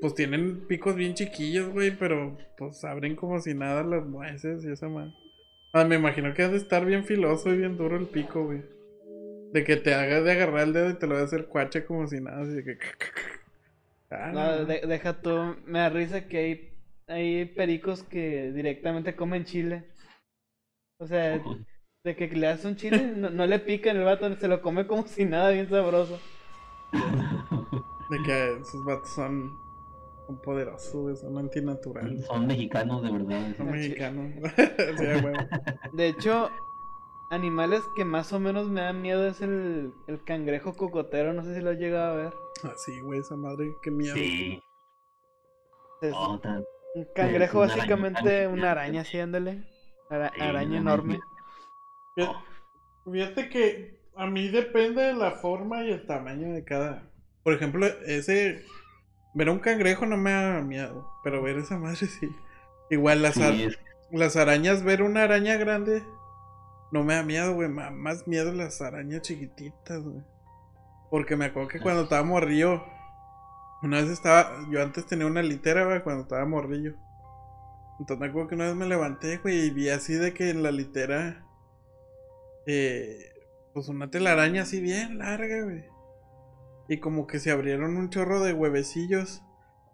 pues 0.00 0.14
tienen 0.14 0.66
picos 0.66 0.96
bien 0.96 1.14
chiquillos, 1.14 1.68
güey, 1.70 1.96
pero 1.96 2.36
pues 2.58 2.82
abren 2.84 3.14
como 3.16 3.38
si 3.40 3.54
nada 3.54 3.82
las 3.84 4.04
nueces 4.06 4.64
y 4.64 4.70
esa 4.72 4.88
madre. 4.88 5.12
Ah, 5.72 5.84
me 5.84 5.96
imagino 5.96 6.34
que 6.34 6.42
ha 6.42 6.48
de 6.48 6.56
estar 6.56 6.84
bien 6.84 7.04
filoso 7.04 7.52
y 7.54 7.58
bien 7.58 7.76
duro 7.76 7.96
el 7.96 8.06
pico, 8.06 8.44
güey. 8.44 8.62
De 9.52 9.62
que 9.64 9.76
te 9.76 9.94
hagas 9.94 10.24
de 10.24 10.32
agarrar 10.32 10.66
el 10.66 10.72
dedo 10.72 10.90
y 10.90 10.94
te 10.94 11.06
lo 11.06 11.16
a 11.16 11.22
hacer 11.22 11.46
cuache 11.46 11.84
como 11.84 12.06
si 12.08 12.20
nada, 12.20 12.42
así 12.42 12.52
de 12.52 12.64
que... 12.64 12.78
Ah, 14.10 14.30
No, 14.32 14.56
no. 14.58 14.64
de- 14.64 14.80
deja 14.86 15.20
tú, 15.22 15.56
me 15.66 15.78
da 15.80 15.88
risa 15.88 16.26
que 16.26 16.38
hay, 16.38 16.70
hay 17.06 17.44
pericos 17.44 18.02
que 18.02 18.50
directamente 18.52 19.14
comen 19.14 19.44
chile. 19.44 19.84
O 21.00 21.06
sea, 21.06 21.40
de 22.04 22.16
que 22.16 22.28
le 22.28 22.46
das 22.46 22.64
un 22.64 22.76
chile, 22.76 23.12
no, 23.16 23.30
no 23.30 23.46
le 23.46 23.58
pican 23.58 23.96
el 23.96 24.04
vato, 24.04 24.34
se 24.36 24.48
lo 24.48 24.60
come 24.62 24.86
como 24.86 25.06
si 25.06 25.24
nada, 25.24 25.50
bien 25.50 25.68
sabroso. 25.68 26.18
De 28.10 28.22
que 28.24 28.56
esos 28.60 28.84
vatos 28.84 29.10
son 29.10 29.58
Son 30.26 30.36
poderosos, 30.42 31.20
son 31.20 31.38
antinaturales. 31.38 32.24
Son 32.26 32.46
mexicanos 32.46 33.02
de 33.02 33.10
verdad. 33.10 33.56
Son 33.56 33.68
Ah, 33.68 33.72
sí. 33.72 33.78
mexicanos. 33.78 34.32
Sí. 34.98 35.04
De 35.92 36.06
hecho, 36.08 36.50
animales 37.30 37.82
que 37.96 38.04
más 38.04 38.32
o 38.32 38.38
menos 38.40 38.68
me 38.68 38.80
dan 38.82 39.02
miedo 39.02 39.26
es 39.26 39.40
el, 39.40 39.92
el 40.06 40.22
cangrejo 40.24 40.74
cocotero, 40.74 41.32
no 41.32 41.42
sé 41.44 41.54
si 41.54 41.60
lo 41.60 41.70
has 41.70 41.78
llegado 41.78 42.12
a 42.12 42.16
ver. 42.16 42.32
Así, 42.62 43.00
güey, 43.00 43.20
esa 43.20 43.36
madre, 43.36 43.74
qué 43.82 43.90
miedo. 43.90 44.14
Sí. 44.14 44.60
Es 46.02 46.14
Oh, 46.14 46.38
un 46.94 47.04
cangrejo 47.14 47.58
una 47.58 47.64
araña 47.72 47.76
básicamente 47.76 48.46
una 48.48 48.70
araña, 48.72 49.04
sí, 49.04 49.18
ándale. 49.18 49.64
Ara- 50.10 50.32
araña 50.38 50.80
no 50.80 50.92
enorme. 50.92 51.20
Fíjate- 53.10 53.48
que 53.48 53.98
a 54.16 54.26
mí 54.26 54.48
depende 54.48 55.02
de 55.02 55.14
la 55.14 55.32
forma 55.32 55.84
y 55.84 55.90
el 55.92 56.06
tamaño 56.06 56.52
de 56.52 56.64
cada. 56.64 57.08
Por 57.42 57.54
ejemplo, 57.54 57.86
ese. 58.06 58.64
Ver 59.32 59.48
un 59.48 59.60
cangrejo 59.60 60.06
no 60.06 60.16
me 60.16 60.32
da 60.32 60.60
miedo, 60.60 61.08
pero 61.22 61.40
ver 61.40 61.56
esa 61.58 61.78
madre 61.78 61.96
sí. 62.06 62.28
Igual 62.90 63.22
las, 63.22 63.34
Sí, 63.34 63.42
ar- 63.42 63.54
es- 63.54 63.78
las 64.10 64.36
arañas, 64.36 64.82
ver 64.82 65.02
una 65.02 65.22
araña 65.22 65.56
grande 65.56 66.02
no 66.90 67.04
me 67.04 67.14
da 67.14 67.22
miedo, 67.22 67.54
güey. 67.54 67.68
Más 67.68 68.26
miedo 68.26 68.52
las 68.52 68.82
arañas 68.82 69.22
chiquititas, 69.22 70.02
güey. 70.02 70.22
Porque 71.10 71.36
me 71.36 71.46
acuerdo 71.46 71.68
que 71.68 71.80
cuando 71.80 72.02
estaba 72.02 72.24
morrillo, 72.24 72.82
una 73.82 73.98
vez 73.98 74.10
estaba. 74.10 74.66
Yo 74.70 74.82
antes 74.82 75.06
tenía 75.06 75.26
una 75.26 75.42
litera, 75.42 75.84
güey, 75.84 76.02
cuando 76.02 76.22
estaba 76.24 76.44
morrillo. 76.44 76.94
Entonces 78.00 78.18
me 78.18 78.28
acuerdo 78.28 78.48
que 78.48 78.54
una 78.54 78.64
vez 78.64 78.74
me 78.74 78.86
levanté, 78.86 79.36
güey, 79.36 79.66
y 79.66 79.70
vi 79.70 79.90
así 79.90 80.14
de 80.14 80.32
que 80.32 80.48
en 80.48 80.62
la 80.62 80.72
litera. 80.72 81.44
Eh, 82.66 83.30
pues 83.74 83.88
una 83.88 84.10
telaraña 84.10 84.62
así 84.62 84.80
bien 84.80 85.18
larga, 85.18 85.62
güey. 85.64 85.84
Y 86.88 86.98
como 86.98 87.26
que 87.26 87.38
se 87.38 87.50
abrieron 87.50 87.98
un 87.98 88.08
chorro 88.08 88.40
de 88.40 88.54
huevecillos. 88.54 89.42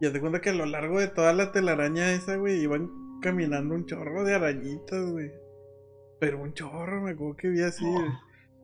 Y 0.00 0.08
de 0.08 0.20
cuenta 0.20 0.40
que 0.40 0.50
a 0.50 0.54
lo 0.54 0.66
largo 0.66 1.00
de 1.00 1.08
toda 1.08 1.32
la 1.32 1.50
telaraña 1.50 2.12
esa, 2.12 2.36
güey, 2.36 2.60
iban 2.60 2.90
caminando 3.20 3.74
un 3.74 3.86
chorro 3.86 4.22
de 4.22 4.34
arañitas, 4.34 5.10
güey. 5.10 5.32
Pero 6.20 6.40
un 6.40 6.54
chorro, 6.54 7.02
me 7.02 7.10
acuerdo 7.10 7.36
que 7.36 7.48
vi 7.48 7.62
así. 7.62 7.84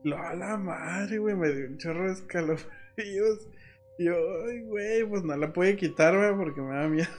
Lo 0.05 0.17
a 0.23 0.33
la 0.35 0.55
madre, 0.55 1.17
güey, 1.17 1.35
me 1.35 1.51
dio 1.51 1.67
un 1.67 1.77
chorro 1.77 2.07
de 2.07 2.13
escalofríos. 2.13 3.49
Y 3.97 4.05
yo, 4.05 4.15
ay, 4.47 4.61
güey, 4.61 5.03
pues 5.03 5.23
no 5.23 5.35
la 5.35 5.51
pude 5.51 5.75
quitar, 5.75 6.15
güey, 6.15 6.33
porque 6.33 6.61
me 6.61 6.75
da 6.75 6.87
miedo. 6.87 7.09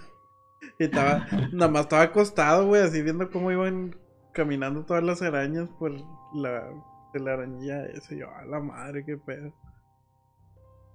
Y 0.79 0.85
estaba, 0.85 1.27
nada 1.53 1.71
más 1.71 1.83
estaba 1.83 2.03
acostado, 2.03 2.67
güey, 2.67 2.83
así 2.83 3.03
viendo 3.03 3.31
cómo 3.31 3.51
iban 3.53 3.97
caminando 4.33 4.85
todas 4.85 5.03
las 5.05 5.23
arañas 5.23 5.71
por 5.79 5.93
la 6.35 6.69
telarañilla 7.13 7.87
esa. 7.87 8.15
Y 8.15 8.19
yo, 8.21 8.31
a 8.31 8.45
la 8.45 8.61
madre, 8.61 9.05
qué 9.05 9.17
pedo. 9.17 9.53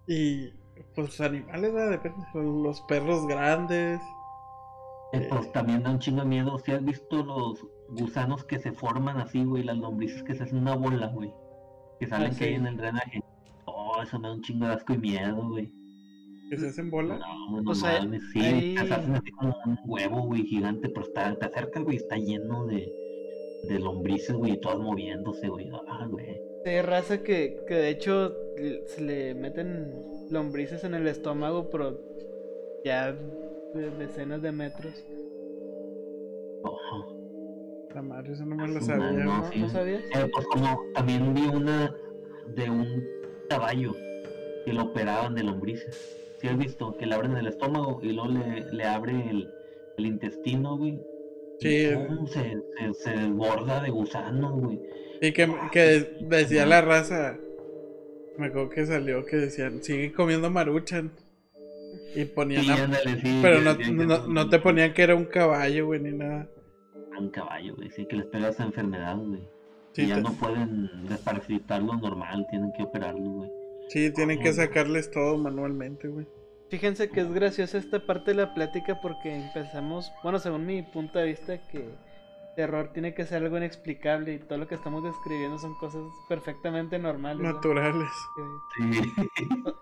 Y, 0.08 0.52
pues, 0.96 1.20
animales, 1.22 1.74
¿verdad? 1.74 1.92
Depende. 1.92 2.26
Los 2.34 2.82
perros 2.82 3.26
grandes. 3.28 4.02
eh, 5.12 5.22
pues 5.30 5.52
también 5.52 5.84
da 5.84 5.92
un 5.92 6.00
chingo 6.00 6.22
de 6.22 6.28
miedo. 6.28 6.58
Si 6.60 6.72
has 6.72 6.84
visto 6.84 7.24
los 7.24 7.66
gusanos 7.90 8.44
que 8.46 8.60
se 8.60 8.72
forman 8.74 9.18
así, 9.20 9.44
güey, 9.46 9.64
las 9.64 9.78
lombrices 9.78 10.24
que 10.24 10.36
se 10.36 10.44
hacen 10.44 10.60
una 10.60 10.76
bola, 10.76 11.08
güey. 11.08 11.34
Que 12.00 12.08
salen 12.08 12.34
Ah, 12.34 12.36
que 12.36 12.46
hay 12.46 12.56
sí. 12.56 12.56
en 12.56 12.68
el 12.68 12.78
drenaje. 12.78 13.22
Oh, 13.66 14.02
eso 14.04 14.20
me 14.20 14.28
da 14.30 14.34
un 14.36 14.42
chingo 14.44 14.68
de 14.68 14.74
asco 14.74 14.94
y 14.94 14.98
miedo, 15.00 15.48
güey. 15.50 15.74
Que 16.50 16.58
se 16.58 16.68
hacen 16.68 16.90
bola. 16.90 17.18
No, 17.20 17.58
no 17.58 17.64
Pues 17.64 17.84
hay- 17.84 18.00
mames, 18.06 18.24
sí, 18.34 18.76
que 18.76 18.88
se 18.88 18.94
hacen 18.94 19.16
así 19.16 19.32
como 19.32 19.56
un 19.66 19.78
huevo, 19.86 20.22
güey, 20.24 20.44
gigante, 20.44 20.90
pero 20.90 21.06
está, 21.06 21.36
te 21.36 21.46
acercas, 21.46 21.84
güey, 21.84 21.98
está 21.98 22.16
lleno 22.18 22.66
de, 22.66 22.92
de 23.68 23.80
lombrices, 23.80 24.36
güey, 24.36 24.54
y 24.54 24.58
todas 24.60 24.80
moviéndose, 24.80 25.48
güey. 25.48 25.70
Ah, 25.88 26.08
güey. 26.10 26.42
Hay 26.66 26.82
raza 26.82 27.24
que, 27.24 27.60
que 27.68 27.74
de 27.76 27.90
hecho 27.90 28.34
le- 28.58 28.88
se 28.88 29.02
le 29.02 29.36
meten 29.36 29.94
lombrices 30.32 30.84
en 30.84 30.94
el 30.96 31.08
estómago, 31.08 31.70
pero 31.70 32.00
ya 32.84 33.12
de 33.12 33.90
decenas 33.98 34.42
de 34.42 34.52
metros. 34.52 35.06
Oh. 36.64 37.16
La 37.94 38.02
madre, 38.02 38.34
eso 38.34 38.46
no 38.46 38.56
me 38.56 38.68
lo 38.68 38.80
Su 38.80 38.86
sabía, 38.88 39.04
madre, 39.06 39.24
no, 39.24 39.40
güey. 39.40 39.52
sí. 39.54 39.60
¿No 39.60 39.70
sabías? 39.70 40.02
Eh, 40.16 40.30
pues 40.32 40.46
como 40.48 40.80
también 40.94 41.34
vi 41.34 41.46
una 41.48 41.94
de 42.56 42.70
un 42.70 43.04
caballo 43.50 43.94
que 44.66 44.74
lo 44.74 44.84
operaban 44.84 45.36
de 45.36 45.44
lombrices. 45.44 46.16
Si 46.40 46.48
has 46.48 46.58
visto? 46.58 46.96
Que 46.98 47.06
le 47.06 47.16
abren 47.16 47.36
el 47.38 47.48
estómago 47.48 48.00
y 48.02 48.14
luego 48.14 48.30
le, 48.32 48.72
le 48.72 48.84
abre 48.86 49.30
el, 49.30 49.50
el 49.98 50.06
intestino, 50.06 50.78
güey. 50.78 51.00
Sí. 51.60 51.90
se, 52.28 52.58
se, 52.78 52.94
se 52.94 53.10
desborda 53.12 53.82
de 53.84 53.90
gusanos, 53.90 54.54
güey. 54.62 54.80
Y 55.22 55.34
que, 55.34 55.54
que 55.74 56.08
decía 56.22 56.66
la 56.66 56.82
raza. 56.82 57.38
Me 58.38 58.48
acuerdo 58.48 58.70
que 58.70 58.86
salió 58.86 59.26
que 59.26 59.36
decían, 59.36 59.84
sigue 59.84 60.14
comiendo 60.14 60.50
maruchan. 60.50 61.12
Y 62.16 62.24
ponían 62.26 62.64
Sí, 62.64 62.70
a- 62.72 62.84
ándale, 62.86 63.20
sí, 63.22 63.40
Pero 63.42 63.60
no, 63.60 63.74
no, 64.06 64.28
no 64.28 64.50
te 64.50 64.60
ponían 64.60 64.94
que 64.94 65.02
era 65.04 65.16
un 65.16 65.26
caballo, 65.26 65.88
güey, 65.88 66.00
ni 66.00 66.12
nada. 66.18 66.48
Un 67.20 67.30
caballo, 67.32 67.76
güey, 67.76 67.90
sí, 67.92 68.06
que 68.06 68.16
les 68.16 68.26
pega 68.28 68.48
esa 68.50 68.64
enfermedad, 68.64 69.18
güey. 69.18 69.42
Sí, 69.92 70.04
y 70.04 70.08
ya 70.08 70.16
te- 70.16 70.22
no 70.22 70.32
pueden 70.34 70.90
desparasitarlo 71.10 71.98
normal, 71.98 72.48
tienen 72.50 72.72
que 72.72 72.84
operarlo, 72.84 73.30
güey. 73.30 73.52
Sí, 73.90 74.12
tienen 74.14 74.40
que 74.40 74.54
sacarles 74.54 75.12
todo 75.12 75.38
manualmente, 75.38 76.08
güey. 76.08 76.26
Fíjense 76.70 77.10
que 77.10 77.22
es 77.22 77.32
graciosa 77.34 77.78
esta 77.78 78.06
parte 78.06 78.32
de 78.32 78.38
la 78.38 78.54
plática 78.54 79.00
porque 79.02 79.36
empezamos, 79.36 80.12
bueno, 80.24 80.40
según 80.40 80.66
mi 80.66 80.82
punto 80.84 81.18
de 81.20 81.26
vista, 81.26 81.58
que 81.68 81.90
terror 82.56 82.92
tiene 82.94 83.14
que 83.14 83.26
ser 83.26 83.44
algo 83.44 83.58
inexplicable 83.58 84.34
y 84.34 84.40
todo 84.40 84.60
lo 84.60 84.68
que 84.68 84.76
estamos 84.76 85.04
describiendo 85.04 85.58
son 85.58 85.74
cosas 85.76 86.02
perfectamente 86.28 87.00
normales. 87.00 87.42
¿no? 87.42 87.54
Naturales. 87.54 88.10
Que- 88.36 88.84
Sí. 89.02 89.14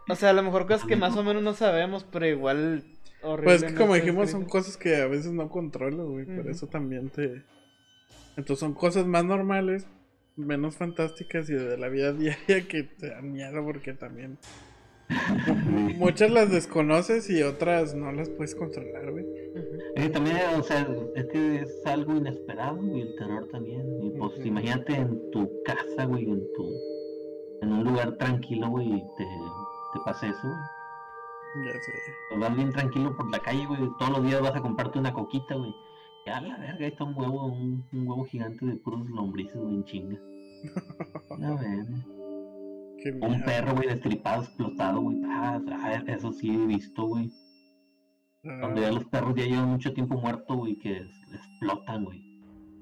O 0.10 0.16
sea, 0.16 0.30
a 0.30 0.34
lo 0.34 0.43
mejor 0.43 0.66
cosas 0.68 0.86
que 0.86 0.95
más 0.95 1.16
o 1.18 1.24
menos 1.24 1.43
no 1.43 1.53
sabemos, 1.53 2.05
pero 2.10 2.26
igual 2.28 2.86
horrible. 3.24 3.43
Pues 3.60 3.64
que 3.64 3.72
¿no? 3.72 3.80
como 3.82 3.95
dijimos, 3.95 4.30
son 4.32 4.45
cosas 4.45 4.78
que 4.78 4.95
a 4.95 5.08
veces 5.08 5.32
no 5.34 5.49
controlas, 5.49 6.05
güey. 6.05 6.26
Por 6.26 6.39
Ujú. 6.39 6.49
eso 6.49 6.68
también 6.68 7.10
te. 7.10 7.43
Entonces 8.38 8.60
son 8.60 8.74
cosas 8.74 9.05
más 9.08 9.26
normales, 9.26 9.86
menos 10.38 10.77
fantásticas 10.77 11.49
y 11.49 11.53
de 11.53 11.77
la 11.77 11.89
vida 11.89 12.13
diaria 12.13 12.67
que 12.67 12.83
te 12.83 13.09
dan 13.09 13.31
miedo 13.31 13.63
porque 13.63 13.93
también. 13.93 14.38
mu- 15.65 15.89
Muchas 15.95 16.29
las 16.31 16.51
desconoces 16.51 17.29
y 17.29 17.41
otras 17.43 17.95
no 17.95 18.11
las 18.11 18.29
puedes 18.29 18.55
controlar, 18.55 19.11
güey. 19.11 19.25
Eh, 19.95 20.09
también, 20.09 20.38
o 20.59 20.63
sea, 20.63 20.88
es 21.15 21.25
que 21.27 21.55
es 21.61 21.81
algo 21.85 22.15
inesperado, 22.15 22.77
güey, 22.77 23.01
el 23.01 23.15
terror 23.15 23.47
también. 23.51 23.83
Y 24.03 24.11
pues 24.11 24.45
imagínate 24.45 24.93
en 24.95 25.31
tu 25.31 25.49
casa, 25.63 26.05
güey, 26.05 26.25
en 26.29 26.41
tu 26.55 26.71
en 27.61 27.71
un 27.73 27.83
lugar 27.85 28.15
tranquilo, 28.17 28.69
güey, 28.69 28.88
y 28.88 28.99
te, 29.17 29.23
te 29.23 29.99
pasa 30.05 30.27
eso, 30.27 30.39
güey. 30.43 31.65
Ya 31.65 31.71
sé. 31.81 32.38
Vas 32.39 32.55
bien 32.55 32.71
tranquilo 32.71 33.15
por 33.17 33.31
la 33.31 33.39
calle, 33.39 33.65
güey, 33.65 33.79
todos 33.97 34.11
los 34.19 34.23
días 34.27 34.41
vas 34.41 34.55
a 34.55 34.61
comprarte 34.61 34.99
una 34.99 35.11
coquita, 35.13 35.55
güey. 35.55 35.73
A 36.30 36.41
la 36.41 36.57
verga, 36.57 36.78
ahí 36.86 36.91
está 36.91 37.03
un 37.03 37.15
huevo, 37.17 37.45
un, 37.47 37.86
un 37.91 38.07
huevo 38.07 38.25
gigante 38.25 38.65
de 38.65 38.75
puros 38.75 39.09
lombrices, 39.09 39.55
güey, 39.55 39.75
en 39.75 39.84
chinga. 39.86 40.19
A 41.43 41.55
ver, 41.55 41.86
Qué 43.03 43.11
un 43.21 43.43
perro, 43.43 43.75
güey, 43.75 43.88
destripado, 43.89 44.41
explotado, 44.43 45.01
güey. 45.01 45.21
Ah, 45.25 45.61
ah, 45.71 46.03
eso 46.07 46.32
sí 46.32 46.49
he 46.49 46.65
visto, 46.65 47.05
güey. 47.07 47.32
Cuando 48.59 48.82
ya 48.82 48.88
Ah, 48.88 48.91
los 48.91 49.05
perros 49.05 49.36
ya 49.36 49.45
llevan 49.45 49.69
mucho 49.69 49.93
tiempo 49.93 50.17
muertos, 50.19 50.57
güey, 50.57 50.78
que 50.78 50.97
explotan, 51.34 52.05
güey. 52.05 52.23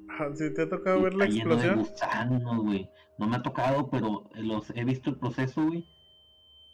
ah, 0.09 0.29
¿Sí 0.33 0.53
te 0.53 0.61
ha 0.63 0.69
tocado 0.69 0.99
Y 0.99 1.03
ver 1.03 1.13
la 1.15 1.25
lleno 1.25 1.55
de 1.57 1.67
explosión? 1.67 1.79
gusanos, 1.79 2.63
güey. 2.63 2.89
No 3.17 3.27
me 3.27 3.35
ha 3.37 3.41
tocado, 3.41 3.89
pero 3.89 4.29
los 4.35 4.69
he 4.75 4.83
visto 4.85 5.09
el 5.09 5.17
proceso, 5.17 5.65
güey. 5.65 5.83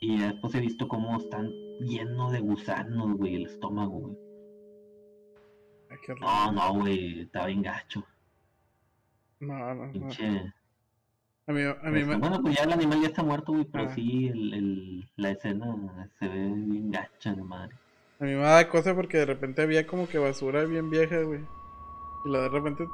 Y 0.01 0.17
después 0.19 0.53
he 0.55 0.59
visto 0.61 0.87
cómo 0.87 1.17
están 1.17 1.51
llenos 1.79 2.31
de 2.31 2.39
gusanos, 2.41 3.17
güey, 3.17 3.35
el 3.35 3.45
estómago, 3.45 3.99
güey. 3.99 4.17
Qué. 6.01 6.15
No, 6.19 6.51
no, 6.51 6.73
güey, 6.75 7.21
está 7.21 7.45
bien 7.45 7.61
gacho. 7.61 8.03
No, 9.39 9.73
no, 9.73 9.87
no. 9.87 10.07
A 11.47 11.53
mí, 11.53 11.61
a 11.63 11.89
mí 11.89 12.03
me. 12.03 12.15
Bueno, 12.17 12.41
pues 12.41 12.55
ya 12.55 12.63
el 12.63 12.73
animal 12.73 13.01
ya 13.01 13.07
está 13.07 13.23
muerto, 13.23 13.51
güey, 13.53 13.65
pero 13.65 13.85
Ah. 13.85 13.95
sí, 13.95 14.27
el, 14.27 14.53
el- 14.53 15.09
la 15.15 15.31
escena 15.31 16.09
se 16.19 16.27
ve 16.27 16.35
bien 16.37 16.91
gacha, 16.91 17.33
de 17.33 17.43
madre. 17.43 17.75
A 18.19 18.23
mí 18.23 18.31
me 18.35 18.41
da 18.43 18.69
cosa 18.69 18.93
porque 18.95 19.17
de 19.17 19.25
repente 19.25 19.63
había 19.63 19.87
como 19.87 20.07
que 20.07 20.19
basura 20.19 20.63
bien 20.65 20.89
vieja, 20.91 21.21
güey. 21.23 21.41
Y 22.25 22.29
la 22.29 22.41
de 22.41 22.49
repente 22.49 22.87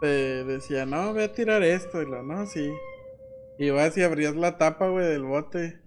te 0.00 0.44
decía, 0.44 0.84
no, 0.84 1.14
ve 1.14 1.24
a 1.24 1.32
tirar 1.32 1.62
esto. 1.62 2.02
Y 2.02 2.06
lo, 2.06 2.22
no, 2.22 2.44
sí. 2.46 2.70
Y 3.58 3.70
vas 3.70 3.96
y 3.96 4.02
abrías 4.02 4.36
la 4.36 4.58
tapa, 4.58 4.88
güey, 4.88 5.06
del 5.06 5.22
bote. 5.22 5.78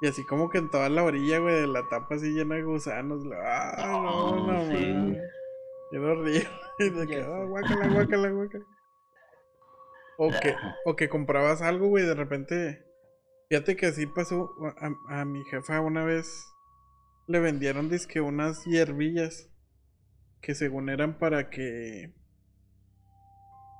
Y 0.00 0.06
así 0.06 0.24
como 0.24 0.48
que 0.48 0.58
en 0.58 0.70
toda 0.70 0.88
la 0.88 1.02
orilla, 1.02 1.40
güey, 1.40 1.62
de 1.62 1.66
la 1.66 1.82
tapa 1.88 2.14
así 2.14 2.30
llena 2.30 2.54
de 2.54 2.62
gusanos. 2.62 3.24
lo, 3.24 3.34
ah, 3.42 3.74
no, 3.84 4.08
Oh, 4.26 4.46
no, 4.52 4.64
sí. 4.70 5.16
Mames. 5.92 5.92
Era 5.92 6.12
horrible. 6.12 6.48
Y 6.78 6.90
de 6.90 7.06
que, 7.06 7.22
ah, 7.22 7.40
sé. 7.40 7.46
guácala, 7.46 7.88
guácala, 7.88 8.30
guácala. 8.30 8.64
O 10.18 10.30
que, 10.30 10.56
o 10.84 10.96
que 10.96 11.08
comprabas 11.08 11.62
algo, 11.62 11.88
güey, 11.88 12.04
de 12.04 12.14
repente. 12.14 12.84
Fíjate 13.48 13.76
que 13.76 13.86
así 13.86 14.06
pasó. 14.06 14.50
A, 14.80 15.20
a 15.20 15.24
mi 15.24 15.44
jefa 15.44 15.80
una 15.80 16.04
vez 16.04 16.44
le 17.26 17.40
vendieron 17.40 17.88
disque 17.88 18.20
unas 18.20 18.64
hierbillas. 18.64 19.48
Que 20.40 20.54
según 20.54 20.88
eran 20.88 21.18
para 21.18 21.50
que. 21.50 22.14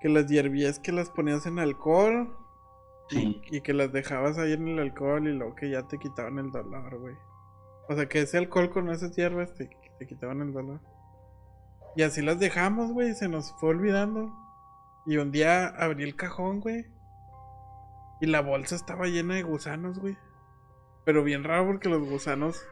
Que 0.01 0.09
las 0.09 0.27
hierbillas 0.29 0.79
que 0.79 0.93
las 0.93 1.11
ponías 1.11 1.47
en 1.47 1.59
alcohol. 1.59 2.37
Sí. 3.11 3.41
Y 3.51 3.63
que 3.63 3.73
las 3.73 3.93
dejabas 3.93 4.39
ahí 4.39 4.53
en 4.53 4.69
el 4.69 4.79
alcohol 4.79 5.27
y 5.27 5.33
luego 5.33 5.55
que 5.55 5.71
ya 5.71 5.89
te 5.89 5.99
quitaban 5.99 6.39
el 6.39 6.51
dolor, 6.51 6.99
güey. 6.99 7.17
O 7.89 7.95
sea 7.95 8.07
que 8.07 8.21
ese 8.21 8.39
alcohol 8.39 8.71
con 8.71 8.91
esas 8.91 9.17
hierbas 9.17 9.55
te, 9.55 9.71
te 9.99 10.07
quitaban 10.07 10.43
el 10.43 10.53
dolor. 10.53 10.81
Y 11.99 12.03
así 12.05 12.23
las 12.23 12.39
dejamos, 12.39 12.93
güey, 12.93 13.13
se 13.15 13.29
nos 13.29 13.53
fue 13.59 13.71
olvidando. 13.71 14.33
Y 15.05 15.17
un 15.17 15.33
día 15.33 15.67
abrí 15.67 16.05
el 16.05 16.15
cajón, 16.15 16.61
güey. 16.61 16.87
Y 18.21 18.27
la 18.27 18.41
bolsa 18.41 18.77
estaba 18.77 19.07
llena 19.07 19.35
de 19.35 19.43
gusanos, 19.43 19.99
güey. 19.99 20.17
Pero 21.05 21.25
bien 21.25 21.43
raro 21.43 21.67
porque 21.67 21.89
los 21.89 22.09
gusanos 22.09 22.63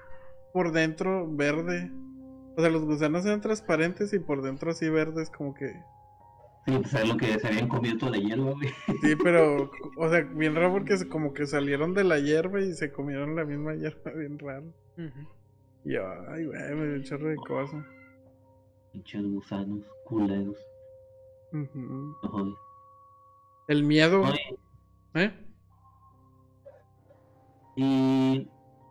por 0.52 0.70
dentro 0.70 1.26
verde. 1.28 1.90
O 2.56 2.60
sea, 2.60 2.70
los 2.70 2.84
gusanos 2.84 3.26
eran 3.26 3.40
transparentes 3.40 4.12
y 4.12 4.20
por 4.20 4.42
dentro 4.42 4.70
así 4.70 4.88
verdes, 4.88 5.28
como 5.30 5.54
que. 5.54 5.72
Sí, 6.66 6.78
pues 6.78 6.94
es 6.94 7.08
lo 7.08 7.16
que 7.16 7.38
se 7.40 7.48
habían 7.48 7.66
comido 7.68 7.98
toda 7.98 8.12
la 8.12 8.18
hierba, 8.18 8.52
güey. 8.52 8.68
Sí, 9.02 9.16
pero, 9.22 9.70
o 9.98 10.08
sea, 10.08 10.20
bien 10.20 10.54
raro 10.54 10.70
porque 10.70 10.98
se- 10.98 11.08
como 11.08 11.32
que 11.32 11.46
salieron 11.46 11.94
de 11.94 12.04
la 12.04 12.20
hierba 12.20 12.60
y 12.60 12.74
se 12.74 12.92
comieron 12.92 13.34
la 13.34 13.44
misma 13.44 13.74
hierba, 13.74 14.12
bien 14.16 14.38
raro. 14.38 14.72
Y 15.84 15.94
yo, 15.94 16.02
ay, 16.28 16.44
güey, 16.46 16.74
me 16.76 16.86
dio 16.86 16.94
un 16.96 17.02
chorro 17.02 17.28
de 17.28 17.36
cosas. 17.36 17.84
Pinches 18.96 19.30
gusanos, 19.30 19.82
culeros. 20.06 20.56
No 21.52 22.14
joder. 22.22 22.54
El 23.68 23.84
miedo, 23.84 24.22
Oye, 24.22 24.58
¿eh? 25.14 25.32
y 27.76 28.48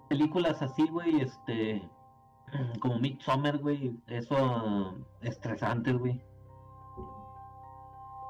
películas 0.10 0.62
así, 0.62 0.88
güey, 0.90 1.22
este. 1.22 1.82
Como 2.82 3.00
Midsommar, 3.00 3.58
güey. 3.58 4.00
Eso. 4.08 4.96
estresantes, 5.22 5.98
güey. 5.98 6.22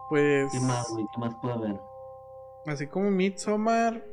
Pues, 0.10 0.50
¿Qué 0.54 0.60
más, 0.62 0.88
güey? 0.92 1.06
¿Qué 1.14 1.20
más 1.20 1.36
puede 1.42 1.54
haber? 1.56 1.80
así 2.68 2.88
como 2.88 3.12
Midsommar, 3.12 4.04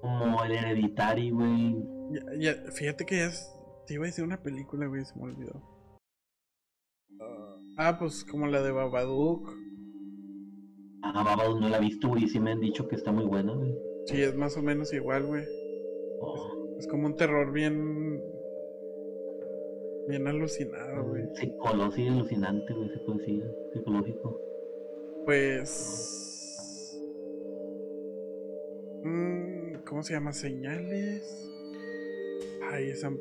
Como 0.00 0.42
el 0.44 0.52
Hereditary, 0.52 1.30
güey. 1.30 1.76
ya, 2.10 2.20
ya- 2.54 2.72
fíjate 2.72 3.04
que 3.04 3.18
ya 3.18 3.26
es- 3.26 3.54
te 3.86 3.94
iba 3.94 4.04
a 4.04 4.06
decir 4.06 4.24
una 4.24 4.42
película, 4.42 4.86
güey, 4.86 5.04
se 5.04 5.14
me 5.16 5.24
olvidó. 5.24 5.60
Ah, 7.76 7.96
pues 7.98 8.24
como 8.24 8.46
la 8.46 8.62
de 8.62 8.70
Babadook. 8.70 9.48
Ah, 11.02 11.22
Babadook 11.24 11.60
no 11.60 11.68
la 11.68 11.78
he 11.78 11.80
visto, 11.80 12.08
güey. 12.08 12.28
Sí 12.28 12.38
me 12.38 12.52
han 12.52 12.60
dicho 12.60 12.86
que 12.88 12.96
está 12.96 13.12
muy 13.12 13.24
buena, 13.24 13.54
güey. 13.54 13.74
Sí, 14.06 14.20
es 14.22 14.34
más 14.36 14.56
o 14.56 14.62
menos 14.62 14.92
igual, 14.92 15.24
güey. 15.26 15.44
Oh, 16.20 16.74
Es 16.78 16.86
como 16.86 17.06
un 17.06 17.16
terror 17.16 17.52
bien. 17.52 18.22
Bien 20.08 20.26
alucinado, 20.26 21.04
güey. 21.08 21.22
psicolo- 21.34 21.92
sí, 21.92 22.06
alucinante, 22.08 22.72
güey. 22.74 22.90
Psicológico. 23.72 24.40
Pues. 25.24 27.00
mm, 29.04 29.74
¿Cómo 29.88 30.02
se 30.02 30.14
llama? 30.14 30.32
Señales. 30.32 31.48
Ay, 32.70 32.90
esa 32.90 33.12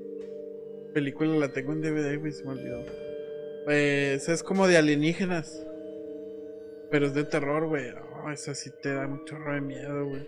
película 0.94 1.36
la 1.36 1.52
tengo 1.54 1.74
en 1.74 1.82
DVD, 1.82 2.18
güey, 2.18 2.32
se 2.32 2.44
me 2.46 2.52
olvidó. 2.52 2.80
Pues 3.66 4.28
es 4.30 4.44
como 4.44 4.68
de 4.68 4.78
alienígenas. 4.78 5.66
Pero 6.90 7.08
es 7.08 7.14
de 7.14 7.24
terror, 7.24 7.68
güey. 7.68 7.86
Oh, 8.24 8.30
esa 8.32 8.54
sí 8.54 8.70
te 8.82 8.94
da 8.94 9.10
chorro 9.26 9.54
de 9.54 9.62
miedo, 9.62 10.06
güey. 10.06 10.28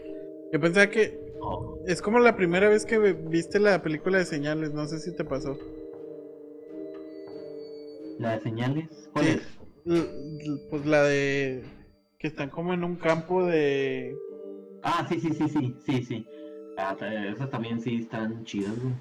Yo 0.51 0.59
pensaba 0.59 0.87
que 0.87 1.21
Oh, 1.45 1.77
es 1.85 2.01
como 2.01 2.19
la 2.19 2.37
primera 2.37 2.69
vez 2.69 2.85
que 2.85 2.97
viste 2.97 3.59
la 3.59 3.81
película 3.81 4.17
de 4.17 4.25
señales, 4.25 4.71
no 4.71 4.87
sé 4.87 4.99
si 4.99 5.13
te 5.13 5.25
pasó. 5.25 5.57
¿La 8.17 8.37
de 8.37 8.41
señales? 8.43 9.09
¿Cuál 9.11 9.25
Sí. 9.25 9.31
es? 9.85 10.69
Pues 10.69 10.85
la 10.85 11.03
de 11.03 11.63
que 12.17 12.27
están 12.27 12.49
como 12.49 12.73
en 12.73 12.85
un 12.85 12.95
campo 12.95 13.45
de 13.45 14.15
Ah, 14.83 15.05
sí, 15.09 15.19
sí, 15.19 15.31
sí, 15.33 15.49
sí. 15.49 15.75
Sí, 15.85 16.03
sí. 16.05 16.27
Ah, 16.77 16.95
esas 17.01 17.49
también 17.49 17.81
sí 17.81 17.95
están 18.03 18.45
chidas, 18.45 18.73
güey. 18.79 18.93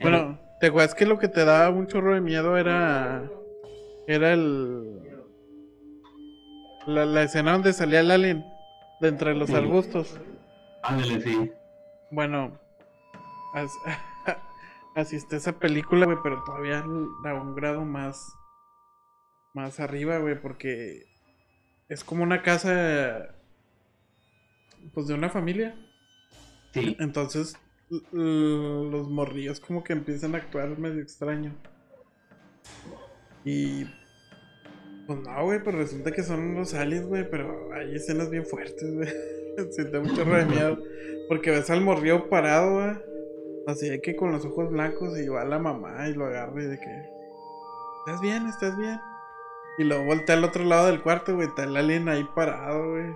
Bueno, 0.00 0.38
¿te 0.60 0.66
acuerdas 0.68 0.94
que 0.94 1.06
lo 1.06 1.18
que 1.18 1.28
te 1.28 1.44
daba 1.44 1.70
un 1.70 1.86
chorro 1.86 2.14
de 2.14 2.20
miedo 2.20 2.56
era. 2.56 3.28
Era 4.06 4.32
el. 4.32 5.00
La, 6.86 7.04
la 7.04 7.22
escena 7.22 7.52
donde 7.52 7.72
salía 7.72 8.00
el 8.00 8.10
alien 8.10 8.44
de 9.00 9.08
entre 9.08 9.34
los 9.34 9.50
Sí. 9.50 9.54
arbustos. 9.56 10.18
Ándale, 10.82 11.20
sí. 11.20 11.50
Bueno, 12.10 12.58
as- 13.52 13.76
así 14.94 15.16
está 15.16 15.36
esa 15.36 15.52
película, 15.58 16.06
güey, 16.06 16.16
pero 16.22 16.42
todavía 16.44 16.78
a 16.80 16.84
un 17.34 17.54
grado 17.54 17.84
más. 17.84 18.24
Más 19.54 19.80
arriba, 19.80 20.18
güey, 20.18 20.40
porque. 20.40 21.02
Es 21.88 22.04
como 22.04 22.22
una 22.22 22.42
casa. 22.42 23.34
Pues 24.94 25.06
de 25.08 25.14
una 25.14 25.28
familia. 25.28 25.74
Sí. 26.72 26.96
Entonces, 27.00 27.56
los 28.12 29.08
morrillos 29.08 29.60
como 29.60 29.82
que 29.82 29.92
empiezan 29.92 30.34
a 30.34 30.38
actuar 30.38 30.78
medio 30.78 31.02
extraño. 31.02 31.54
Y. 33.44 33.84
Pues 35.06 35.20
no, 35.20 35.44
güey, 35.44 35.62
pues 35.62 35.74
resulta 35.74 36.12
que 36.12 36.22
son 36.22 36.54
los 36.54 36.74
aliens, 36.74 37.06
güey, 37.06 37.28
pero 37.30 37.72
hay 37.72 37.94
escenas 37.94 38.28
bien 38.28 38.44
fuertes, 38.44 38.94
güey. 38.94 39.08
Siente 39.70 39.98
mucho 40.00 40.24
de 40.24 40.44
miedo. 40.44 40.78
Porque 41.28 41.50
ves 41.50 41.70
al 41.70 41.80
morrillo 41.80 42.28
parado, 42.28 42.74
güey. 42.74 42.96
Así 43.66 43.88
de 43.88 44.00
que 44.00 44.16
con 44.16 44.32
los 44.32 44.44
ojos 44.44 44.70
blancos 44.70 45.18
y 45.18 45.28
va 45.28 45.44
la 45.44 45.58
mamá 45.58 46.08
y 46.08 46.14
lo 46.14 46.26
agarra 46.26 46.62
y 46.62 46.66
de 46.66 46.78
que. 46.78 47.18
¿Estás 48.06 48.20
bien? 48.20 48.46
¿Estás 48.46 48.78
bien? 48.78 48.98
Y 49.78 49.84
luego 49.84 50.04
voltea 50.04 50.36
al 50.36 50.44
otro 50.44 50.64
lado 50.64 50.86
del 50.88 51.02
cuarto, 51.02 51.34
güey. 51.34 51.48
Está 51.48 51.64
el 51.64 51.76
alien 51.76 52.08
ahí 52.08 52.26
parado, 52.34 52.90
güey. 52.90 53.14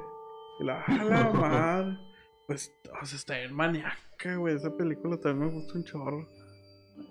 Y 0.61 0.65
la, 0.65 0.81
¡a 0.83 1.05
la 1.05 1.31
madre! 1.33 2.12
Pues, 2.53 2.73
o 3.03 3.07
sea, 3.07 3.17
está 3.17 3.39
bien 3.39 3.53
maníaca, 3.55 4.37
güey. 4.37 4.57
Esa 4.57 4.77
película 4.77 5.17
también 5.19 5.49
me 5.49 5.55
gusta 5.61 5.75
un 5.79 5.85
chorro. 5.85 6.29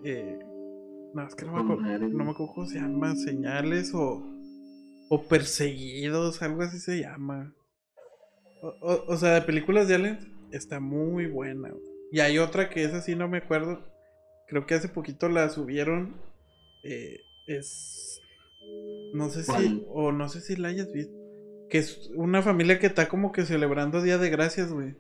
Eh, 0.04 0.40
no, 1.14 1.28
es 1.28 1.36
que 1.36 1.46
no 1.46 1.54
me, 1.54 1.62
acuerdo, 1.62 1.82
no 2.10 2.24
me 2.24 2.32
acuerdo 2.32 2.54
cómo 2.54 2.68
se 2.68 2.76
llama. 2.80 3.16
Señales 3.16 3.92
o. 3.94 4.24
O 5.10 5.24
perseguidos, 5.24 6.42
algo 6.42 6.62
así 6.62 6.80
se 6.80 7.02
llama. 7.02 7.54
O, 8.62 8.68
o- 8.82 9.06
o 9.08 9.18
sea, 9.18 9.32
de 9.34 9.42
películas 9.42 9.88
de 9.90 9.96
aliens 9.96 10.26
está 10.52 10.80
muy 10.80 11.26
buena. 11.28 11.70
güey. 11.70 11.84
Y 12.14 12.20
hay 12.22 12.38
otra 12.40 12.70
que 12.70 12.84
es 12.84 12.94
así, 12.94 13.16
no 13.16 13.28
me 13.28 13.40
acuerdo. 13.40 13.84
Creo 14.48 14.66
que 14.66 14.76
hace 14.76 14.88
poquito 14.90 15.28
la 15.30 15.50
subieron. 15.50 16.16
eh, 16.84 17.20
es. 17.48 18.22
No 19.14 19.30
sé 19.30 19.44
si. 19.44 19.52
¿Cuál? 19.52 19.86
O 19.90 20.12
no 20.14 20.30
sé 20.30 20.40
si 20.42 20.56
la 20.56 20.70
hayas 20.70 20.92
visto. 20.94 21.14
Que 21.70 21.80
es 21.80 22.10
una 22.16 22.42
familia 22.42 22.80
que 22.80 22.88
está 22.88 23.10
como 23.10 23.32
que 23.32 23.46
celebrando 23.46 24.02
Día 24.02 24.18
de 24.18 24.30
Gracias, 24.30 24.72
güey. 24.72 24.96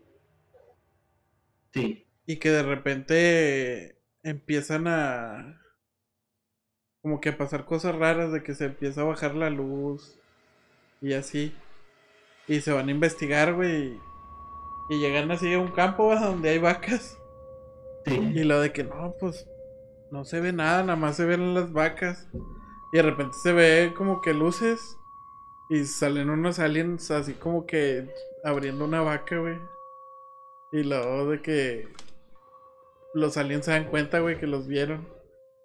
Sí. 1.74 2.08
Y 2.26 2.38
que 2.38 2.50
de 2.50 2.64
repente 2.64 4.02
empiezan 4.24 4.88
a. 4.88 5.62
Como 7.02 7.20
que 7.20 7.30
a 7.30 7.38
pasar 7.38 7.66
cosas 7.66 7.96
raras 7.96 8.32
de 8.32 8.44
que 8.44 8.54
se 8.54 8.66
empieza 8.66 9.02
a 9.02 9.06
bajar 9.06 9.36
la 9.36 9.50
luz. 9.50 10.20
Y 11.02 11.14
así. 11.14 11.56
Y 12.48 12.62
se 12.62 12.72
van 12.72 12.90
a 12.90 12.92
investigar, 12.92 13.54
güey. 13.54 14.00
Y 14.90 15.00
llegan 15.00 15.32
así 15.32 15.54
a 15.54 15.60
un 15.60 15.72
campo 15.72 16.08
¿va? 16.08 16.20
donde 16.26 16.50
hay 16.50 16.60
vacas. 16.60 17.18
Sí. 18.06 18.16
Y 18.36 18.44
lo 18.44 18.60
de 18.60 18.72
que 18.72 18.84
no, 18.84 19.16
pues 19.20 19.48
no 20.12 20.26
se 20.26 20.42
ve 20.42 20.52
nada, 20.52 20.84
nada 20.84 20.96
más 20.96 21.16
se 21.16 21.26
ven 21.26 21.54
las 21.54 21.72
vacas. 21.72 22.28
Y 22.92 22.98
de 22.98 23.04
repente 23.04 23.36
se 23.42 23.54
ve 23.54 23.94
como 23.96 24.22
que 24.22 24.34
luces. 24.34 24.98
Y 25.70 25.86
salen 25.86 26.30
unos 26.30 26.60
aliens 26.60 27.10
así 27.12 27.34
como 27.34 27.66
que 27.66 28.10
abriendo 28.44 28.84
una 28.86 29.02
vaca, 29.02 29.38
güey. 29.38 29.58
Y 30.72 30.84
luego 30.84 31.30
de 31.32 31.42
que 31.42 31.88
los 33.14 33.36
aliens 33.38 33.66
se 33.66 33.72
dan 33.72 33.86
cuenta, 33.90 34.20
güey, 34.20 34.38
que 34.40 34.48
los 34.48 34.68
vieron. 34.68 35.08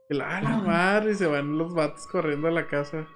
Y 0.08 0.14
la, 0.16 0.36
"Ah, 0.36 0.40
la 0.40 0.56
madre, 0.58 1.12
y 1.12 1.14
se 1.14 1.26
van 1.26 1.58
los 1.58 1.74
vatos 1.74 2.06
corriendo 2.06 2.48
a 2.48 2.52
la 2.52 2.66
casa. 2.66 3.06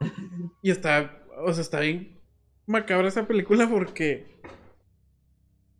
Y 0.62 0.70
está, 0.70 1.24
o 1.44 1.52
sea, 1.52 1.62
está 1.62 1.80
bien 1.80 2.20
macabra 2.66 3.08
esa 3.08 3.26
película 3.26 3.66
porque 3.68 4.40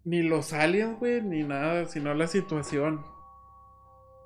ni 0.04 0.22
los 0.22 0.52
aliens, 0.52 0.98
güey, 0.98 1.20
ni 1.20 1.42
nada, 1.42 1.84
sino 1.86 2.14
la 2.14 2.26
situación 2.26 3.04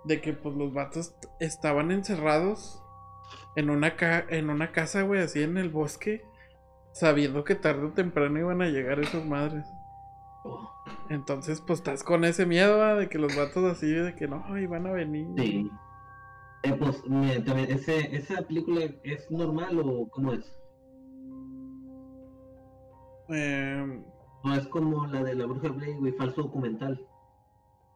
de 0.04 0.20
que 0.20 0.32
pues 0.32 0.54
los 0.54 0.72
vatos 0.72 1.14
estaban 1.40 1.90
encerrados 1.90 2.80
en 3.56 3.70
una 3.70 3.96
ca- 3.96 4.26
en 4.28 4.48
una 4.50 4.70
casa, 4.72 5.02
güey, 5.02 5.20
así 5.22 5.42
en 5.42 5.56
el 5.58 5.70
bosque, 5.70 6.22
sabiendo 6.92 7.42
que 7.44 7.54
tarde 7.56 7.86
o 7.86 7.92
temprano 7.92 8.38
iban 8.38 8.62
a 8.62 8.66
llegar 8.68 9.00
esas 9.00 9.24
madres. 9.24 9.64
Oh, 10.44 10.72
Entonces, 11.09 11.61
pues 11.61 11.80
estás 11.80 12.03
con 12.05 12.24
ese 12.24 12.47
miedo 12.47 12.97
de 12.97 13.09
que 13.09 13.18
los 13.18 13.37
vatos 13.37 13.64
así, 13.70 13.87
de 13.87 14.14
que 14.14 14.26
no, 14.28 14.59
iban 14.59 14.87
a 14.87 14.93
venir. 14.93 15.26
sí. 15.37 15.70
Eh, 16.64 16.74
pues, 16.78 17.03
mira, 17.09 17.43
también, 17.45 17.72
ese, 17.72 18.14
¿esa 18.14 18.41
película 18.43 18.85
es 19.03 19.28
normal 19.33 19.80
o 19.85 20.09
cómo 20.11 20.33
es? 20.33 20.57
Em, 23.28 24.05
No 24.45 24.55
es 24.55 24.66
como 24.68 25.07
la 25.07 25.22
de 25.24 25.35
la 25.35 25.47
bruja 25.47 25.68
Blade, 25.70 25.97
güey, 25.99 26.12
falso 26.12 26.43
documental. 26.43 27.05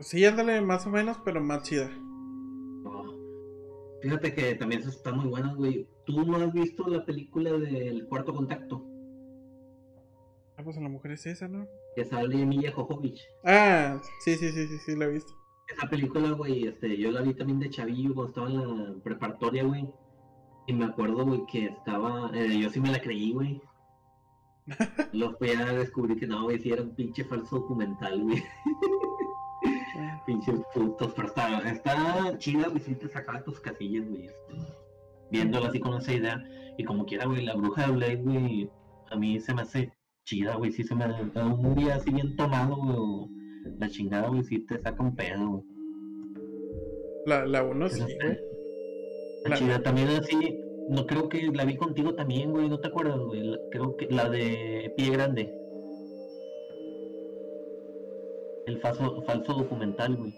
sí, 0.00 0.24
ándale, 0.24 0.60
más 0.62 0.84
o 0.86 0.90
menos, 0.90 1.18
pero 1.24 1.40
más 1.40 1.62
chida. 1.62 1.90
Oh. 2.84 3.14
Fíjate 4.02 4.34
que 4.34 4.54
también 4.56 4.80
esas 4.82 4.96
están 4.96 5.16
muy 5.18 5.28
buenas, 5.28 5.54
güey. 5.56 5.88
¿Tú 6.04 6.24
no 6.24 6.36
has 6.36 6.52
visto 6.52 6.86
la 6.88 7.04
película 7.04 7.52
del 7.52 8.06
cuarto 8.08 8.34
contacto? 8.34 8.84
Ah, 10.56 10.62
pues 10.64 10.76
a 10.76 10.80
lo 10.80 10.88
mejor 10.88 11.12
es 11.12 11.26
esa, 11.26 11.48
¿no? 11.48 11.66
Que 11.96 12.04
sale 12.04 12.44
Milla 12.46 12.70
Jovovich. 12.72 13.26
Ah, 13.44 13.98
sí, 14.20 14.36
sí, 14.36 14.52
sí, 14.52 14.68
sí, 14.68 14.78
sí, 14.78 14.94
la 14.96 15.06
he 15.06 15.12
visto. 15.12 15.32
esa 15.68 15.88
película, 15.88 16.30
güey, 16.32 16.68
este, 16.68 16.96
yo 16.96 17.10
la 17.10 17.22
vi 17.22 17.32
también 17.34 17.58
de 17.58 17.70
chavillo 17.70 18.14
cuando 18.14 18.28
estaba 18.28 18.50
en 18.50 18.58
la 18.58 19.02
preparatoria, 19.02 19.64
güey. 19.64 19.88
Y 20.66 20.72
me 20.74 20.84
acuerdo, 20.84 21.24
güey, 21.24 21.46
que 21.46 21.64
estaba, 21.66 22.30
eh, 22.34 22.58
yo 22.60 22.68
sí 22.70 22.80
me 22.80 22.90
la 22.92 23.00
creí, 23.00 23.32
güey. 23.32 23.60
Luego 25.14 25.38
fui 25.38 25.50
a 25.50 25.64
descubrir 25.72 26.18
que 26.20 26.26
no, 26.26 26.42
güey, 26.44 26.58
sí 26.58 26.70
era 26.70 26.82
un 26.82 26.94
pinche 26.94 27.24
falso 27.24 27.60
documental, 27.60 28.22
güey. 28.22 28.44
Pinches 30.26 30.60
putos, 30.74 31.12
pero 31.14 31.28
está, 31.28 31.58
está 31.70 32.36
chida, 32.38 32.68
güey, 32.68 32.80
si 32.80 32.94
te 32.94 33.08
sacaba 33.08 33.42
tus 33.42 33.58
casillas, 33.60 34.06
güey. 34.06 34.26
este, 34.26 34.54
Viéndola 35.30 35.68
así 35.68 35.80
con 35.80 35.96
esa 35.96 36.12
idea. 36.12 36.44
Y 36.76 36.84
como 36.84 37.06
quiera, 37.06 37.24
güey, 37.24 37.44
la 37.44 37.54
bruja 37.54 37.86
de 37.86 37.92
Blade, 37.92 38.16
güey, 38.16 38.70
a 39.10 39.16
mí 39.16 39.40
se 39.40 39.54
me 39.54 39.62
hace 39.62 39.92
chida, 40.26 40.56
güey. 40.56 40.72
Sí 40.72 40.82
se 40.82 40.94
me 40.94 41.06
da 41.06 41.46
un 41.46 41.74
día 41.74 41.94
así 41.94 42.10
bien 42.10 42.36
tomado, 42.36 42.76
güey. 42.76 43.30
La 43.78 43.88
chingada, 43.88 44.28
güey, 44.28 44.42
sí 44.44 44.58
te 44.66 44.78
saca 44.80 45.02
un 45.02 45.14
pedo, 45.16 45.48
güey. 45.48 45.62
La, 47.26 47.46
la 47.46 47.62
uno 47.64 47.88
sí, 47.88 48.02
güey. 48.02 48.38
La- 49.46 49.56
chida. 49.56 49.82
También 49.82 50.08
así, 50.08 50.60
no 50.90 51.06
creo 51.06 51.28
que 51.28 51.50
la 51.52 51.64
vi 51.64 51.76
contigo 51.76 52.14
también, 52.14 52.50
güey, 52.52 52.68
¿no 52.68 52.78
te 52.80 52.88
acuerdas, 52.88 53.18
güey? 53.20 53.42
La- 53.44 53.58
Creo 53.70 53.96
que 53.96 54.06
la 54.10 54.28
de 54.28 54.92
Pie 54.96 55.10
Grande. 55.10 55.52
El 58.66 58.80
falso, 58.80 59.22
falso 59.22 59.54
documental, 59.54 60.16
güey. 60.16 60.34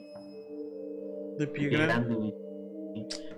De 1.39 1.47
pie 1.47 1.69
Pie 1.69 1.79
grande. 1.79 2.15
güey. 2.15 2.35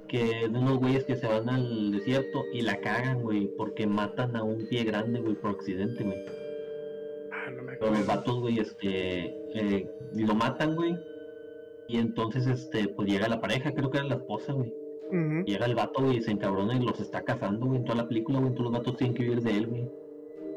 Que 0.08 0.48
de 0.48 0.58
unos 0.58 0.78
güeyes 0.78 1.04
que 1.04 1.14
se 1.14 1.26
van 1.28 1.48
al 1.48 1.92
desierto 1.92 2.42
y 2.52 2.62
la 2.62 2.80
cagan, 2.80 3.22
güey, 3.22 3.48
porque 3.56 3.86
matan 3.86 4.34
a 4.34 4.42
un 4.42 4.66
pie 4.68 4.82
grande, 4.84 5.20
güey, 5.20 5.34
por 5.36 5.50
accidente, 5.52 6.02
güey. 6.02 6.18
No 7.56 7.62
me 7.62 7.76
Pero 7.76 7.92
los 7.92 8.06
vatos, 8.06 8.40
güey, 8.40 8.58
este, 8.58 9.34
eh, 9.54 9.90
lo 10.14 10.34
matan, 10.34 10.74
güey. 10.76 10.96
Y 11.88 11.98
entonces, 11.98 12.46
este, 12.46 12.88
pues 12.88 13.08
llega 13.08 13.28
la 13.28 13.40
pareja, 13.40 13.72
creo 13.72 13.90
que 13.90 13.98
era 13.98 14.06
la 14.06 14.16
esposa, 14.16 14.52
güey. 14.52 14.72
Llega 15.44 15.66
el 15.66 15.74
vato, 15.74 16.02
güey, 16.02 16.18
y 16.18 16.22
se 16.22 16.30
encabrona 16.30 16.76
y 16.76 16.84
los 16.84 17.00
está 17.00 17.22
cazando, 17.22 17.66
güey, 17.66 17.78
en 17.78 17.84
toda 17.84 18.02
la 18.02 18.08
película, 18.08 18.38
güey, 18.38 18.52
todos 18.52 18.70
los 18.70 18.72
vatos 18.72 18.96
tienen 18.96 19.16
que 19.16 19.24
vivir 19.24 19.42
de 19.42 19.56
él, 19.56 19.66
güey. 19.66 19.90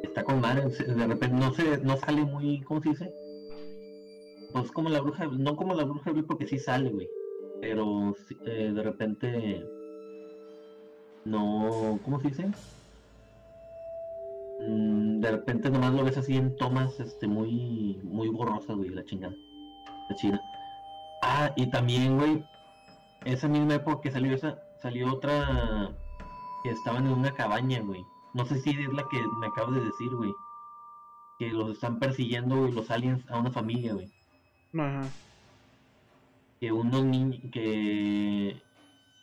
Está 0.04 0.24
con 0.24 0.41
madre, 0.41 0.68
de 0.68 1.08
repente 1.08 1.36
no 1.36 1.52
se, 1.54 1.80
no 1.80 1.98
sale 1.98 2.24
muy, 2.24 2.62
¿cómo 2.62 2.80
se 2.82 2.89
dice? 2.89 3.12
Pues 4.52 4.72
como 4.72 4.89
la 4.89 5.02
bruja, 5.02 5.26
no 5.26 5.56
como 5.56 5.74
la 5.74 5.86
bruja, 5.86 6.12
güey, 6.12 6.22
porque 6.22 6.46
sí 6.46 6.60
sale, 6.60 6.91
güey. 6.91 7.10
Pero 7.62 8.14
eh, 8.46 8.72
de 8.76 8.84
repente 8.84 9.66
no, 11.26 12.00
¿cómo 12.04 12.20
se 12.20 12.28
dice? 12.28 12.52
Mm, 14.62 15.20
de 15.20 15.32
repente 15.32 15.70
nomás 15.70 15.93
lo 15.93 16.04
ves 16.04 16.18
así 16.18 16.38
en 16.38 16.56
tomas, 16.58 16.99
este, 16.99 17.28
muy, 17.28 17.99
muy 18.04 18.30
borrosas, 18.30 18.76
güey, 18.76 18.89
la 18.89 19.04
chingada. 19.04 19.36
La 20.10 20.16
chida. 20.16 20.41
Ah, 21.22 21.51
y 21.56 21.68
también, 21.68 22.18
güey, 22.18 22.45
esa 23.26 23.47
misma 23.47 23.76
época 23.76 24.01
que 24.01 24.12
salió 24.12 24.34
esa, 24.34 24.60
salió 24.82 25.14
otra 25.14 25.91
que 26.64 26.72
estaban 26.72 27.08
en 27.08 27.14
una 27.14 27.34
cabaña, 27.34 27.82
güey. 27.82 28.04
No 28.34 28.45
sé 28.45 28.60
si 28.60 28.72
es 28.72 28.93
la 28.93 29.08
que 29.10 29.22
me 29.39 29.47
acabas 29.47 29.76
de 29.76 29.86
decir, 29.86 30.10
güey. 30.10 30.34
Que 31.39 31.49
los 31.49 31.72
están 31.72 31.99
persiguiendo, 31.99 32.58
güey, 32.58 32.72
los 32.72 32.89
aliens 32.89 33.30
a 33.30 33.38
una 33.38 33.51
familia, 33.51 33.93
güey. 33.93 34.12
Ajá. 34.74 35.08
Que 36.60 36.72
unos 36.72 37.04
niños, 37.04 37.39
que 37.51 38.62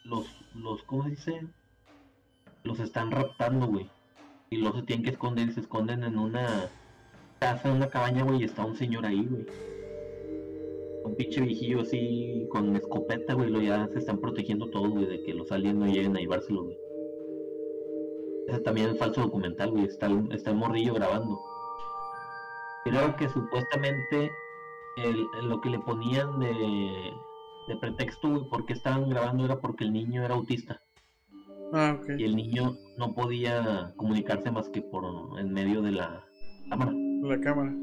los, 0.05 0.26
los, 0.55 0.83
¿cómo 0.85 1.05
se 1.05 1.11
dice? 1.11 1.47
Los 2.62 2.78
están 2.81 3.11
raptando, 3.11 3.66
güey. 3.66 3.91
Y 4.53 4.57
los 4.57 4.74
se 4.74 4.82
tienen 4.82 5.05
que 5.05 5.11
esconder 5.12 5.53
se 5.55 5.61
esconden 5.61 6.03
en 6.03 6.18
una 6.18 6.68
casa, 7.38 7.68
en 7.68 7.76
una 7.76 7.88
cabaña, 7.88 8.24
güey, 8.24 8.40
y 8.40 8.44
está 8.44 8.64
un 8.64 8.74
señor 8.74 9.07
ahí, 9.07 9.24
güey. 9.24 9.46
Un 11.05 11.14
pinche 11.14 11.40
viejillo 11.42 11.82
así 11.82 12.48
con 12.51 12.74
escopeta, 12.74 13.34
güey, 13.34 13.48
lo 13.48 13.61
ya 13.61 13.86
se 13.86 14.01
están 14.01 14.18
protegiendo 14.18 14.68
todos, 14.70 14.88
güey, 14.90 15.07
de 15.07 15.22
que 15.22 15.34
los 15.34 15.53
aliens 15.53 15.78
no 15.78 15.86
lleguen 15.86 16.16
a 16.16 16.20
llevárselo, 16.20 16.64
güey. 16.64 16.76
Ese 18.48 18.59
también 18.62 18.90
es 18.90 18.98
falso 18.98 19.20
documental, 19.20 19.70
güey, 19.70 19.84
está, 19.84 20.07
el- 20.07 20.32
está 20.32 20.51
el 20.51 20.57
morrillo 20.57 20.94
grabando. 20.94 21.38
Creo 22.86 23.14
que 23.14 23.28
supuestamente 23.28 24.32
el, 24.96 25.26
el- 25.38 25.48
lo 25.48 25.61
que 25.61 25.70
le 25.70 25.78
ponían 25.78 26.40
de, 26.40 27.12
de 27.68 27.76
pretexto, 27.76 28.28
güey, 28.28 28.42
porque 28.51 28.72
estaban 28.72 29.09
grabando 29.09 29.44
era 29.44 29.61
porque 29.61 29.84
el 29.84 29.92
niño 29.92 30.24
era 30.24 30.34
autista 30.34 30.82
Ah, 31.72 31.96
ok. 32.01 32.18
y 32.18 32.24
el 32.24 32.34
niño 32.34 32.76
no 33.01 33.14
podía 33.14 33.92
comunicarse 33.96 34.51
más 34.51 34.68
que 34.68 34.82
por 34.82 35.38
en 35.40 35.53
medio 35.53 35.80
de 35.80 35.92
la 35.92 36.22
cámara. 36.68 36.92
La 37.22 37.40
cámara. 37.40 37.74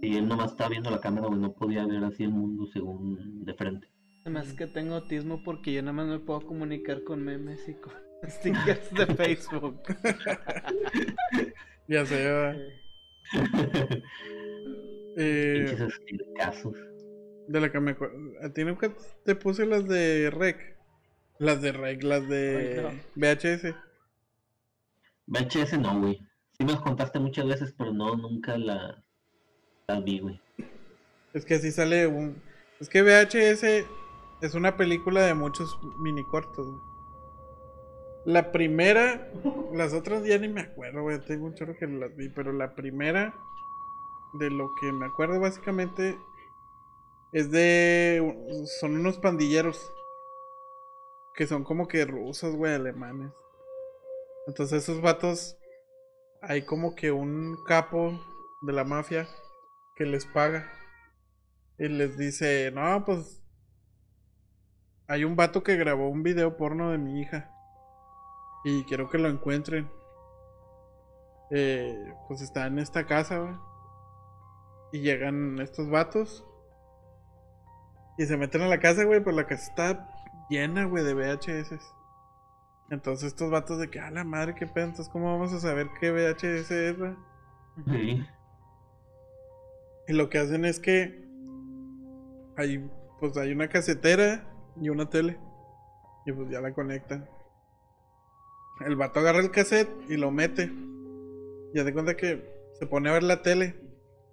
Y 0.00 0.16
él 0.16 0.26
nomás 0.26 0.52
estaba 0.52 0.70
viendo 0.70 0.90
la 0.90 1.00
cámara, 1.00 1.26
güey, 1.26 1.38
no 1.38 1.52
podía 1.52 1.86
ver 1.86 2.02
así 2.02 2.24
el 2.24 2.30
mundo 2.30 2.66
según 2.72 3.44
de 3.44 3.52
frente. 3.54 3.88
Además 4.24 4.54
que 4.54 4.66
tengo 4.66 4.94
autismo 4.94 5.42
porque 5.44 5.72
yo 5.72 5.82
nada 5.82 5.92
más 5.92 6.06
me 6.06 6.18
puedo 6.18 6.40
comunicar 6.40 7.04
con 7.04 7.22
memes 7.22 7.68
y 7.68 7.74
con 7.74 7.92
stickers 8.28 8.90
de 8.94 9.06
Facebook. 9.14 9.80
Ya 11.90 12.04
sé, 12.04 12.16
¿verdad? 12.16 12.54
Eh, 15.16 15.74
estilcazos. 15.88 16.76
de 17.46 17.60
la 17.62 17.72
que 17.72 17.80
me 17.80 17.92
acuerdo. 17.92 18.14
¿A 18.42 18.50
ti 18.50 18.62
nunca 18.62 18.94
te 19.24 19.34
puse 19.34 19.64
las 19.64 19.88
de 19.88 20.28
Rec? 20.30 20.76
Las 21.38 21.62
de 21.62 21.72
Rec, 21.72 22.02
las 22.02 22.28
de 22.28 22.86
Ay, 22.90 23.00
VHS. 23.16 23.74
VHS 25.28 25.78
no, 25.78 26.00
güey. 26.00 26.18
Sí 26.52 26.64
me 26.64 26.72
las 26.72 26.80
contaste 26.80 27.20
muchas 27.20 27.46
veces, 27.46 27.74
pero 27.76 27.92
no, 27.92 28.16
nunca 28.16 28.56
la, 28.58 29.04
la 29.86 30.00
vi, 30.00 30.20
güey. 30.20 30.40
Es 31.34 31.44
que 31.44 31.54
así 31.54 31.70
sale 31.70 32.06
un. 32.06 32.42
Es 32.80 32.88
que 32.88 33.02
VHS 33.02 33.86
es 34.40 34.54
una 34.54 34.76
película 34.76 35.20
de 35.20 35.34
muchos 35.34 35.78
mini 36.00 36.24
cortos. 36.24 36.66
güey. 36.66 36.80
La 38.24 38.50
primera, 38.52 39.30
las 39.72 39.92
otras 39.94 40.24
ya 40.24 40.38
ni 40.38 40.48
me 40.48 40.62
acuerdo, 40.62 41.02
güey. 41.02 41.20
Tengo 41.20 41.46
un 41.46 41.54
chorro 41.54 41.76
que 41.76 41.86
las 41.86 42.16
vi, 42.16 42.28
pero 42.28 42.52
la 42.52 42.74
primera, 42.74 43.34
de 44.34 44.50
lo 44.50 44.74
que 44.80 44.92
me 44.92 45.06
acuerdo 45.06 45.38
básicamente, 45.40 46.18
es 47.32 47.50
de. 47.50 48.64
Son 48.80 48.96
unos 48.96 49.18
pandilleros. 49.18 49.92
Que 51.34 51.46
son 51.46 51.62
como 51.62 51.86
que 51.86 52.04
rusos, 52.04 52.56
güey, 52.56 52.74
alemanes. 52.74 53.32
Entonces 54.48 54.82
esos 54.82 55.02
vatos. 55.02 55.56
Hay 56.40 56.62
como 56.62 56.94
que 56.94 57.12
un 57.12 57.58
capo 57.66 58.18
de 58.62 58.72
la 58.72 58.84
mafia 58.84 59.28
que 59.94 60.06
les 60.06 60.24
paga. 60.24 60.72
Y 61.78 61.88
les 61.88 62.16
dice, 62.16 62.72
no, 62.72 63.04
pues 63.04 63.42
hay 65.06 65.24
un 65.24 65.36
vato 65.36 65.62
que 65.62 65.76
grabó 65.76 66.08
un 66.08 66.22
video 66.22 66.56
porno 66.56 66.90
de 66.90 66.98
mi 66.98 67.20
hija. 67.20 67.50
Y 68.64 68.84
quiero 68.84 69.10
que 69.10 69.18
lo 69.18 69.28
encuentren. 69.28 69.90
Eh, 71.50 72.14
pues 72.26 72.40
está 72.40 72.66
en 72.66 72.78
esta 72.78 73.06
casa. 73.06 73.60
Y 74.92 75.00
llegan 75.00 75.58
estos 75.60 75.90
vatos. 75.90 76.46
Y 78.16 78.24
se 78.24 78.38
meten 78.38 78.62
a 78.62 78.68
la 78.68 78.80
casa, 78.80 79.04
güey, 79.04 79.22
pero 79.22 79.36
la 79.36 79.46
casa 79.46 79.70
está 79.70 80.08
llena, 80.48 80.86
güey, 80.86 81.04
de 81.04 81.14
VHS. 81.14 81.97
Entonces 82.90 83.28
estos 83.28 83.50
vatos 83.50 83.78
de 83.78 83.90
que, 83.90 84.00
a 84.00 84.10
la 84.10 84.24
madre, 84.24 84.54
qué 84.54 84.66
pedo, 84.66 84.86
entonces 84.86 85.12
cómo 85.12 85.32
vamos 85.32 85.52
a 85.52 85.60
saber 85.60 85.88
qué 86.00 86.10
VHS 86.10 86.70
es? 86.70 86.96
Sí. 87.86 88.26
Y 90.08 90.12
lo 90.14 90.30
que 90.30 90.38
hacen 90.38 90.64
es 90.64 90.80
que 90.80 91.22
hay, 92.56 92.90
pues 93.20 93.36
hay 93.36 93.52
una 93.52 93.68
casetera 93.68 94.44
y 94.80 94.88
una 94.88 95.10
tele. 95.10 95.38
Y 96.24 96.32
pues 96.32 96.50
ya 96.50 96.60
la 96.60 96.72
conectan. 96.72 97.28
El 98.86 98.96
vato 98.96 99.20
agarra 99.20 99.40
el 99.40 99.50
cassette 99.50 99.90
y 100.08 100.16
lo 100.16 100.30
mete. 100.30 100.72
Y 101.74 101.82
de 101.82 101.92
cuenta 101.92 102.16
que 102.16 102.42
se 102.78 102.86
pone 102.86 103.10
a 103.10 103.12
ver 103.12 103.22
la 103.22 103.42
tele. 103.42 103.76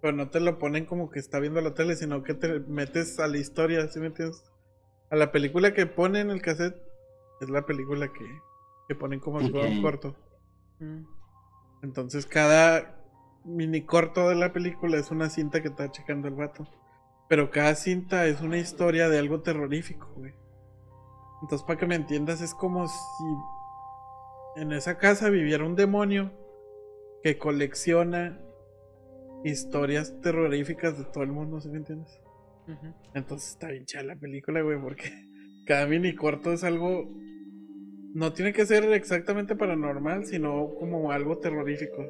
Pero 0.01 0.16
no 0.16 0.30
te 0.30 0.39
lo 0.39 0.60
ponen 0.60 0.86
como 0.86 1.10
que 1.10 1.20
está 1.20 1.39
viendo 1.39 1.60
la 1.62 1.74
tele, 1.74 1.95
sino 1.95 2.24
que 2.24 2.36
te 2.36 2.60
metes 2.62 3.20
a 3.20 3.28
la 3.28 3.38
historia, 3.38 3.88
¿sí 3.88 3.99
me 3.99 4.08
entiendes? 4.08 4.43
A 5.10 5.16
la 5.16 5.32
película 5.32 5.74
que 5.74 5.86
pone 5.88 6.20
en 6.20 6.30
el 6.30 6.41
cassette 6.41 6.85
es 7.42 7.50
la 7.50 7.66
película 7.66 8.12
que, 8.12 8.40
que 8.88 8.96
ponen 8.96 9.20
como 9.20 9.42
si 9.42 9.50
fuera 9.50 9.70
un 9.70 9.82
corto. 9.82 10.16
Mm. 10.80 11.04
Entonces 11.84 12.26
cada 12.26 12.96
mini 13.44 13.86
corto 13.86 14.30
de 14.30 14.36
la 14.36 14.52
película 14.52 14.98
es 14.98 15.12
una 15.12 15.30
cinta 15.30 15.62
que 15.62 15.70
está 15.70 15.92
checando 15.92 16.28
el 16.28 16.36
vato. 16.36 16.68
Pero 17.28 17.50
cada 17.50 17.76
cinta 17.76 18.28
es 18.28 18.42
una 18.42 18.58
historia 18.58 19.10
de 19.10 19.18
algo 19.18 19.42
terrorífico, 19.42 20.12
güey. 20.16 20.34
Entonces, 21.42 21.66
para 21.66 21.80
que 21.80 21.86
me 21.86 21.96
entiendas, 21.96 22.42
es 22.42 22.54
como 22.54 22.88
si 22.88 24.62
en 24.62 24.72
esa 24.72 24.98
casa 24.98 25.30
viviera 25.30 25.66
un 25.66 25.76
demonio 25.76 26.32
que 27.24 27.38
colecciona 27.38 28.40
historias 29.44 30.20
terroríficas 30.22 30.98
de 30.98 31.06
todo 31.06 31.24
el 31.24 31.32
mundo, 31.32 31.60
¿sí 31.60 31.70
me 31.70 31.78
entiendes? 31.78 32.20
Entonces 33.14 33.52
está 33.52 33.68
bien 33.68 33.86
chida 33.86 34.04
la 34.04 34.16
película, 34.16 34.62
güey, 34.62 34.80
porque 34.80 35.12
cada 35.66 35.86
mini 35.88 36.16
corto 36.16 36.53
es 36.53 36.63
algo. 36.63 37.07
No 38.13 38.32
tiene 38.34 38.53
que 38.53 38.66
ser 38.66 38.86
exactamente 38.93 39.55
paranormal, 39.55 40.26
sino 40.26 40.74
como 40.80 41.11
algo 41.11 41.38
terrorífico. 41.38 42.05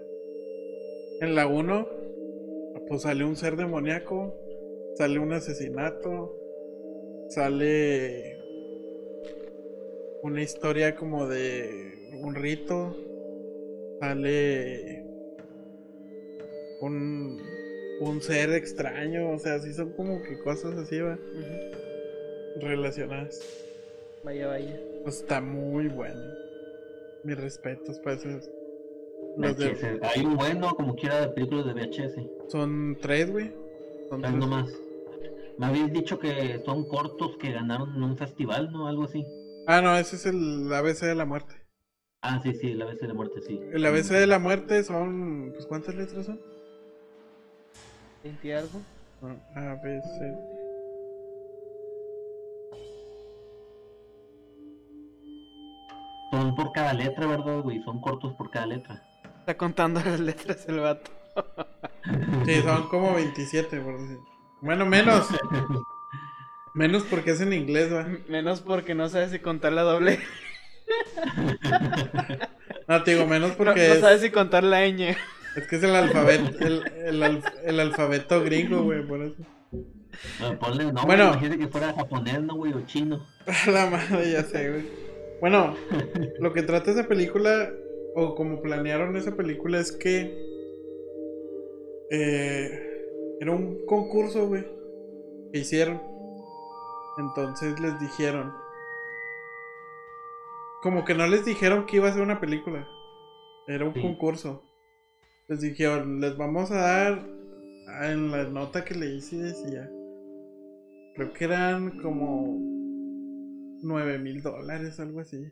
En 1.20 1.34
la 1.34 1.48
1, 1.48 1.88
pues 2.88 3.02
sale 3.04 3.24
un 3.24 3.36
ser 3.36 3.56
demoníaco, 3.56 4.36
sale 4.94 5.20
un 5.20 5.34
asesinato, 5.34 6.38
sale 7.30 8.38
una 10.22 10.42
historia 10.42 10.96
como 10.96 11.28
de 11.28 12.10
un 12.22 12.36
rito, 12.36 12.96
sale 14.00 15.04
un, 16.82 17.40
un 18.02 18.22
ser 18.22 18.52
extraño, 18.52 19.32
o 19.32 19.40
sea, 19.40 19.60
sí 19.60 19.74
son 19.74 19.92
como 19.94 20.22
que 20.22 20.38
cosas 20.40 20.78
así, 20.78 21.00
va, 21.00 21.14
Ujú. 21.14 21.85
Relacionadas. 22.62 23.42
Vaya, 24.24 24.48
vaya. 24.48 24.80
Pues 25.04 25.18
está 25.18 25.42
muy 25.42 25.88
bueno. 25.88 26.20
Mis 27.24 27.38
respetos 27.38 28.00
para 28.00 28.16
esos. 28.16 28.50
Los 29.38 29.58
de-. 29.58 30.00
Hay 30.04 30.26
un 30.26 30.36
bueno, 30.38 30.76
como 30.76 30.96
quiera, 30.96 31.22
de 31.22 31.28
películas 31.30 31.66
de 31.66 31.74
VHS. 31.74 32.52
son 32.52 32.98
tres, 33.02 33.32
güey. 33.32 33.52
Son 34.10 34.22
Tres 34.22 34.32
tres. 34.34 34.36
nomás. 34.36 34.70
Me 35.58 35.68
habéis 35.68 35.92
dicho 35.94 36.20
que 36.20 36.62
son 36.66 36.88
cortos 36.88 37.38
que 37.38 37.52
ganaron 37.52 37.96
en 37.96 38.04
un 38.04 38.18
festival, 38.18 38.72
¿no? 38.72 38.88
Algo 38.88 39.04
así. 39.06 39.26
Ah, 39.68 39.82
no, 39.82 39.98
ese 39.98 40.16
es 40.18 40.26
el 40.26 40.72
ABC 40.72 41.02
de 41.06 41.16
la 41.16 41.26
muerte. 41.26 41.56
Ah, 42.22 42.40
sí, 42.44 42.54
sí, 42.56 42.74
la 42.74 42.86
vez 42.86 43.00
de 43.00 43.08
la 43.08 43.14
muerte, 43.14 43.42
sí. 43.42 43.60
El 43.72 43.86
ABC 43.86 44.10
de 44.10 44.28
la 44.28 44.40
muerte 44.40 44.84
son. 44.84 45.52
Pues, 45.54 45.66
¿cuántas 45.66 45.96
letras 45.96 46.26
son? 46.26 46.40
¿Sentí 48.24 48.52
algo? 48.52 48.82
No, 49.22 49.30
A, 49.56 49.80
Son 56.46 56.56
por 56.56 56.72
cada 56.74 56.94
letra, 56.94 57.26
¿verdad, 57.26 57.62
güey? 57.62 57.82
Son 57.84 58.00
cortos 58.00 58.34
por 58.34 58.52
cada 58.52 58.68
letra. 58.68 59.02
Está 59.40 59.58
contando 59.58 60.00
las 60.06 60.20
letras 60.20 60.66
el 60.68 60.80
vato. 60.80 61.10
Sí, 62.46 62.62
son 62.62 62.88
como 62.88 63.16
27, 63.16 63.80
por 63.82 64.00
decir. 64.00 64.20
Bueno, 64.62 64.86
menos. 64.86 65.28
Menos 66.76 67.04
porque 67.04 67.32
es 67.32 67.42
en 67.42 67.52
inglés, 67.54 67.92
va. 67.92 68.06
Menos 68.30 68.62
porque 68.62 68.94
no 68.94 69.10
sabes 69.10 69.32
si 69.32 69.40
contar 69.40 69.74
la 69.74 69.82
doble. 69.82 70.20
No, 72.88 73.02
te 73.04 73.16
digo 73.16 73.26
menos 73.26 73.52
No, 73.52 73.58
porque 73.58 73.88
no 73.88 73.94
es, 73.96 74.00
sabes 74.02 74.22
si 74.22 74.30
contar 74.30 74.64
la 74.64 74.86
ñ. 74.88 75.16
es 75.56 75.68
que 75.68 75.78
es 75.78 75.84
el 75.84 75.96
alfabeto, 75.96 76.60
el, 76.64 76.84
el, 77.06 77.24
alf- 77.24 77.54
el 77.64 77.80
alfabeto 77.80 78.44
gringo, 78.44 78.84
güey, 78.84 79.02
por 79.06 79.22
eso. 79.24 79.36
Ah, 80.42 80.54
ponle, 80.60 80.86
no, 80.86 80.92
Bueno. 80.94 81.06
bueno. 81.06 81.24
imagínate 81.32 81.58
que 81.58 81.68
fuera 81.68 81.94
japonés, 81.94 82.42
¿no, 82.44 82.54
güey? 82.56 82.74
O 82.74 82.82
chino. 82.86 83.26
A 83.48 83.70
la 83.72 83.90
madre, 83.90 84.32
ya 84.32 84.44
sé, 84.44 84.70
güey. 84.70 85.05
Bueno, 85.42 85.76
lo 86.40 86.54
que 86.54 86.64
trata 86.64 86.92
esa 86.92 87.08
película, 87.08 87.70
o 88.16 88.36
como 88.36 88.62
planearon 88.62 89.16
esa 89.16 89.36
película, 89.36 89.80
es 89.80 89.92
que 89.92 90.32
eh, 92.12 92.70
era 93.40 93.52
un 93.52 93.86
concurso, 93.86 94.48
güey, 94.48 94.66
que 95.52 95.60
hicieron. 95.60 96.02
Entonces 97.18 97.80
les 97.80 98.00
dijeron, 98.00 98.52
como 100.82 101.06
que 101.06 101.14
no 101.16 101.28
les 101.28 101.46
dijeron 101.46 101.86
que 101.86 101.98
iba 101.98 102.10
a 102.10 102.14
ser 102.14 102.22
una 102.22 102.40
película, 102.40 102.88
era 103.68 103.86
un 103.86 103.94
Sí. 103.94 104.02
concurso. 104.02 104.62
Les 105.48 105.62
dijeron, 105.62 106.20
les 106.22 106.36
vamos 106.38 106.72
a 106.72 106.76
dar 106.78 107.26
en 108.04 108.32
la 108.32 108.44
nota 108.46 108.84
que 108.84 108.96
le 108.96 109.08
hice 109.08 109.38
decía, 109.38 109.90
creo 111.16 111.32
que 111.34 111.46
eran 111.46 112.00
como 112.02 112.60
9 113.86 114.20
mil 114.20 114.42
dólares, 114.42 115.00
algo 115.00 115.20
así. 115.22 115.52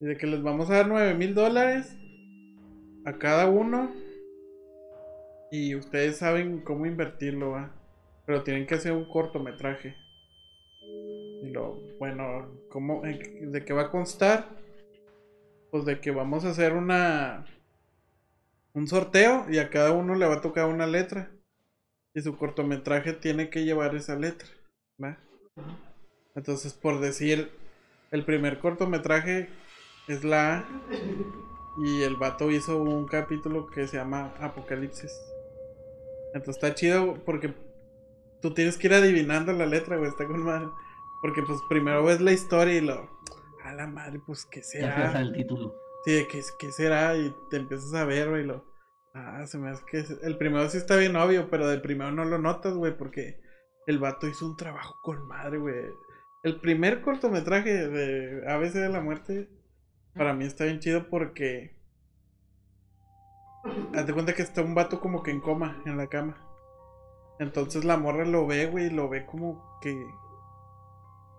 Y 0.00 0.06
de 0.06 0.16
que 0.16 0.26
les 0.26 0.42
vamos 0.42 0.70
a 0.70 0.76
dar 0.76 0.88
9 0.88 1.14
mil 1.14 1.34
dólares 1.34 1.96
a 3.04 3.18
cada 3.18 3.48
uno. 3.48 3.90
Y 5.50 5.74
ustedes 5.74 6.18
saben 6.18 6.60
cómo 6.60 6.86
invertirlo, 6.86 7.50
va. 7.50 7.74
Pero 8.24 8.44
tienen 8.44 8.66
que 8.66 8.76
hacer 8.76 8.92
un 8.92 9.08
cortometraje. 9.08 9.96
Y 11.42 11.50
lo, 11.50 11.76
bueno, 11.98 12.48
¿cómo, 12.70 13.02
¿de 13.02 13.64
qué 13.64 13.72
va 13.72 13.82
a 13.82 13.90
constar? 13.90 14.46
Pues 15.70 15.84
de 15.84 16.00
que 16.00 16.12
vamos 16.12 16.44
a 16.44 16.50
hacer 16.50 16.72
una. 16.72 17.46
Un 18.72 18.86
sorteo 18.86 19.46
y 19.50 19.58
a 19.58 19.70
cada 19.70 19.90
uno 19.90 20.14
le 20.14 20.26
va 20.26 20.36
a 20.36 20.40
tocar 20.40 20.66
una 20.66 20.86
letra. 20.86 21.32
Y 22.14 22.20
su 22.20 22.36
cortometraje 22.36 23.12
tiene 23.12 23.50
que 23.50 23.64
llevar 23.64 23.96
esa 23.96 24.16
letra, 24.16 24.48
¿va? 25.02 25.18
Entonces, 26.34 26.72
por 26.74 27.00
decir, 27.00 27.50
el 28.10 28.24
primer 28.24 28.58
cortometraje 28.58 29.48
es 30.08 30.24
la 30.24 30.58
A. 30.58 30.64
Y 31.78 32.02
el 32.02 32.16
vato 32.16 32.50
hizo 32.50 32.78
un 32.82 33.06
capítulo 33.06 33.68
que 33.68 33.86
se 33.86 33.96
llama 33.96 34.34
Apocalipsis. 34.40 35.12
Entonces 36.34 36.62
está 36.62 36.74
chido 36.74 37.14
porque 37.24 37.54
tú 38.42 38.52
tienes 38.54 38.76
que 38.76 38.88
ir 38.88 38.94
adivinando 38.94 39.52
la 39.52 39.66
letra, 39.66 39.96
güey. 39.96 40.10
Está 40.10 40.26
con 40.26 40.42
madre. 40.42 40.68
Porque 41.22 41.42
pues 41.42 41.58
primero 41.68 42.04
ves 42.04 42.20
la 42.20 42.32
historia 42.32 42.74
y 42.76 42.80
lo. 42.80 43.08
A 43.62 43.72
la 43.74 43.86
madre, 43.86 44.20
pues 44.26 44.46
qué 44.46 44.60
Ya 44.60 44.64
se 44.64 44.78
será. 44.80 45.12
sabe 45.12 45.24
el 45.24 45.32
título. 45.32 45.74
Sí, 46.04 46.12
de 46.12 46.26
qué, 46.28 46.42
qué 46.58 46.72
será 46.72 47.16
y 47.16 47.34
te 47.50 47.58
empiezas 47.58 47.92
a 47.94 48.04
ver, 48.04 48.30
güey, 48.30 48.44
lo... 48.44 48.64
Ah, 49.12 49.44
se 49.46 49.58
me 49.58 49.68
hace 49.68 49.84
que... 49.86 50.04
El 50.22 50.38
primero 50.38 50.68
sí 50.70 50.78
está 50.78 50.96
bien 50.96 51.14
obvio, 51.16 51.50
pero 51.50 51.66
del 51.68 51.82
primero 51.82 52.10
no 52.10 52.24
lo 52.24 52.38
notas, 52.38 52.74
güey, 52.74 52.96
porque 52.96 53.38
el 53.86 53.98
vato 53.98 54.26
hizo 54.26 54.46
un 54.46 54.56
trabajo 54.56 54.96
con 55.02 55.26
madre, 55.26 55.58
güey. 55.58 55.76
El 56.42 56.58
primer 56.60 57.02
cortometraje 57.02 57.88
de 57.88 58.50
ABC 58.50 58.72
de 58.72 58.88
la 58.88 59.00
Muerte, 59.00 59.48
para 60.14 60.32
mí 60.32 60.46
está 60.46 60.64
bien 60.64 60.80
chido 60.80 61.08
porque... 61.08 61.78
Hazte 63.94 64.14
cuenta 64.14 64.32
que 64.32 64.40
está 64.40 64.62
un 64.62 64.74
vato 64.74 65.00
como 65.00 65.22
que 65.22 65.30
en 65.30 65.40
coma, 65.40 65.82
en 65.84 65.98
la 65.98 66.06
cama. 66.06 66.38
Entonces 67.38 67.84
la 67.84 67.98
morra 67.98 68.24
lo 68.24 68.46
ve, 68.46 68.66
güey, 68.66 68.88
lo 68.88 69.08
ve 69.10 69.26
como 69.26 69.78
que... 69.82 69.94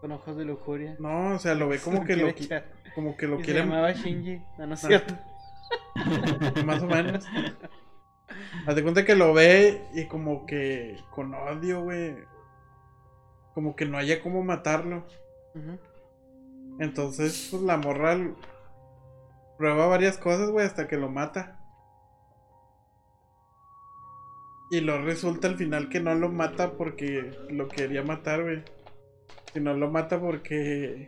Con 0.02 0.12
ojos 0.12 0.38
de 0.38 0.46
lujuria. 0.46 0.96
No, 1.00 1.36
o 1.36 1.40
sea, 1.40 1.56
lo 1.56 1.68
ve 1.68 1.80
como 1.80 2.04
que 2.06 2.16
lo, 2.16 2.28
como 2.94 3.18
que 3.18 3.28
lo 3.28 3.38
quiere... 3.38 3.62
Se 3.62 3.66
llamaba 3.66 3.92
Shinji. 3.94 4.40
No, 4.60 4.68
no 4.68 4.74
es 4.76 4.82
cierto. 4.82 5.16
Más 6.66 6.84
o 6.84 6.88
menos. 6.88 7.26
Haz 8.68 8.76
de 8.76 8.84
cuenta 8.84 9.04
que 9.04 9.16
lo 9.16 9.34
ve 9.34 9.82
y 9.96 10.06
como 10.06 10.46
que 10.46 10.98
con 11.10 11.34
odio, 11.34 11.82
güey. 11.82 12.16
Como 13.62 13.76
que 13.76 13.86
no 13.86 14.00
haya 14.00 14.24
cómo 14.24 14.44
matarlo. 14.44 15.06
Entonces, 16.80 17.50
pues 17.52 17.62
la 17.62 17.78
morra 17.78 18.18
prueba 19.56 19.86
varias 19.86 20.18
cosas, 20.18 20.50
güey, 20.50 20.66
hasta 20.66 20.88
que 20.88 20.98
lo 20.98 21.10
mata. 21.10 21.60
Y 24.72 24.82
lo 24.82 25.00
resulta 25.04 25.48
al 25.48 25.58
final 25.58 25.90
que 25.90 26.00
no 26.00 26.16
lo 26.16 26.30
mata 26.30 26.72
porque 26.72 27.30
lo 27.52 27.68
quería 27.68 28.02
matar, 28.02 28.42
güey. 28.42 28.64
Sino 29.54 29.76
lo 29.76 29.92
mata 29.92 30.20
porque 30.20 31.08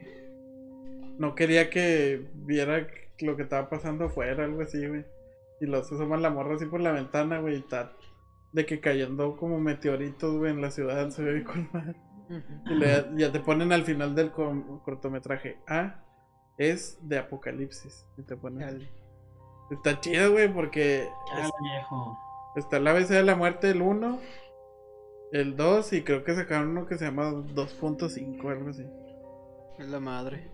no 1.18 1.34
quería 1.34 1.72
que 1.72 2.30
viera 2.36 2.88
lo 3.20 3.36
que 3.36 3.42
estaba 3.42 3.68
pasando 3.68 4.06
afuera, 4.06 4.46
algo 4.46 4.62
así, 4.62 4.86
güey. 4.86 5.06
Y 5.60 5.66
los 5.66 5.92
asoma 5.92 6.18
la 6.18 6.30
morra 6.30 6.54
así 6.54 6.68
por 6.68 6.82
la 6.82 6.92
ventana, 6.92 7.40
güey, 7.40 7.56
y 7.56 7.60
está 7.62 7.94
de 8.54 8.68
que 8.68 8.80
cayendo 8.80 9.36
como 9.36 9.60
meteoritos, 9.60 10.38
güey, 10.38 10.52
en 10.52 10.62
la 10.62 10.70
ciudad, 10.70 11.10
se 11.10 11.24
ve 11.24 11.44
con 11.44 11.68
Y 12.30 12.74
le- 12.76 13.06
ya 13.18 13.32
te 13.32 13.40
ponen 13.40 13.72
al 13.72 13.84
final 13.84 14.16
del 14.16 14.32
com- 14.32 14.80
cortometraje. 14.84 15.58
A 15.68 16.04
es 16.58 16.98
de 17.02 17.18
Apocalipsis. 17.20 18.06
Y 18.18 18.24
te 18.24 18.36
ponen. 18.38 18.68
Chale. 18.68 18.90
Está 19.72 20.00
chido, 20.00 20.32
güey, 20.34 20.52
porque 20.54 21.08
viejo. 21.62 22.18
está 22.56 22.80
la 22.80 22.92
ABC 22.92 23.10
de 23.10 23.24
la 23.24 23.36
muerte 23.36 23.70
el 23.72 23.82
1, 23.82 24.20
el 25.32 25.56
2 25.56 25.94
y 25.94 26.04
creo 26.04 26.24
que 26.24 26.36
sacaron 26.36 26.70
uno 26.70 26.86
que 26.86 26.98
se 26.98 27.06
llama 27.06 27.32
2.5, 27.32 28.50
algo 28.50 28.70
así. 28.70 28.86
Es 29.80 29.88
la 29.90 30.00
madre. 30.00 30.52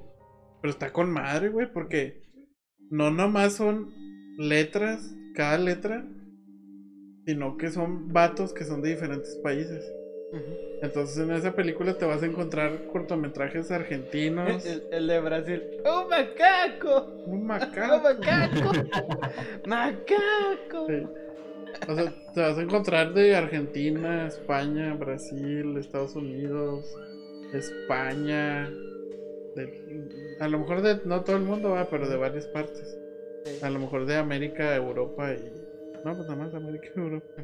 Pero 0.61 0.71
está 0.71 0.93
con 0.93 1.11
madre, 1.11 1.49
güey, 1.49 1.71
porque 1.71 2.23
no 2.89 3.11
nomás 3.11 3.53
son 3.53 3.91
letras, 4.37 5.13
cada 5.35 5.57
letra, 5.57 6.05
sino 7.25 7.57
que 7.57 7.69
son 7.71 8.11
vatos 8.13 8.53
que 8.53 8.63
son 8.65 8.81
de 8.81 8.89
diferentes 8.89 9.35
países. 9.43 9.83
Entonces 10.81 11.17
en 11.17 11.31
esa 11.31 11.53
película 11.53 11.97
te 11.97 12.05
vas 12.05 12.23
a 12.23 12.25
encontrar 12.25 12.85
cortometrajes 12.87 13.69
argentinos. 13.71 14.65
El, 14.65 14.83
el 14.91 15.07
de 15.07 15.19
Brasil. 15.19 15.63
¡Oh, 15.83 16.07
macaco! 16.09 17.07
Un 17.25 17.41
¡Oh, 17.41 17.45
macaco. 17.45 18.01
macaco! 18.03 18.71
¡Macaco! 19.65 20.87
Sí. 20.87 21.03
O 21.87 21.95
sea, 21.95 22.13
te 22.33 22.41
vas 22.41 22.57
a 22.57 22.61
encontrar 22.61 23.13
de 23.13 23.35
Argentina, 23.35 24.27
España, 24.27 24.93
Brasil, 24.95 25.77
Estados 25.77 26.15
Unidos, 26.15 26.85
España. 27.53 28.69
de- 29.55 30.37
a 30.39 30.47
lo 30.47 30.59
mejor 30.59 30.81
de 30.81 31.01
no 31.05 31.23
todo 31.23 31.35
el 31.37 31.43
mundo 31.43 31.71
va, 31.71 31.89
pero 31.89 32.07
de 32.09 32.17
varias 32.17 32.47
partes. 32.47 32.97
Sí. 33.45 33.59
A 33.61 33.69
lo 33.69 33.79
mejor 33.79 34.05
de 34.05 34.17
América, 34.17 34.75
Europa 34.75 35.33
y. 35.33 35.51
No, 36.03 36.15
pues 36.15 36.27
nada 36.27 36.35
más 36.35 36.53
América 36.53 36.89
y 36.95 36.99
Europa. 36.99 37.43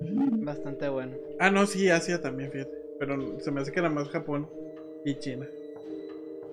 Bastante 0.00 0.88
bueno. 0.88 1.16
Ah, 1.38 1.50
no, 1.50 1.66
sí, 1.66 1.88
Asia 1.90 2.20
también, 2.20 2.50
fíjate. 2.50 2.70
Pero 2.98 3.40
se 3.40 3.50
me 3.50 3.60
hace 3.60 3.72
que 3.72 3.80
era 3.80 3.88
más 3.90 4.08
Japón 4.08 4.48
y 5.04 5.14
China. 5.18 5.46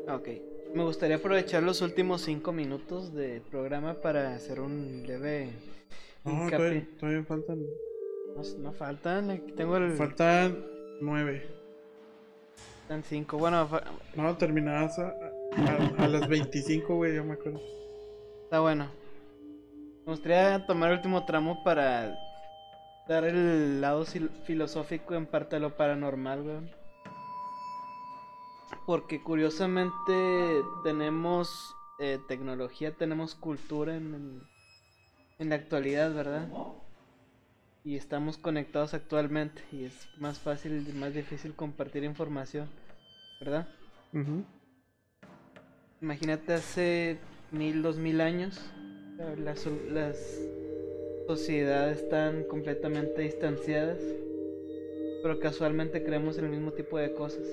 Ok. 0.10 0.30
Me 0.74 0.84
gustaría 0.84 1.16
aprovechar 1.18 1.64
los 1.64 1.82
últimos 1.82 2.22
cinco 2.22 2.52
minutos 2.52 3.14
de 3.14 3.42
programa 3.50 3.96
para 3.96 4.36
hacer 4.36 4.60
un 4.60 5.04
leve 5.08 5.50
No, 6.26 6.50
todavía, 6.50 6.88
todavía 7.00 7.24
faltan. 7.24 7.60
No, 8.36 8.44
no 8.60 8.74
faltan, 8.74 9.32
aquí 9.32 9.52
tengo 9.54 9.78
el... 9.78 9.94
Faltan 9.94 10.64
nueve. 11.02 11.48
Están 12.84 13.04
5. 13.04 13.38
Bueno, 13.38 13.68
fa- 13.68 13.84
No, 14.16 14.38
terminabas 14.38 14.98
a, 15.00 15.08
a- 15.58 16.04
a 16.04 16.08
las 16.08 16.28
25, 16.30 16.96
güey, 16.96 17.16
yo 17.16 17.24
me 17.26 17.34
acuerdo. 17.34 17.60
está 18.44 18.60
bueno. 18.62 18.88
Me 20.06 20.12
gustaría 20.14 20.66
tomar 20.66 20.92
el 20.92 20.98
último 20.98 21.26
tramo 21.26 21.64
para 21.66 22.18
dar 23.08 23.24
el 23.26 23.82
lado 23.82 24.06
filosófico 24.46 25.16
en 25.16 25.26
parte 25.26 25.56
de 25.58 25.62
lo 25.62 25.76
paranormal, 25.76 26.42
weón. 26.42 26.70
Porque 28.86 29.22
curiosamente 29.22 30.62
tenemos 30.84 31.74
eh, 32.00 32.20
tecnología, 32.28 32.92
tenemos 32.94 33.36
cultura 33.36 33.96
en, 33.96 34.14
en- 34.14 34.42
en 35.40 35.50
la 35.50 35.56
actualidad, 35.56 36.14
¿verdad? 36.14 36.48
Y 37.84 37.96
estamos 37.96 38.38
conectados 38.38 38.94
actualmente 38.94 39.62
y 39.72 39.86
es 39.86 40.10
más 40.18 40.40
fácil 40.40 40.86
y 40.90 40.94
más 40.94 41.14
difícil 41.14 41.54
compartir 41.54 42.04
información, 42.04 42.68
¿verdad? 43.40 43.68
Ujú. 44.14 44.44
Imagínate 46.02 46.54
hace 46.54 47.20
mil, 47.52 47.82
dos 47.82 47.98
mil 47.98 48.20
años, 48.22 48.60
eh, 49.20 49.36
las, 49.38 49.66
las 49.66 50.18
sociedades 51.28 52.00
están 52.00 52.44
completamente 52.46 53.22
distanciadas, 53.22 54.00
pero 55.22 55.40
casualmente 55.40 56.04
creemos 56.04 56.38
en 56.38 56.46
el 56.46 56.52
mismo 56.52 56.72
tipo 56.72 56.98
de 56.98 57.14
cosas. 57.14 57.46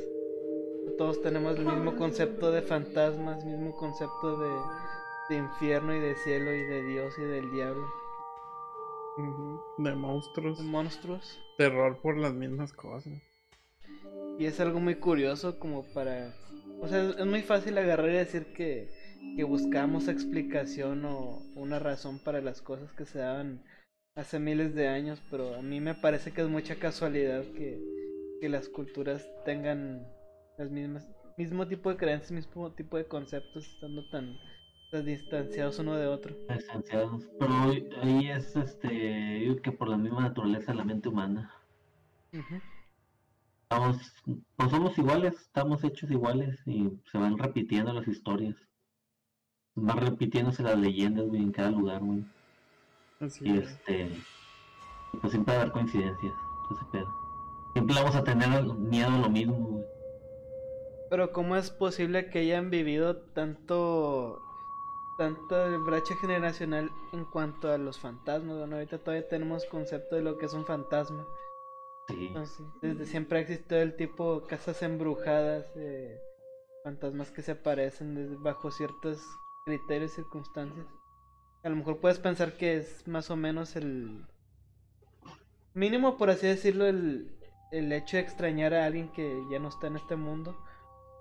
Todos 0.96 1.20
tenemos 1.22 1.58
el 1.58 1.66
mismo 1.66 1.96
concepto 1.96 2.52
de 2.52 2.62
fantasmas, 2.62 3.44
mismo 3.44 3.74
concepto 3.74 4.38
de, 4.38 4.50
de 5.30 5.36
infierno 5.36 5.94
y 5.94 6.00
de 6.00 6.14
cielo 6.16 6.54
y 6.54 6.62
de 6.62 6.82
Dios 6.84 7.14
y 7.18 7.22
del 7.22 7.50
diablo. 7.50 7.86
De 9.78 9.94
monstruos. 9.94 10.58
de 10.58 10.64
monstruos. 10.64 11.40
Terror 11.58 11.98
por 12.00 12.16
las 12.16 12.32
mismas 12.32 12.72
cosas. 12.72 13.12
Y 14.38 14.46
es 14.46 14.60
algo 14.60 14.80
muy 14.80 14.96
curioso 14.96 15.58
como 15.58 15.84
para... 15.92 16.34
O 16.80 16.88
sea, 16.88 17.10
es 17.10 17.26
muy 17.26 17.42
fácil 17.42 17.78
agarrar 17.78 18.10
y 18.10 18.14
decir 18.14 18.52
que, 18.52 18.88
que 19.36 19.44
buscamos 19.44 20.08
explicación 20.08 21.04
o 21.04 21.42
una 21.56 21.78
razón 21.78 22.18
para 22.18 22.40
las 22.40 22.62
cosas 22.62 22.92
que 22.92 23.04
se 23.04 23.18
daban 23.18 23.62
hace 24.16 24.38
miles 24.38 24.74
de 24.74 24.88
años, 24.88 25.22
pero 25.30 25.54
a 25.56 25.62
mí 25.62 25.80
me 25.80 25.94
parece 25.94 26.32
que 26.32 26.42
es 26.42 26.48
mucha 26.48 26.76
casualidad 26.76 27.42
que, 27.56 27.80
que 28.40 28.48
las 28.48 28.68
culturas 28.68 29.26
tengan 29.44 30.06
las 30.56 30.70
mismas 30.70 31.04
mismo 31.36 31.66
tipo 31.66 31.90
de 31.90 31.96
creencias, 31.96 32.30
mismo 32.30 32.70
tipo 32.72 32.96
de 32.96 33.06
conceptos, 33.06 33.66
estando 33.66 34.04
tan, 34.04 34.38
tan 34.92 35.04
distanciados 35.04 35.80
uno 35.80 35.96
de 35.96 36.06
otro. 36.06 36.32
Distanciados. 36.48 37.24
Pero 37.40 37.52
ahí- 38.02 38.28
es 38.30 38.54
este, 38.54 39.44
yo 39.44 39.60
que 39.60 39.72
por 39.72 39.88
la 39.88 39.96
misma 39.96 40.22
naturaleza 40.22 40.70
de 40.70 40.78
la 40.78 40.84
mente 40.84 41.08
humana. 41.08 41.52
Ujú. 42.32 42.60
Estamos, 43.64 43.96
pues 44.56 44.70
somos 44.70 44.96
iguales, 44.98 45.34
estamos 45.40 45.82
hechos 45.82 46.08
iguales 46.10 46.60
y 46.66 46.88
se 47.10 47.18
van 47.18 47.36
repitiendo 47.36 47.92
las 47.92 48.06
historias. 48.06 48.54
Van 49.76 49.98
repitiéndose 49.98 50.62
las 50.62 50.78
leyendas, 50.78 51.26
güey, 51.26 51.42
en 51.42 51.52
cada 51.52 51.70
lugar, 51.70 52.00
güey. 52.00 52.24
Así 53.20 53.44
Y 53.46 53.58
es. 53.58 53.68
este, 53.70 54.10
pues 55.20 55.32
siempre 55.32 55.54
va 55.54 55.58
a 55.58 55.62
haber 55.62 55.72
coincidencias, 55.72 56.32
ese 56.70 56.84
pedo. 56.92 57.12
Siempre 57.72 57.96
vamos 57.96 58.14
a 58.14 58.22
tener 58.24 58.62
miedo 58.64 59.08
a 59.08 59.18
lo 59.18 59.28
mismo, 59.28 59.54
güey. 59.56 59.84
Pero 61.10 61.32
¿cómo 61.32 61.56
es 61.56 61.70
posible 61.70 62.28
que 62.30 62.40
hayan 62.40 62.70
vivido 62.70 63.16
tanto 63.16 64.40
tanta 65.16 65.68
brecha 65.78 66.16
generacional 66.16 66.90
en 67.12 67.24
cuanto 67.24 67.70
a 67.70 67.78
los 67.78 67.98
fantasmas? 68.00 68.56
Bueno, 68.58 68.76
ahorita 68.76 68.98
todavía 68.98 69.28
tenemos 69.28 69.64
concepto 69.66 70.16
de 70.16 70.22
lo 70.22 70.38
que 70.38 70.46
es 70.46 70.54
un 70.54 70.64
fantasma. 70.64 71.24
Sí. 72.08 72.26
Entonces, 72.28 72.66
desde 72.82 73.06
siempre 73.06 73.38
ha 73.38 73.42
existido 73.42 73.80
el 73.80 73.94
tipo 73.96 74.42
casas 74.48 74.82
embrujadas, 74.82 75.66
eh, 75.76 76.20
fantasmas 76.82 77.30
que 77.30 77.42
se 77.42 77.52
aparecen 77.52 78.14
desde- 78.14 78.36
bajo 78.36 78.70
ciertos 78.70 79.20
criterios 79.68 80.12
y 80.12 80.16
circunstancias. 80.16 80.86
A 81.62 81.68
lo 81.70 81.76
mejor 81.76 81.98
puedes 81.98 82.18
pensar 82.18 82.52
que 82.56 82.76
es 82.76 83.08
más 83.08 83.30
o 83.30 83.36
menos 83.36 83.76
el 83.76 84.26
mínimo, 85.72 86.16
por 86.18 86.30
así 86.30 86.46
decirlo, 86.46 86.86
el, 86.86 87.34
el 87.72 87.90
hecho 87.92 88.18
de 88.18 88.22
extrañar 88.22 88.74
a 88.74 88.84
alguien 88.84 89.08
que 89.08 89.42
ya 89.50 89.58
no 89.58 89.68
está 89.68 89.86
en 89.86 89.96
este 89.96 90.16
mundo. 90.16 90.54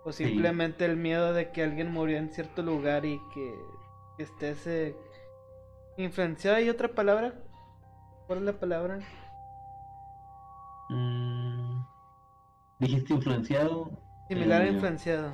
O 0.05 0.11
Sí. 0.11 0.25
simplemente 0.25 0.83
el 0.83 0.97
miedo 0.97 1.31
de 1.31 1.51
que 1.51 1.63
alguien 1.63 1.89
murió 1.91 2.17
en 2.17 2.29
cierto 2.29 2.61
lugar 2.61 3.05
y 3.05 3.21
que, 3.33 3.55
que 4.17 4.23
estés 4.23 4.67
eh, 4.67 4.97
influenciado. 5.97 6.57
¿Hay 6.57 6.69
otra 6.69 6.89
palabra? 6.89 7.33
¿Cuál 8.27 8.39
es 8.39 8.45
la 8.45 8.59
palabra? 8.59 8.99
Mm, 10.89 11.81
Dijiste 12.79 13.13
influenciado. 13.13 13.89
Similar 14.27 14.61
a 14.63 14.67
Eh, 14.67 14.67
influenciado. 14.67 15.31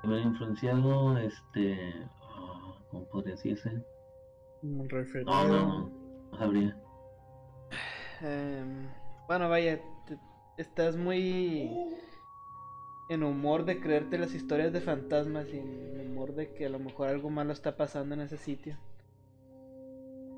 Similar 0.00 0.22
a 0.24 0.28
influenciado, 0.28 1.18
este. 1.18 2.08
¿Cómo 2.92 3.06
podría 3.06 3.34
decirse? 3.34 3.70
Un 4.62 4.88
referido. 4.88 5.32
No, 5.32 5.48
no, 5.48 5.90
no. 6.30 6.38
Sabría. 6.38 6.76
Em, 8.20 8.86
bueno, 9.26 9.48
vaya, 9.48 9.80
te- 10.06 10.18
estás 10.58 10.94
muy 10.96 11.70
en 13.08 13.22
humor 13.24 13.64
de 13.64 13.80
creerte 13.80 14.18
las 14.18 14.34
historias 14.34 14.72
de 14.72 14.80
fantasmas 14.80 15.46
y 15.52 15.58
en 15.58 16.00
humor 16.00 16.34
de 16.34 16.52
que 16.52 16.66
a 16.66 16.68
lo 16.68 16.78
mejor 16.78 17.08
algo 17.08 17.30
malo 17.30 17.52
está 17.52 17.76
pasando 17.76 18.14
en 18.14 18.20
ese 18.20 18.36
sitio. 18.36 18.76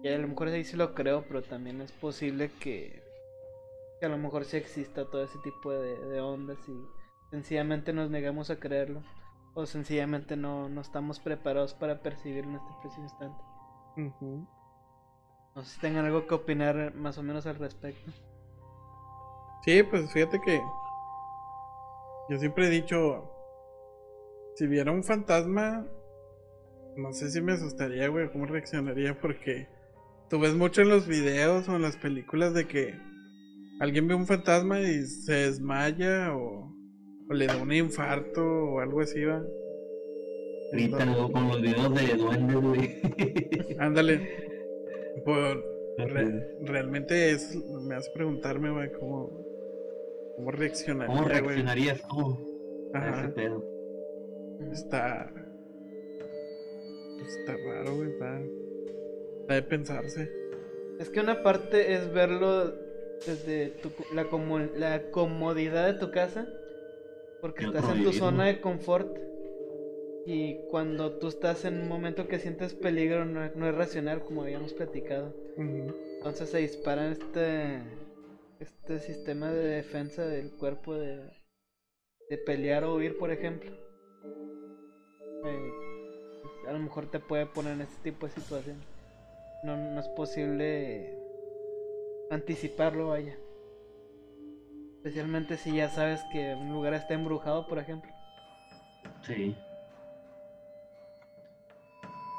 Y 0.03 0.09
a 0.09 0.17
lo 0.19 0.29
mejor 0.29 0.49
ahí 0.49 0.65
sí 0.65 0.77
lo 0.77 0.95
creo, 0.95 1.25
pero 1.27 1.43
también 1.43 1.81
es 1.81 1.91
posible 1.93 2.51
que, 2.61 3.03
que 3.99 4.07
a 4.07 4.09
lo 4.09 4.19
mejor 4.19 4.45
sí 4.45 4.57
exista 4.59 5.05
todo 5.07 5.25
ese 5.25 5.39
tipo 5.39 5.73
de, 5.73 5.97
de 5.99 6.21
ondas 6.21 6.59
y 6.69 6.87
sencillamente 7.31 7.93
nos 7.93 8.11
negamos 8.11 8.51
a 8.51 8.57
creerlo. 8.61 9.03
O 9.55 9.67
sencillamente 9.67 10.37
no, 10.37 10.69
no 10.69 10.81
estamos 10.81 11.21
preparados 11.21 11.75
para 11.75 12.01
percibirlo 12.03 12.51
en 12.51 12.57
este 12.57 12.71
preciso 12.81 13.03
instante. 13.03 13.43
Ujú. 13.97 14.47
No 15.55 15.63
sé 15.63 15.75
si 15.75 15.81
tengan 15.81 16.05
algo 16.05 16.27
que 16.27 16.35
opinar 16.35 16.95
más 16.95 17.17
o 17.19 17.23
menos 17.23 17.47
al 17.47 17.57
respecto. 17.57 18.11
Sí, 19.65 19.83
pues 19.85 20.13
fíjate 20.13 20.41
que 20.41 20.61
yo 22.29 22.39
siempre 22.39 22.67
he 22.67 22.71
dicho, 22.71 23.31
si 24.57 24.67
viera 24.67 24.91
un 24.91 25.05
fantasma, 25.05 25.87
no 26.97 27.13
sé 27.13 27.31
si 27.31 27.41
me 27.41 27.53
asustaría, 27.53 28.09
güey, 28.09 28.31
cómo 28.33 28.47
reaccionaría, 28.47 29.19
porque 29.21 29.69
tú 30.29 30.39
ves 30.41 30.55
mucho 30.55 30.83
en 30.83 30.89
los 30.89 31.07
videos 31.07 31.69
o 31.69 31.77
en 31.77 31.83
las 31.83 31.97
películas 31.97 32.55
de 32.55 32.67
que 32.67 32.99
alguien 33.81 34.09
ve 34.09 34.15
un 34.15 34.27
fantasma 34.27 34.81
y 34.81 35.05
se 35.05 35.33
desmaya 35.33 36.35
o, 36.35 36.64
o 37.31 37.35
le 37.35 37.47
da 37.47 37.57
un 37.57 37.73
infarto 37.73 38.43
o 38.45 38.81
algo 38.81 39.01
así, 39.01 39.25
va. 39.25 39.43
Ahorita 40.73 41.05
luego 41.07 41.33
con 41.33 41.49
los 41.49 41.63
videos 41.63 41.95
de 41.95 42.17
duendes, 42.17 42.57
güey. 42.57 42.97
Ándale. 43.79 44.29
Por, 45.25 45.65
re- 45.99 46.57
realmente 46.63 47.31
es, 47.31 47.55
me 47.87 47.95
hace 47.95 48.11
preguntarme, 48.13 48.71
güey, 48.73 48.91
cómo, 48.99 49.31
cómo 50.37 50.51
reaccionaría, 50.51 51.07
¿Cómo 51.15 51.29
reaccionarías 51.29 52.03
tú 52.09 52.91
a 52.93 52.99
Ajá. 52.99 53.21
ese 53.21 53.29
pedo? 53.31 53.65
Está. 54.73 55.33
Está 57.27 57.57
raro, 57.57 57.97
güey. 57.97 58.11
Está. 58.11 58.41
Está 59.43 59.55
de 59.55 59.63
pensarse. 59.63 60.33
Es 60.99 61.11
que 61.11 61.21
una 61.21 61.43
parte 61.43 61.95
es 61.95 62.13
verlo 62.13 62.73
desde 63.27 63.69
tu, 63.83 63.91
la, 64.15 64.25
comu- 64.29 64.73
la 64.77 65.11
comodidad 65.11 65.87
de 65.93 65.99
tu 65.99 66.11
casa, 66.11 66.49
porque 67.45 67.67
estás 67.67 67.91
en 67.91 68.03
tu 68.03 68.11
zona 68.15 68.47
de 68.47 68.59
confort. 68.63 69.19
Y 70.25 70.67
cuando 70.71 71.19
tú 71.19 71.29
estás 71.29 71.67
en 71.67 71.83
un 71.83 71.89
momento 71.89 72.27
que 72.27 72.39
sientes 72.39 72.73
peligro, 72.73 73.27
no, 73.27 73.51
no 73.55 73.69
es 73.69 73.75
racional, 73.75 74.25
como 74.25 74.45
habíamos 74.45 74.73
platicado. 74.73 75.35
Entonces 75.59 76.49
se 76.49 76.57
dispara 76.57 77.13
este, 77.13 77.83
este 78.61 78.99
sistema 78.99 79.53
de 79.53 79.63
defensa 79.63 80.25
del 80.25 80.53
cuerpo 80.53 80.95
de, 80.95 81.19
de 82.31 82.39
pelear 82.39 82.85
o 82.85 82.95
huir, 82.95 83.19
por 83.19 83.31
ejemplo. 83.31 83.71
Eh, 85.45 85.71
a 86.67 86.73
lo 86.73 86.79
mejor 86.79 87.11
te 87.11 87.21
puede 87.21 87.45
poner 87.45 87.75
en 87.75 87.83
este 87.83 88.11
tipo 88.11 88.25
de 88.25 88.33
situación. 88.33 88.79
No, 89.65 89.77
no 89.77 90.01
es 90.01 90.09
posible 90.09 91.15
anticiparlo, 92.31 93.09
vaya. 93.09 93.37
Especialmente 95.05 95.59
si 95.59 95.71
ya 95.71 95.91
sabes 95.91 96.25
que 96.33 96.55
un 96.55 96.73
lugar 96.73 96.95
está 96.95 97.13
embrujado, 97.13 97.67
por 97.67 97.79
ejemplo. 97.79 98.11
Sí. 99.21 99.55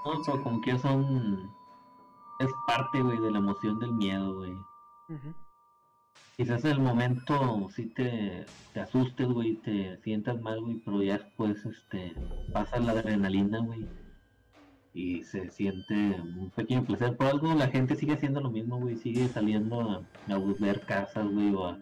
No, 0.03 0.13
pero 0.25 0.41
como 0.41 0.61
que 0.61 0.75
son. 0.79 1.47
Es 2.39 2.49
parte, 2.65 3.03
güey, 3.03 3.19
de 3.19 3.29
la 3.29 3.37
emoción 3.37 3.77
del 3.77 3.93
miedo, 3.93 4.33
güey. 4.33 4.53
Quizás 6.37 6.65
en 6.65 6.71
el 6.71 6.79
momento 6.79 7.69
sí 7.69 7.85
te, 7.85 8.47
te 8.73 8.79
asustes, 8.79 9.27
güey, 9.27 9.57
te 9.57 9.97
sientas 10.01 10.41
mal, 10.41 10.59
güey, 10.59 10.81
pero 10.83 11.03
ya 11.03 11.19
después, 11.19 11.63
este, 11.67 12.15
pasa 12.51 12.79
la 12.79 12.93
adrenalina, 12.93 13.59
güey. 13.59 13.87
Y 14.91 15.23
se 15.23 15.51
siente 15.51 15.93
un 15.93 16.49
pequeño 16.49 16.83
placer. 16.83 17.15
Por 17.15 17.27
algo 17.27 17.53
la 17.53 17.67
gente 17.67 17.95
sigue 17.95 18.13
haciendo 18.13 18.41
lo 18.41 18.49
mismo, 18.49 18.79
güey, 18.79 18.97
sigue 18.97 19.27
saliendo 19.27 19.81
a, 19.81 20.33
a 20.33 20.39
ver 20.59 20.81
casas, 20.81 21.27
güey, 21.27 21.53
o 21.53 21.67
a, 21.67 21.77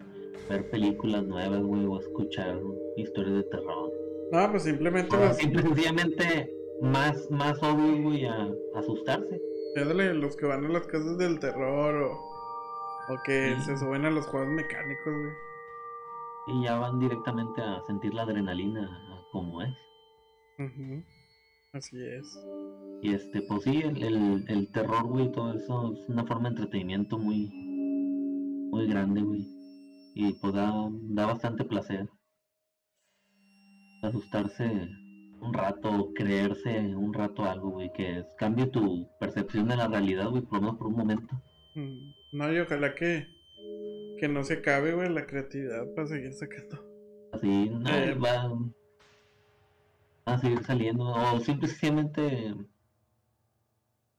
ver 0.48 0.68
películas 0.70 1.24
nuevas, 1.26 1.62
güey, 1.62 1.84
o 1.86 1.98
escuchar 1.98 2.58
historias 2.96 3.34
de 3.36 3.42
terror. 3.44 3.92
No, 4.32 4.50
pues 4.50 4.62
simplemente 4.64 5.16
los, 5.16 5.36
simple 5.36 5.62
sencillamente 5.62 6.50
más, 6.82 7.30
más 7.30 7.62
obvio, 7.62 8.02
güey, 8.02 8.24
a, 8.26 8.34
a 8.74 8.78
asustarse. 8.78 9.40
ándale, 9.76 10.14
los 10.14 10.36
que 10.36 10.46
van 10.46 10.64
a 10.64 10.68
las 10.68 10.86
casas 10.86 11.16
del 11.18 11.38
terror 11.38 11.94
o, 12.02 12.12
o 12.12 13.16
que 13.24 13.54
Sí. 13.58 13.62
se 13.66 13.76
suben 13.78 14.04
a 14.04 14.10
los 14.10 14.26
juegos 14.26 14.48
mecánicos, 14.50 15.04
güey. 15.12 15.32
Y 16.60 16.64
ya 16.64 16.78
van 16.78 16.98
directamente 17.00 17.60
a 17.62 17.80
sentir 17.86 18.12
la 18.12 18.22
adrenalina 18.22 18.88
como 19.32 19.62
es. 19.62 19.70
Ujú. 20.58 21.02
Así 21.72 21.96
es. 22.04 22.38
Y 23.02 23.14
este, 23.14 23.42
pues 23.42 23.62
sí, 23.64 23.82
el, 23.82 24.02
el, 24.02 24.44
el 24.48 24.70
terror, 24.72 25.04
güey, 25.04 25.30
todo 25.32 25.54
eso 25.54 25.92
es 25.92 26.08
una 26.08 26.24
forma 26.24 26.44
de 26.44 26.56
entretenimiento 26.56 27.18
muy, 27.18 27.48
muy 28.70 28.86
grande, 28.88 29.22
güey. 29.22 29.46
Y 30.14 30.32
pues 30.34 30.52
da, 30.54 30.72
da 30.90 31.26
bastante 31.26 31.64
placer. 31.64 32.08
Asustarse 34.02 34.88
un 35.40 35.52
rato, 35.52 36.12
creerse 36.14 36.78
un 36.94 37.12
rato 37.12 37.44
algo, 37.44 37.70
güey, 37.70 37.92
que 37.92 38.18
es- 38.20 38.26
cambie 38.38 38.66
tu 38.66 39.08
percepción 39.20 39.68
de 39.68 39.76
la 39.76 39.88
realidad, 39.88 40.30
güey, 40.30 40.42
por 40.42 40.54
lo 40.54 40.60
menos 40.62 40.76
por 40.78 40.86
un 40.88 40.96
momento. 40.96 41.34
Mm, 41.74 42.12
No, 42.32 42.52
y 42.52 42.58
ojalá 42.60 42.94
que, 42.94 43.26
que 44.18 44.28
no 44.28 44.42
se 44.44 44.54
acabe, 44.54 44.94
güey, 44.94 45.08
la 45.12 45.26
creatividad 45.26 45.84
para 45.94 46.06
seguir 46.08 46.32
sacando. 46.32 46.82
Así, 47.32 47.68
no, 47.70 47.88
Eh. 47.90 48.14
va, 48.14 48.48
va 50.28 50.34
a 50.34 50.38
seguir 50.38 50.62
saliendo. 50.64 51.06
O 51.12 51.40
simplemente, 51.40 52.54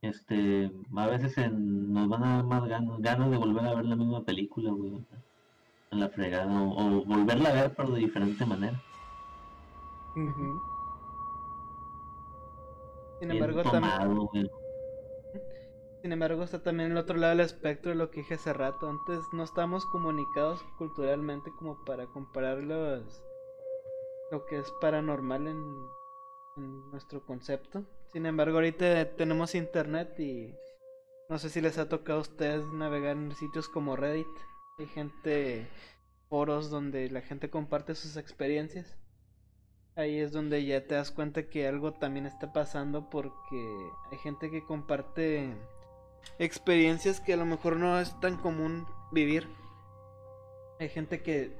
este, 0.01 0.71
a 0.95 1.07
veces 1.07 1.37
en- 1.37 1.91
nos 1.93 2.07
van 2.09 2.23
a 2.23 2.35
dar 2.37 2.45
más 2.45 2.67
ganas, 2.67 2.99
ganas 3.01 3.31
de 3.31 3.37
volver 3.37 3.65
a 3.65 3.73
ver 3.75 3.85
la 3.85 3.95
misma 3.95 4.23
película, 4.23 4.71
güey. 4.71 4.93
La 5.95 6.09
fregada. 6.09 6.45
O, 6.45 6.99
o 6.99 7.05
volverla 7.05 7.49
a 7.49 7.53
ver, 7.53 7.75
pero 7.75 7.91
de 7.91 7.99
diferente 7.99 8.45
manera. 8.45 8.81
Sin 13.19 13.31
embargo, 13.31 13.63
también, 13.63 13.93
tomado, 13.97 14.29
sin 16.05 16.11
embargo, 16.11 16.43
está 16.43 16.61
también 16.61 16.91
el 16.91 16.97
otro 16.97 17.17
lado 17.17 17.31
del 17.31 17.39
espectro 17.39 17.89
de 17.89 17.95
lo 17.95 18.11
que 18.11 18.19
dije 18.19 18.35
hace 18.35 18.53
rato. 18.53 18.87
Antes 18.87 19.21
no 19.33 19.43
estábamos 19.43 19.85
comunicados 19.87 20.63
culturalmente 20.77 21.51
como 21.57 21.83
para 21.83 22.05
comparar 22.05 22.59
los, 22.61 23.23
lo 24.31 24.45
que 24.45 24.59
es 24.59 24.71
paranormal 24.79 25.47
en, 25.47 25.87
en 26.57 26.91
nuestro 26.91 27.25
concepto. 27.25 27.83
Sin 28.13 28.27
embargo, 28.27 28.57
ahorita 28.57 29.15
tenemos 29.15 29.55
internet 29.55 30.19
y 30.19 30.53
no 31.27 31.39
sé 31.39 31.49
si 31.49 31.59
les 31.59 31.79
ha 31.79 31.89
tocado 31.89 32.19
a 32.19 32.21
ustedes 32.21 32.63
navegar 32.67 33.17
en 33.17 33.35
sitios 33.35 33.67
como 33.67 33.95
Reddit. 33.95 34.27
Hay 34.77 34.87
gente, 34.87 35.67
foros 36.29 36.69
donde 36.69 37.09
la 37.09 37.21
gente 37.21 37.49
comparte 37.49 37.95
sus 37.95 38.17
experiencias. 38.17 38.97
Ahí 39.95 40.19
es 40.19 40.33
donde 40.33 40.65
ya 40.65 40.85
te 40.85 40.95
das 40.95 41.11
cuenta 41.11 41.49
que 41.49 41.67
algo 41.67 41.93
también 41.93 42.25
está 42.25 42.51
pasando 42.51 43.09
porque 43.09 43.93
hay 44.11 44.17
gente 44.17 44.51
que 44.51 44.65
comparte 44.65 45.55
experiencias 46.39 47.21
que 47.21 47.33
a 47.33 47.37
lo 47.37 47.45
mejor 47.45 47.77
no 47.77 47.97
es 47.99 48.19
tan 48.19 48.35
común 48.37 48.85
vivir. 49.13 49.47
Hay 50.79 50.89
gente 50.89 51.21
que 51.23 51.55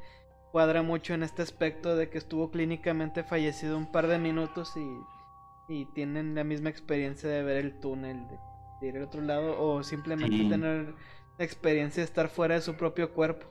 cuadra 0.52 0.82
mucho 0.84 1.14
en 1.14 1.24
este 1.24 1.42
aspecto 1.42 1.96
de 1.96 2.10
que 2.10 2.18
estuvo 2.18 2.52
clínicamente 2.52 3.24
fallecido 3.24 3.78
un 3.78 3.92
par 3.92 4.08
de 4.08 4.20
minutos 4.20 4.76
y, 4.76 5.74
y 5.74 5.86
tienen 5.94 6.36
la 6.36 6.44
misma 6.44 6.70
experiencia 6.70 7.30
de 7.30 7.44
ver 7.44 7.58
el 7.58 7.80
túnel, 7.80 8.28
de, 8.28 8.38
de 8.82 8.88
ir 8.88 8.98
al 8.98 9.04
otro 9.04 9.22
lado 9.22 9.62
o 9.62 9.84
simplemente 9.84 10.44
Sí. 10.44 10.50
tener 10.50 10.94
la 11.38 11.46
experiencia 11.46 12.02
de 12.02 12.06
estar 12.06 12.30
fuera 12.30 12.56
de 12.56 12.62
su 12.62 12.76
propio 12.76 13.14
cuerpo. 13.14 13.48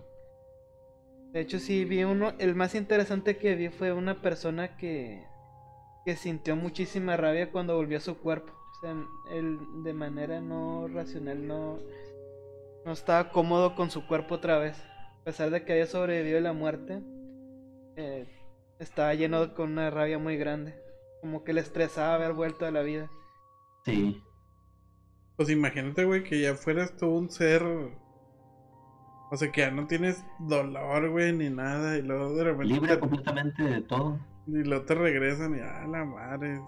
De 1.32 1.40
hecho, 1.40 1.58
sí 1.58 1.84
vi 1.84 2.04
uno. 2.04 2.32
El 2.38 2.54
más 2.54 2.74
interesante 2.74 3.36
que 3.36 3.56
vi 3.56 3.68
fue 3.68 3.92
una 3.92 4.22
persona 4.22 4.76
que, 4.76 5.26
que 6.04 6.16
sintió 6.16 6.54
muchísima 6.56 7.16
rabia 7.16 7.50
cuando 7.50 7.76
volvió 7.76 7.98
a 7.98 8.00
su 8.00 8.18
cuerpo. 8.18 8.52
O 8.52 8.80
sea, 8.80 8.94
él 9.32 9.58
de 9.82 9.92
manera 9.92 10.40
no 10.40 10.86
racional 10.88 11.46
no, 11.46 11.78
no 12.84 12.92
estaba 12.92 13.30
cómodo 13.30 13.74
con 13.74 13.90
su 13.90 14.06
cuerpo 14.06 14.36
otra 14.36 14.58
vez. 14.58 14.78
A 15.20 15.24
pesar 15.24 15.50
de 15.50 15.64
que 15.64 15.72
había 15.72 15.86
sobrevivido 15.86 16.38
a 16.38 16.42
la 16.42 16.52
muerte, 16.52 17.02
eh, 17.96 18.28
estaba 18.78 19.14
lleno 19.14 19.54
con 19.54 19.72
una 19.72 19.90
rabia 19.90 20.18
muy 20.18 20.36
grande. 20.36 20.74
Como 21.20 21.42
que 21.42 21.52
le 21.52 21.62
estresaba 21.62 22.14
haber 22.14 22.32
vuelto 22.32 22.66
a 22.66 22.70
la 22.70 22.82
vida. 22.82 23.10
Sí. 23.84 24.22
Pues 25.36 25.50
imagínate, 25.50 26.04
güey, 26.04 26.22
que 26.24 26.40
ya 26.40 26.54
fueras 26.54 26.96
tú 26.96 27.08
un 27.08 27.30
ser. 27.30 27.62
O 29.30 29.36
sea, 29.36 29.50
que 29.50 29.62
ya 29.62 29.70
no 29.70 29.86
tienes 29.86 30.24
dolor, 30.38 31.10
güey, 31.10 31.32
ni 31.32 31.50
nada. 31.50 31.96
Y 31.98 32.02
luego 32.02 32.34
de 32.36 32.44
repente. 32.44 32.72
Libre 32.72 32.94
te- 32.94 33.00
completamente 33.00 33.62
de 33.64 33.80
todo. 33.82 34.20
y 34.46 34.62
luego 34.62 34.84
te 34.84 34.94
regresan 34.94 35.56
y, 35.56 35.60
ah, 35.60 35.86
la 35.90 36.04
madre. 36.04 36.60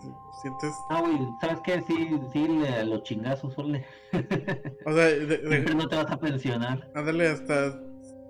Sientes. 0.42 0.72
No, 0.90 1.00
güey, 1.02 1.16
¿sabes 1.40 1.60
qué? 1.64 1.80
Sí, 1.86 2.08
sí, 2.32 2.48
le- 2.48 2.68
a 2.68 2.84
los 2.84 3.02
chingazos, 3.04 3.54
suele. 3.54 3.84
O 4.84 4.92
sea, 4.92 5.04
de- 5.04 5.26
de- 5.26 5.48
Siempre 5.48 5.74
no 5.74 5.86
te 5.88 5.96
vas 5.96 6.10
a 6.10 6.18
pensionar. 6.18 6.90
ándale, 6.94 7.28
hasta. 7.28 7.80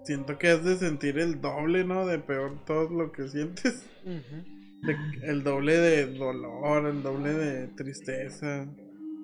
Siento 0.05 0.39
que 0.39 0.49
has 0.51 0.63
de 0.65 0.77
sentir 0.77 1.19
el 1.19 1.41
doble, 1.41 1.85
¿no? 1.85 2.07
De 2.07 2.19
peor 2.19 2.65
todo 2.65 2.89
lo 2.91 3.11
que 3.11 3.27
sientes. 3.29 3.89
De- 4.05 4.97
el 5.23 5.43
doble 5.43 5.79
de 5.79 6.07
dolor, 6.15 6.87
el 6.87 7.03
doble 7.03 7.33
de 7.33 7.69
tristeza. 7.69 8.67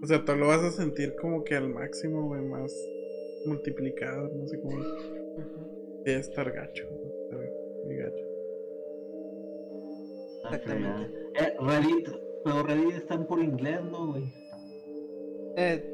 O 0.03 0.07
sea, 0.07 0.25
tú 0.25 0.35
lo 0.35 0.49
vas 0.49 0.63
a 0.63 0.71
sentir 0.73 1.15
como 1.17 1.45
que 1.45 1.55
al 1.55 1.69
máximo, 1.69 2.27
güey, 2.27 2.43
más 2.43 2.73
multiplicado. 3.45 4.29
No 4.35 4.47
sé 4.49 4.61
cómo. 4.61 4.79
Debe 6.05 6.21
estar 6.21 6.51
gacho. 6.51 6.85
Estar 6.85 7.41
muy 7.85 7.97
gacho. 7.97 8.25
Exactamente. 10.45 11.13
Eh, 11.39 11.55
Reddit, 11.61 12.09
pero 12.45 12.63
Reddit 12.65 12.97
están 12.97 13.27
por 13.27 13.41
inglés, 13.41 13.81
¿no, 13.85 14.09
güey? 14.09 14.25
Eh, 15.57 15.85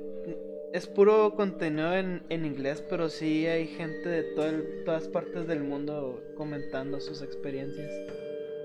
es 0.73 0.87
puro 0.87 1.35
contenido 1.35 1.95
en, 1.95 2.23
en 2.31 2.45
inglés, 2.47 2.83
pero 2.89 3.09
sí 3.09 3.47
hay 3.47 3.67
gente 3.67 4.09
de 4.09 4.23
todo 4.35 4.47
el- 4.47 4.85
todas 4.85 5.09
partes 5.09 5.47
del 5.47 5.63
mundo 5.63 6.21
comentando 6.37 7.01
sus 7.01 7.23
experiencias. 7.23 7.91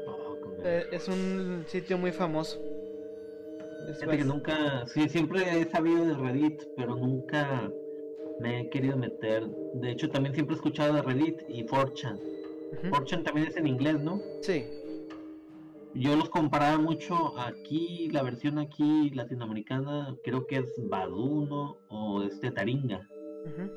Con- 0.05 0.53
Eh, 0.65 0.85
es 0.91 1.07
un 1.09 1.65
sitio 1.67 1.97
muy 1.97 2.11
famoso. 2.11 2.61
Es 3.87 3.99
Fíjate 3.99 4.17
que 4.17 4.23
nunca, 4.23 4.87
sí, 4.87 5.09
siempre 5.09 5.59
he 5.59 5.69
sabido 5.69 6.05
de 6.05 6.13
Reddit, 6.15 6.61
pero 6.75 6.95
nunca 6.95 7.69
me 8.39 8.61
he 8.61 8.69
querido 8.69 8.95
meter. 8.95 9.45
De 9.73 9.91
hecho, 9.91 10.09
también 10.09 10.33
siempre 10.33 10.55
he 10.55 10.57
escuchado 10.57 10.93
de 10.93 11.01
Reddit 11.01 11.41
y 11.49 11.65
4chan. 11.65 12.15
Ujú. 12.15 12.87
4chan 12.95 13.23
también 13.23 13.47
es 13.47 13.57
en 13.57 13.67
inglés, 13.67 13.99
¿no? 13.99 14.21
Sí, 14.41 14.65
Yo 15.95 16.15
los 16.15 16.29
comparaba 16.29 16.77
mucho 16.77 17.37
aquí, 17.37 18.09
la 18.09 18.23
versión 18.23 18.57
aquí 18.57 19.09
latinoamericana, 19.11 20.15
creo 20.23 20.47
que 20.47 20.57
es 20.57 20.73
Badu, 20.77 21.45
¿no? 21.45 21.77
O 21.89 22.23
este 22.23 22.51
Taringa. 22.51 23.07
ujú. 23.45 23.69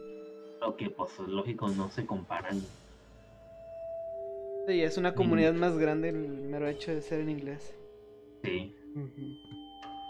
Lo 0.60 0.76
que, 0.76 0.88
pues, 0.90 1.18
lógico, 1.18 1.68
no 1.68 1.90
se 1.90 2.06
comparan. 2.06 2.60
sí, 4.68 4.82
es 4.82 4.96
una 4.98 5.14
comunidad 5.14 5.52
más 5.54 5.76
grande 5.78 6.08
el 6.08 6.16
mero 6.16 6.66
hecho 6.68 6.92
de 6.92 7.02
ser 7.02 7.20
en 7.20 7.30
inglés. 7.30 7.74
Sí, 8.42 8.74
Ujú. 8.94 9.65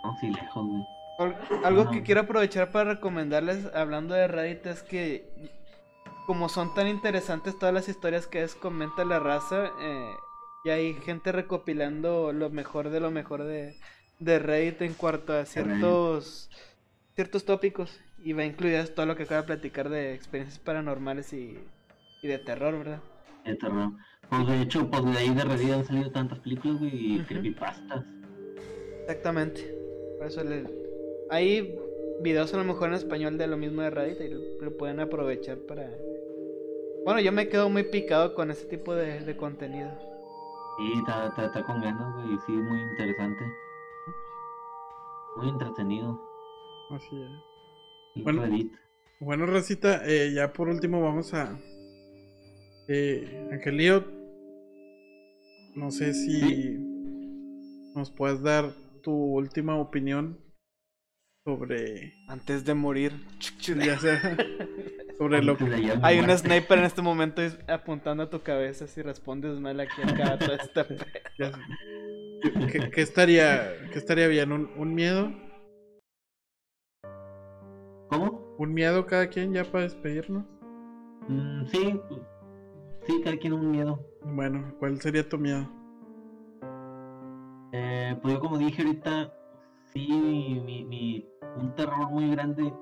No, 0.07 0.17
sí, 0.19 0.31
lejos, 0.31 0.67
güey. 0.67 0.83
Al- 1.19 1.65
Algo 1.65 1.91
que 1.91 2.03
quiero 2.03 2.23
aprovechar 2.23 2.71
para 2.71 2.95
recomendarles, 2.95 3.75
hablando 3.75 4.15
de 4.15 4.29
Reddit, 4.29 4.67
es 4.67 4.83
que 4.83 5.31
como 6.27 6.49
son 6.49 6.75
tan 6.75 6.89
interesantes 6.89 7.59
todas 7.59 7.75
las 7.75 7.89
historias 7.89 8.27
que 8.27 8.43
es 8.43 8.55
comenta 8.55 9.05
la 9.05 9.19
raza, 9.19 9.71
eh, 9.81 10.11
y 10.65 10.71
hay 10.71 10.95
gente 10.95 11.33
recopilando 11.33 12.33
lo 12.33 12.51
mejor 12.51 12.91
de 12.91 13.01
lo 13.01 13.11
mejor 13.11 13.45
de, 13.45 13.77
de 14.19 14.39
Reddit 14.39 14.83
en 14.83 14.95
cuanto 14.95 15.33
a 15.33 15.45
ciertos 15.47 16.51
ciertos 17.15 17.47
tópicos 17.47 17.99
y 18.19 18.35
va 18.35 18.45
incluidas 18.45 18.95
todo 18.95 19.07
lo 19.07 19.17
que 19.17 19.23
acaba 19.23 19.41
de 19.41 19.47
platicar 19.47 19.89
de 19.89 20.13
experiencias 20.13 20.59
paranormales 20.59 21.33
y, 21.33 21.59
y 22.23 22.29
de 22.29 22.39
terror, 22.39 22.77
¿verdad? 22.77 23.01
De 23.45 23.55
terror. 23.55 23.93
Pues, 24.29 24.47
de 24.49 24.61
hecho, 24.61 24.91
pues, 24.91 25.05
de 25.05 25.17
ahí 25.19 25.31
de 25.35 25.45
Reddit 25.45 25.73
han 25.73 25.87
salido 25.87 26.11
tantas 26.11 26.41
películas, 26.41 26.79
y 26.83 27.17
Ujú. 27.21 27.27
creepypastas. 27.27 28.05
Exactamente. 29.03 29.76
Por 30.19 30.27
eso 30.27 30.43
le... 30.45 30.65
hay 31.31 31.79
videos 32.23 32.53
a 32.55 32.57
lo 32.59 32.65
mejor 32.65 32.89
en 32.89 32.95
español 32.95 33.39
de 33.39 33.47
lo 33.47 33.57
mismo 33.57 33.83
de 33.83 33.91
Reddit 33.91 34.21
y 34.21 34.63
lo, 34.65 34.77
pueden 34.77 35.01
aprovechar 35.01 35.59
para... 35.59 35.91
Bueno, 37.05 37.21
yo 37.21 37.33
me 37.33 37.49
quedo 37.49 37.69
muy 37.69 37.85
picado 37.85 38.35
con 38.35 38.51
ese 38.51 38.67
tipo 38.67 38.95
de, 38.95 39.21
de 39.21 39.37
contenido. 39.37 39.91
Sí, 40.79 40.93
está, 40.99 41.29
está, 41.29 41.47
está 41.47 41.63
con 41.63 41.81
ganas, 41.81 42.15
güey, 42.15 42.35
y 42.35 42.39
sí, 42.47 42.53
muy 42.53 42.81
interesante. 42.81 43.45
Muy 45.37 45.49
entretenido. 45.49 46.21
Así 46.91 47.23
es. 47.23 47.31
Y 48.15 48.23
Bueno. 48.23 48.43
Reddit. 48.43 48.73
Bueno, 49.21 49.47
Rosita, 49.47 50.03
eh, 50.07 50.33
ya 50.35 50.53
por 50.53 50.69
último 50.69 51.01
vamos 51.01 51.33
a. 51.33 51.59
Eh, 52.89 53.49
no 55.75 55.91
sé 55.91 56.13
si 56.13 56.41
Sí. 56.41 56.79
nos 57.95 58.11
puedes 58.11 58.43
dar 58.43 58.73
tu 59.07 59.13
última 59.13 59.77
opinión 59.77 60.37
sobre. 61.47 62.13
Antes 62.27 62.65
de 62.65 62.75
morir. 62.75 63.13
Ya 63.63 63.99
sea. 64.01 64.37
Sobre 65.17 65.43
lo 65.45 65.57
que... 65.57 65.65
Hay 66.03 66.19
un 66.19 66.29
sniper 66.37 66.79
en 66.81 66.85
este 66.87 67.03
momento 67.03 67.41
apuntando 67.69 68.25
a 68.25 68.31
tu 68.31 68.41
cabeza 68.41 68.89
si 68.89 69.01
respondes 69.03 69.61
mal 69.61 69.79
aquí 69.79 70.03
acá 70.03 70.37
todo 70.39 70.55
este 70.55 70.85
pedo. 70.85 71.05
ya 71.39 71.53
sé. 71.53 71.61
¿Qué, 72.73 72.91
qué- 72.91 73.01
estaría, 73.01 73.73
qué 73.93 73.99
estaría 73.99 74.27
bien? 74.27 74.51
¿Un, 74.51 74.71
un 74.77 74.93
miedo? 74.93 75.33
¿Cómo? 78.11 78.57
¿Un 78.59 78.75
miedo 78.75 79.07
cada 79.07 79.29
quien 79.29 79.53
ya 79.53 79.65
para 79.65 79.85
despedirnos? 79.85 80.45
Mm, 81.29 81.65
sí, 81.67 82.01
sí, 83.07 83.21
cada 83.23 83.37
quien 83.37 83.53
un 83.53 83.71
miedo. 83.71 84.01
Bueno, 84.25 84.75
¿cuál 84.81 85.01
sería 85.01 85.29
tu 85.29 85.39
miedo? 85.39 85.69
Eh, 87.79 88.17
pues 88.23 88.33
yo 88.35 88.41
como 88.41 88.57
dije 88.57 88.81
ahorita, 88.83 89.33
sí, 89.93 90.09
mi, 90.65 90.83
mi- 90.85 91.27
un 91.59 91.75
terror 91.75 92.11
muy 92.11 92.31
grande 92.31 92.73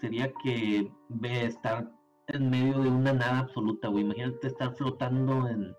sería 0.00 0.32
que 0.44 0.88
ve 1.08 1.46
estar 1.46 1.90
en 2.28 2.48
medio 2.48 2.78
de 2.78 2.88
una 2.88 3.12
nada 3.12 3.40
absoluta, 3.40 3.88
güey. 3.88 4.04
Imagínate 4.04 4.46
estar 4.46 4.72
flotando 4.76 5.48
en, 5.48 5.74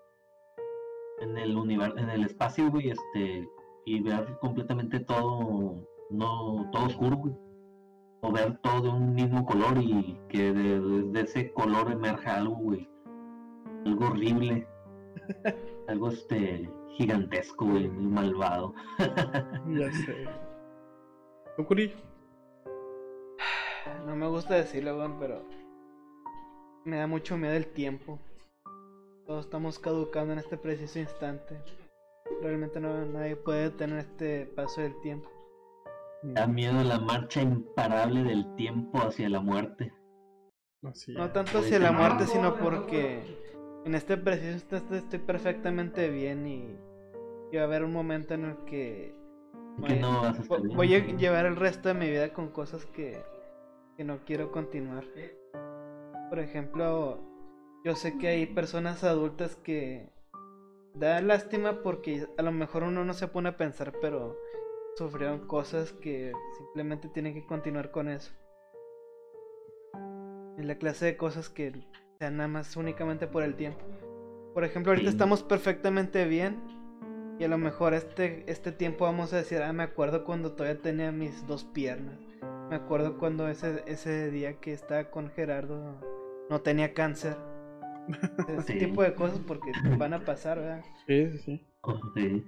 en 1.20 1.38
el 1.38 1.56
universo, 1.56 1.96
en 1.96 2.10
el 2.10 2.24
espacio, 2.24 2.70
güey, 2.70 2.90
este, 2.90 3.48
y 3.86 4.02
ver 4.02 4.38
completamente 4.40 5.00
todo, 5.00 5.76
no, 6.10 6.68
todo 6.72 6.86
oscuro, 6.86 7.16
güey. 7.16 7.34
O 8.20 8.30
ver 8.32 8.58
todo 8.58 8.82
de 8.82 8.88
un 8.90 9.14
mismo 9.14 9.46
color 9.46 9.78
y 9.82 10.18
que 10.28 10.52
de, 10.52 10.78
de- 10.78 11.02
de 11.10 11.20
ese 11.22 11.52
color 11.52 11.90
emerja 11.90 12.36
algo, 12.36 12.56
güey. 12.56 12.86
Algo 13.86 14.06
horrible. 14.08 14.66
algo 15.88 16.08
este 16.10 16.68
gigantesco, 16.96 17.66
güey, 17.66 17.88
muy 17.88 18.06
malvado. 18.06 18.74
Ya 19.68 19.92
sé. 19.92 20.26
¿Tú, 21.56 21.66
Curi? 21.66 21.92
No 24.06 24.16
me 24.16 24.26
gusta 24.28 24.54
decirlo, 24.54 24.96
weón, 24.96 25.18
pero 25.18 25.42
me 26.84 26.96
da 26.96 27.06
mucho 27.06 27.36
miedo 27.36 27.54
el 27.54 27.66
tiempo. 27.66 28.18
Todos 29.26 29.44
estamos 29.44 29.78
caducando 29.78 30.32
en 30.32 30.40
este 30.40 30.56
preciso 30.56 30.98
instante. 30.98 31.60
Realmente 32.42 32.80
no, 32.80 33.04
nadie 33.06 33.36
puede 33.36 33.70
detener 33.70 33.98
este 33.98 34.46
paso 34.46 34.80
del 34.80 34.98
tiempo. 35.00 35.28
Da 36.22 36.46
miedo 36.46 36.82
la 36.82 36.98
marcha 36.98 37.42
imparable 37.42 38.24
del 38.24 38.54
tiempo 38.56 38.98
hacia 38.98 39.28
la 39.28 39.40
muerte. 39.40 39.92
Así 40.84 41.12
No 41.12 41.30
tanto 41.30 41.58
hacia 41.58 41.78
la 41.78 41.92
muerte, 41.92 42.26
sino 42.26 42.56
porque 42.56 43.22
en 43.84 43.94
este 43.94 44.16
preciso 44.16 44.52
instante 44.52 44.98
estoy 44.98 45.18
perfectamente 45.18 46.08
bien 46.10 46.46
y, 46.46 46.76
y 47.50 47.56
va 47.56 47.62
a 47.62 47.64
haber 47.66 47.84
un 47.84 47.92
momento 47.92 48.34
en 48.34 48.44
el 48.44 48.56
que 48.64 49.14
Que 49.76 49.94
Voy- 49.94 49.98
no 50.00 50.20
vas 50.22 50.38
a 50.38 50.42
estar 50.42 50.60
bien. 50.62 50.76
voy 50.76 50.94
a 50.94 50.98
llevar 51.16 51.46
el 51.46 51.56
resto 51.56 51.88
de 51.88 51.94
mi 51.94 52.08
vida 52.10 52.32
con 52.32 52.48
cosas 52.48 52.84
que, 52.86 53.18
que 53.96 54.04
no 54.04 54.18
quiero 54.24 54.52
continuar. 54.52 55.04
Por 56.28 56.38
ejemplo, 56.38 57.18
yo 57.84 57.94
sé 57.96 58.16
que 58.18 58.28
hay 58.28 58.46
personas 58.46 59.02
adultas 59.04 59.56
que 59.56 60.10
da 60.94 61.20
lástima 61.22 61.82
porque 61.82 62.26
a 62.36 62.42
lo 62.42 62.52
mejor 62.52 62.82
uno 62.84 63.04
no 63.04 63.14
se 63.14 63.28
pone 63.28 63.48
a 63.48 63.56
pensar, 63.56 63.92
pero 64.00 64.36
sufrieron 64.96 65.46
cosas 65.46 65.92
que 65.92 66.32
simplemente 66.58 67.08
tienen 67.08 67.32
que 67.34 67.46
continuar 67.46 67.90
con 67.90 68.08
eso. 68.08 68.30
Es 70.58 70.64
la 70.66 70.76
clase 70.76 71.06
de 71.06 71.16
cosas 71.16 71.48
que 71.48 71.72
sean 72.22 72.36
nada 72.36 72.46
más 72.48 72.76
únicamente 72.76 73.26
por 73.26 73.42
el 73.42 73.56
tiempo. 73.56 73.80
Por 74.54 74.62
ejemplo, 74.64 74.92
ahorita 74.92 75.10
Sí. 75.10 75.14
estamos 75.16 75.42
perfectamente 75.42 76.24
bien 76.26 76.62
y 77.40 77.42
a 77.42 77.48
lo 77.48 77.58
mejor 77.58 77.94
este, 77.94 78.44
este 78.46 78.70
tiempo 78.70 79.04
vamos 79.06 79.32
a 79.32 79.38
decir, 79.38 79.60
ah, 79.60 79.72
me 79.72 79.82
acuerdo 79.82 80.24
cuando 80.24 80.52
todavía 80.52 80.80
tenía 80.80 81.10
mis 81.10 81.44
dos 81.48 81.64
piernas. 81.64 82.20
Me 82.70 82.76
acuerdo 82.76 83.18
cuando 83.18 83.48
ese, 83.48 83.82
ese 83.86 84.30
día 84.30 84.60
que 84.60 84.72
estaba 84.72 85.10
con 85.10 85.30
Gerardo 85.30 86.00
no 86.48 86.60
tenía 86.60 86.94
cáncer. 86.94 87.36
Ese 88.48 88.72
Sí. 88.74 88.78
tipo 88.78 89.02
de 89.02 89.14
cosas 89.14 89.40
porque 89.46 89.72
van 89.98 90.14
a 90.14 90.24
pasar, 90.24 90.58
¿verdad? 90.58 90.84
Sí, 91.06 91.28
sí, 91.32 91.38
sí. 91.38 91.66
Sí. 92.14 92.44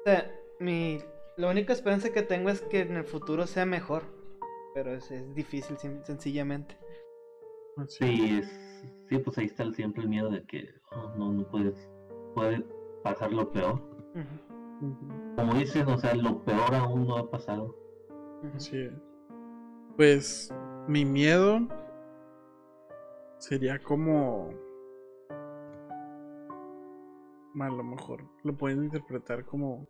O 0.00 0.02
sea, 0.04 0.30
mi, 0.60 1.00
la 1.36 1.48
única 1.50 1.72
esperanza 1.72 2.12
que 2.12 2.22
tengo 2.22 2.48
es 2.50 2.60
que 2.60 2.80
en 2.82 2.96
el 2.96 3.04
futuro 3.04 3.46
sea 3.48 3.66
mejor. 3.66 4.02
Pero 4.74 4.92
es, 4.94 5.10
es 5.10 5.34
difícil, 5.34 5.76
sencillamente. 6.04 6.76
Sí, 7.88 8.38
es, 8.38 8.84
sí, 9.08 9.18
pues 9.18 9.38
ahí 9.38 9.46
está 9.46 9.62
el- 9.62 9.74
siempre 9.74 10.02
el 10.02 10.08
miedo 10.08 10.30
de 10.30 10.44
que 10.44 10.68
oh, 10.92 11.14
no, 11.16 11.32
no 11.32 11.48
puedes, 11.48 11.88
puede 12.34 12.64
pasar 13.02 13.32
lo 13.32 13.50
peor. 13.50 13.80
Como 15.36 15.54
dicen, 15.54 15.88
o 15.88 15.96
sea, 15.98 16.14
lo 16.14 16.44
peor 16.44 16.74
aún 16.74 17.06
no 17.06 17.16
ha 17.16 17.30
pasado. 17.30 17.74
Así 18.54 18.76
es. 18.78 18.92
Pues 19.96 20.52
mi 20.88 21.04
miedo 21.04 21.60
sería 23.38 23.82
como 23.82 24.50
a 27.60 27.68
lo 27.68 27.84
mejor 27.84 28.24
lo 28.42 28.56
pueden 28.56 28.82
interpretar 28.84 29.44
como 29.44 29.86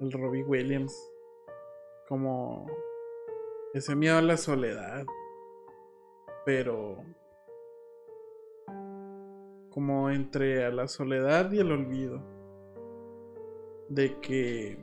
el 0.00 0.12
Robbie 0.12 0.44
Williams 0.44 0.94
como 2.08 2.66
ese 3.72 3.94
miedo 3.96 4.18
a 4.18 4.22
la 4.22 4.36
soledad 4.36 5.06
pero 6.44 7.04
como 9.70 10.10
entre 10.10 10.64
a 10.64 10.70
la 10.70 10.88
soledad 10.88 11.50
y 11.52 11.58
el 11.58 11.72
olvido 11.72 12.20
de 13.88 14.20
que 14.20 14.78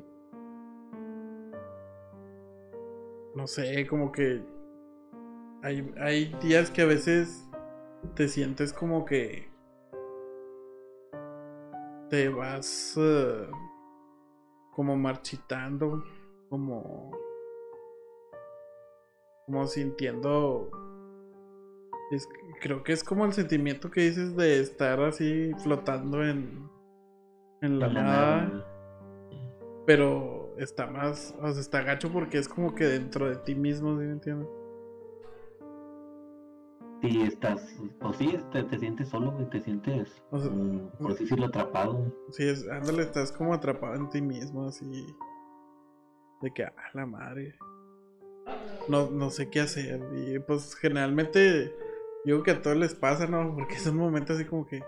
no 3.35 3.45
sé, 3.45 3.85
como 3.85 4.11
que 4.11 4.41
hay, 5.61 5.93
hay 5.99 6.33
días 6.41 6.71
que 6.71 6.81
a 6.81 6.85
veces 6.85 7.47
te 8.15 8.27
sientes 8.27 8.73
como 8.73 9.05
que 9.05 9.47
te 12.09 12.29
vas 12.29 12.95
eh, 12.97 13.47
como 14.71 14.95
marchitando, 14.95 16.03
como 16.49 17.11
como 19.45 19.67
sintiendo 19.67 20.69
es- 22.11 22.29
creo 22.61 22.83
que 22.83 22.93
es 22.93 23.03
como 23.03 23.25
el 23.25 23.33
sentimiento 23.33 23.91
que 23.91 24.01
dices 24.01 24.35
de 24.35 24.59
estar 24.59 24.99
así 25.01 25.51
flotando 25.63 26.23
en 26.25 26.67
en 27.61 27.79
la 27.79 27.89
nada 27.89 28.63
pero 29.85 30.53
está 30.57 30.85
más, 30.87 31.33
o 31.41 31.49
sea, 31.51 31.61
está 31.61 31.81
gacho 31.81 32.11
porque 32.11 32.37
es 32.37 32.47
como 32.49 32.75
que 32.75 32.83
dentro 32.85 33.29
de 33.29 33.37
ti 33.37 33.55
mismo, 33.55 33.91
¿sí 33.97 34.05
me 34.05 34.11
entiendes? 34.11 34.49
Sí, 37.01 37.21
estás, 37.23 37.61
pues 38.01 38.17
sí, 38.17 38.37
te, 38.51 38.63
te 38.63 38.79
sientes 38.79 39.07
solo, 39.07 39.31
güey, 39.31 39.49
te 39.49 39.61
sientes, 39.61 40.21
O 40.31 40.39
sea, 40.39 40.49
mm, 40.51 40.89
por 40.99 41.11
así 41.11 41.23
decirlo, 41.23 41.45
atrapado. 41.45 42.11
Sí, 42.31 42.43
es, 42.49 42.67
ándale, 42.67 43.03
estás 43.03 43.31
como 43.31 43.53
atrapado 43.53 43.95
en 43.95 44.09
ti 44.09 44.21
mismo, 44.21 44.67
así. 44.67 44.85
De 46.41 46.51
que, 46.53 46.63
ah, 46.65 46.73
la 46.93 47.05
madre. 47.05 47.55
No, 48.89 49.09
no 49.11 49.29
sé 49.29 49.49
qué 49.49 49.61
hacer. 49.61 50.01
Y 50.27 50.39
pues 50.39 50.75
generalmente, 50.75 51.71
yo 52.25 52.41
creo 52.41 52.43
que 52.43 52.51
a 52.51 52.61
todos 52.61 52.77
les 52.77 52.93
pasa, 52.95 53.27
¿no? 53.27 53.53
Porque 53.55 53.75
es 53.75 53.87
un 53.87 53.97
momento 53.97 54.33
así 54.33 54.45
como 54.45 54.65
que. 54.65 54.81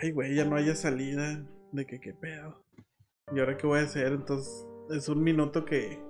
Ay, 0.00 0.12
güey, 0.12 0.34
ya 0.34 0.44
no 0.44 0.56
haya 0.56 0.74
salida. 0.74 1.44
De 1.72 1.86
que, 1.86 1.98
qué 2.00 2.14
pedo. 2.14 2.62
¿Y 3.34 3.40
ahora 3.40 3.56
qué 3.56 3.66
voy 3.66 3.80
a 3.80 3.82
hacer? 3.82 4.12
Entonces, 4.12 4.66
es 4.90 5.08
un 5.08 5.22
minuto 5.22 5.64
que. 5.64 6.00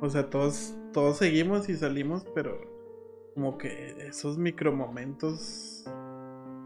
O 0.00 0.08
sea, 0.10 0.28
todos, 0.30 0.74
todos 0.92 1.16
seguimos 1.18 1.68
y 1.68 1.74
salimos, 1.74 2.24
pero. 2.34 2.58
Como 3.34 3.58
que 3.58 3.96
esos 4.06 4.38
micromomentos 4.38 5.84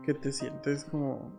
que 0.05 0.13
te 0.13 0.33
sientes 0.33 0.85
como 0.85 1.33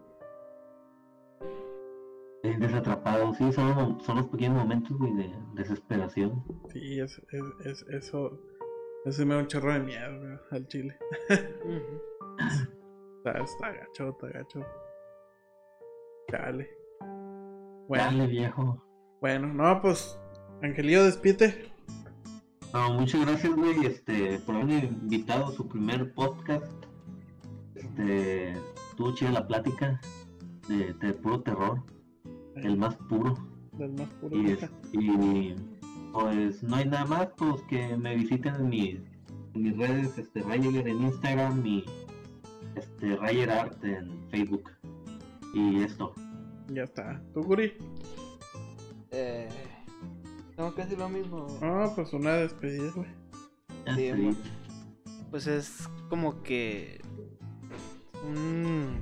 Te 2.41 2.49
sientes 2.49 2.73
atrapado, 2.73 3.33
sí, 3.35 3.51
son, 3.51 3.99
son 4.01 4.17
los 4.17 4.27
pequeños 4.29 4.57
momentos, 4.57 4.97
güey, 4.97 5.13
de 5.13 5.31
desesperación. 5.53 6.43
Sí, 6.71 6.99
es, 6.99 7.21
es, 7.31 7.43
es- 7.65 7.85
eso. 7.89 8.39
Eso 9.09 9.25
me 9.25 9.33
da 9.35 9.41
un 9.41 9.47
chorro 9.47 9.73
de 9.73 9.79
miedo, 9.79 10.19
güey, 10.19 10.37
al 10.51 10.67
chile. 10.67 10.95
Está, 13.17 13.39
está 13.43 13.71
gacho, 13.71 14.09
está 14.09 14.27
gacho. 14.29 14.59
Bueno, 17.87 18.03
Dale, 18.05 18.27
viejo. 18.27 18.83
bueno, 19.19 19.47
no, 19.47 19.81
pues, 19.81 20.19
Angelillo, 20.61 21.03
despite. 21.05 21.71
No, 22.71 22.93
muchas 22.93 23.25
gracias, 23.25 23.51
güey, 23.55 23.85
este, 23.87 24.37
por 24.45 24.55
haberme 24.55 24.77
invitado 24.85 25.47
a 25.47 25.51
su 25.51 25.67
primer 25.67 26.13
podcast. 26.13 26.71
Este, 27.75 28.51
estuvo 28.51 29.13
chida 29.15 29.31
la 29.31 29.47
plática 29.47 29.99
de, 30.67 30.93
de 30.93 31.13
puro 31.13 31.41
terror, 31.41 31.81
el 32.57 32.77
más 32.77 32.95
puro. 32.95 33.33
Del 33.73 33.91
más 33.93 34.09
puro. 34.21 34.37
Y, 34.37 34.51
es- 34.51 34.69
y 34.91 35.55
pues 36.13 36.61
no 36.63 36.75
hay 36.75 36.85
nada 36.85 37.05
más, 37.05 37.27
pues 37.37 37.61
que 37.63 37.95
me 37.97 38.15
visiten 38.15 38.55
en, 38.55 38.69
mis 38.69 38.95
en 39.53 39.61
mis 39.63 39.77
redes, 39.77 40.17
este, 40.17 40.41
Rayer 40.41 40.87
en 40.87 41.01
Instagram 41.03 41.65
y 41.65 41.85
este, 42.75 43.15
Rayer 43.17 43.49
Art 43.51 43.83
en 43.83 44.27
Facebook. 44.29 44.69
Y 45.53 45.81
esto. 45.81 46.13
Ya 46.67 46.83
está. 46.83 47.21
¿Tú, 47.33 47.41
Guri? 47.43 47.73
Eh, 49.11 49.49
tengo 50.55 50.73
que 50.75 50.83
decir 50.83 50.99
lo 50.99 51.09
mismo. 51.09 51.47
No, 51.61 51.91
pues 51.95 52.13
una 52.13 52.33
despedida, 52.35 52.91
güey. 52.95 53.07
Sí, 53.95 54.13
mo- 54.13 54.35
Pues 55.31 55.47
es 55.47 55.89
como 56.09 56.43
que 56.43 57.01
un 58.27 58.99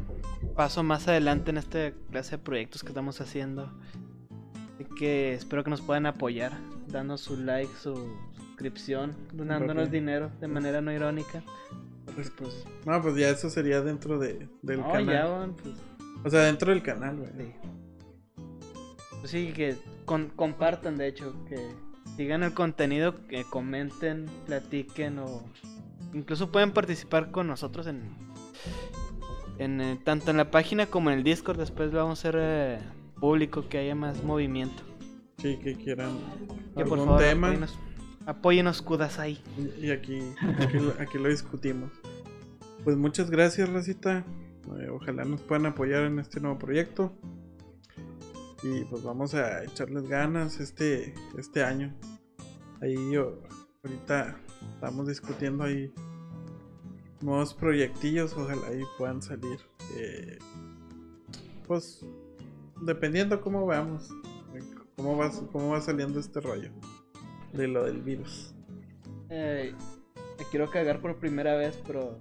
paso 0.56 0.84
más 0.84 1.08
adelante 1.08 1.50
en 1.52 1.58
esta 1.58 1.92
clase 2.12 2.32
de 2.38 2.44
proyectos 2.44 2.84
que 2.84 2.90
estamos 2.90 3.20
haciendo. 3.20 3.70
Así 4.76 4.86
que 4.98 5.34
espero 5.34 5.64
que 5.64 5.70
nos 5.72 5.82
puedan 5.82 6.06
apoyar, 6.06 6.54
dando 6.98 7.18
su 7.18 7.38
like, 7.38 7.72
su 7.82 7.94
suscripción, 8.36 9.16
donándonos 9.34 9.90
dinero 9.92 10.32
de 10.42 10.48
manera 10.48 10.82
no 10.82 10.92
irónica. 10.92 11.44
Porque, 12.06 12.30
pues, 12.38 12.66
No, 12.86 13.02
pues 13.02 13.16
ya 13.16 13.30
eso 13.30 13.50
sería 13.50 13.82
dentro 13.82 14.18
de, 14.18 14.48
del 14.62 14.80
no, 14.80 14.92
canal. 14.92 15.06
ya, 15.06 15.54
pues, 15.62 15.76
O 16.26 16.30
sea, 16.30 16.42
dentro 16.42 16.72
del 16.72 16.82
canal, 16.82 17.18
güey. 17.18 17.30
sí. 17.38 17.54
Pues 19.20 19.32
sí, 19.32 19.52
que 19.54 19.76
con- 20.06 20.30
compartan, 20.30 20.98
de 20.98 21.08
hecho, 21.08 21.34
que 21.48 21.58
sigan 22.16 22.44
el 22.44 22.54
contenido, 22.54 23.28
que 23.28 23.44
comenten, 23.44 24.26
platiquen 24.46 25.20
o 25.20 25.44
incluso 26.14 26.52
pueden 26.52 26.72
participar 26.72 27.32
con 27.32 27.48
nosotros 27.48 27.88
en, 27.88 28.02
en 29.60 29.82
eh, 29.82 30.00
tanto 30.04 30.32
en 30.32 30.38
la 30.38 30.50
página 30.50 30.86
como 30.86 31.10
en 31.12 31.18
el 31.20 31.24
Discord. 31.24 31.58
Después 31.60 31.92
lo 31.92 32.00
vamos 32.00 32.20
a 32.24 32.30
hacer 32.30 32.40
eh, 32.42 32.80
público, 33.20 33.68
que 33.68 33.80
haya 33.80 33.96
más 33.96 34.24
movimiento. 34.24 34.84
Sí, 35.40 35.58
que 35.58 35.76
quieran 35.76 36.18
Que 36.76 36.84
por 36.84 36.94
algún 37.00 37.06
favor 37.06 37.20
tema. 37.22 37.48
apóyenos, 37.48 37.80
apóyenos 38.26 38.82
Kudasai. 38.82 39.40
Y 39.80 39.92
aquí, 39.92 40.20
aquí, 40.60 40.80
lo- 40.80 40.96
aquí 41.00 41.18
lo 41.20 41.30
discutimos. 41.30 41.92
Pues 42.84 42.98
muchas 42.98 43.30
gracias, 43.30 43.70
Racita. 43.70 44.26
Eh, 44.80 44.90
ojalá 44.90 45.26
nos 45.26 45.42
puedan 45.42 45.68
apoyar 45.68 46.04
en 46.06 46.18
este 46.20 46.40
nuevo 46.40 46.58
proyecto. 46.58 47.14
Y 48.64 48.84
pues 48.86 49.04
vamos 49.04 49.36
a 49.36 49.64
echarles 49.64 50.08
ganas 50.10 50.60
este, 50.60 51.14
este 51.38 51.64
año. 51.64 51.94
Ahí 52.82 52.96
yo, 53.12 53.40
ahorita 53.84 54.40
estamos 54.74 55.08
discutiendo 55.08 55.64
ahí 55.66 55.94
nuevos 57.22 57.54
proyectillos. 57.54 58.34
Ojalá 58.34 58.68
ahí 58.70 58.82
puedan 58.98 59.22
salir. 59.22 59.60
Eh, 59.98 60.40
pues 61.68 62.04
dependiendo 62.82 63.40
cómo 63.42 63.68
veamos. 63.68 64.10
Cómo 64.98 65.16
va, 65.16 65.32
cómo 65.52 65.70
va 65.70 65.82
saliendo 65.82 66.20
este 66.20 66.42
rollo. 66.42 66.72
De 67.54 67.68
lo 67.68 67.84
del 67.86 68.02
virus. 68.02 68.54
Eh, 69.30 69.74
me 70.40 70.46
quiero 70.50 70.70
cagar 70.70 71.00
por 71.02 71.18
primera 71.20 71.56
vez, 71.56 71.80
pero 71.86 72.18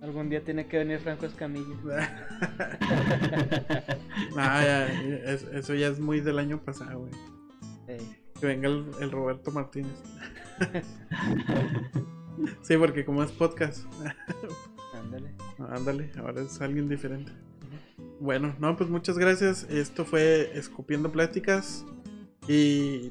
algún 0.00 0.28
día 0.30 0.44
tiene 0.44 0.66
que 0.68 0.78
venir 0.78 1.00
Franco 1.00 1.26
Escamilla. 1.26 1.74
Ah, 4.36 4.60
ya, 4.62 4.86
es- 5.32 5.44
eso 5.44 5.74
ya 5.74 5.86
es 5.88 6.00
muy 6.00 6.20
del 6.20 6.38
año 6.40 6.60
pasado, 6.64 7.00
güey. 7.00 7.12
Que 8.40 8.46
venga 8.46 8.68
el, 8.68 8.90
el 9.00 9.10
Roberto 9.12 9.50
Martínez. 9.52 10.02
sí, 12.62 12.76
porque 12.76 13.04
como 13.04 13.22
es 13.22 13.30
podcast, 13.32 13.86
ándale. 14.92 15.34
ándale, 15.70 16.10
ahora 16.18 16.42
es 16.42 16.60
alguien 16.60 16.88
diferente. 16.88 17.30
Bueno, 18.20 18.54
no, 18.58 18.76
pues 18.76 18.88
muchas 18.90 19.18
gracias. 19.18 19.64
Esto 19.70 20.04
fue 20.04 20.56
Escupiendo 20.56 21.10
Pláticas. 21.10 21.84
Y 22.48 23.10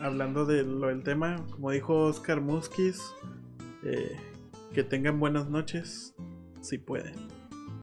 hablando 0.00 0.46
de 0.46 0.64
lo 0.64 0.88
del 0.88 1.02
tema, 1.02 1.44
como 1.50 1.70
dijo 1.70 2.06
Oscar 2.06 2.40
Muskis, 2.40 3.00
eh, 3.84 4.16
que 4.72 4.82
tengan 4.82 5.20
buenas 5.20 5.48
noches, 5.48 6.14
si 6.60 6.78
pueden. 6.78 7.29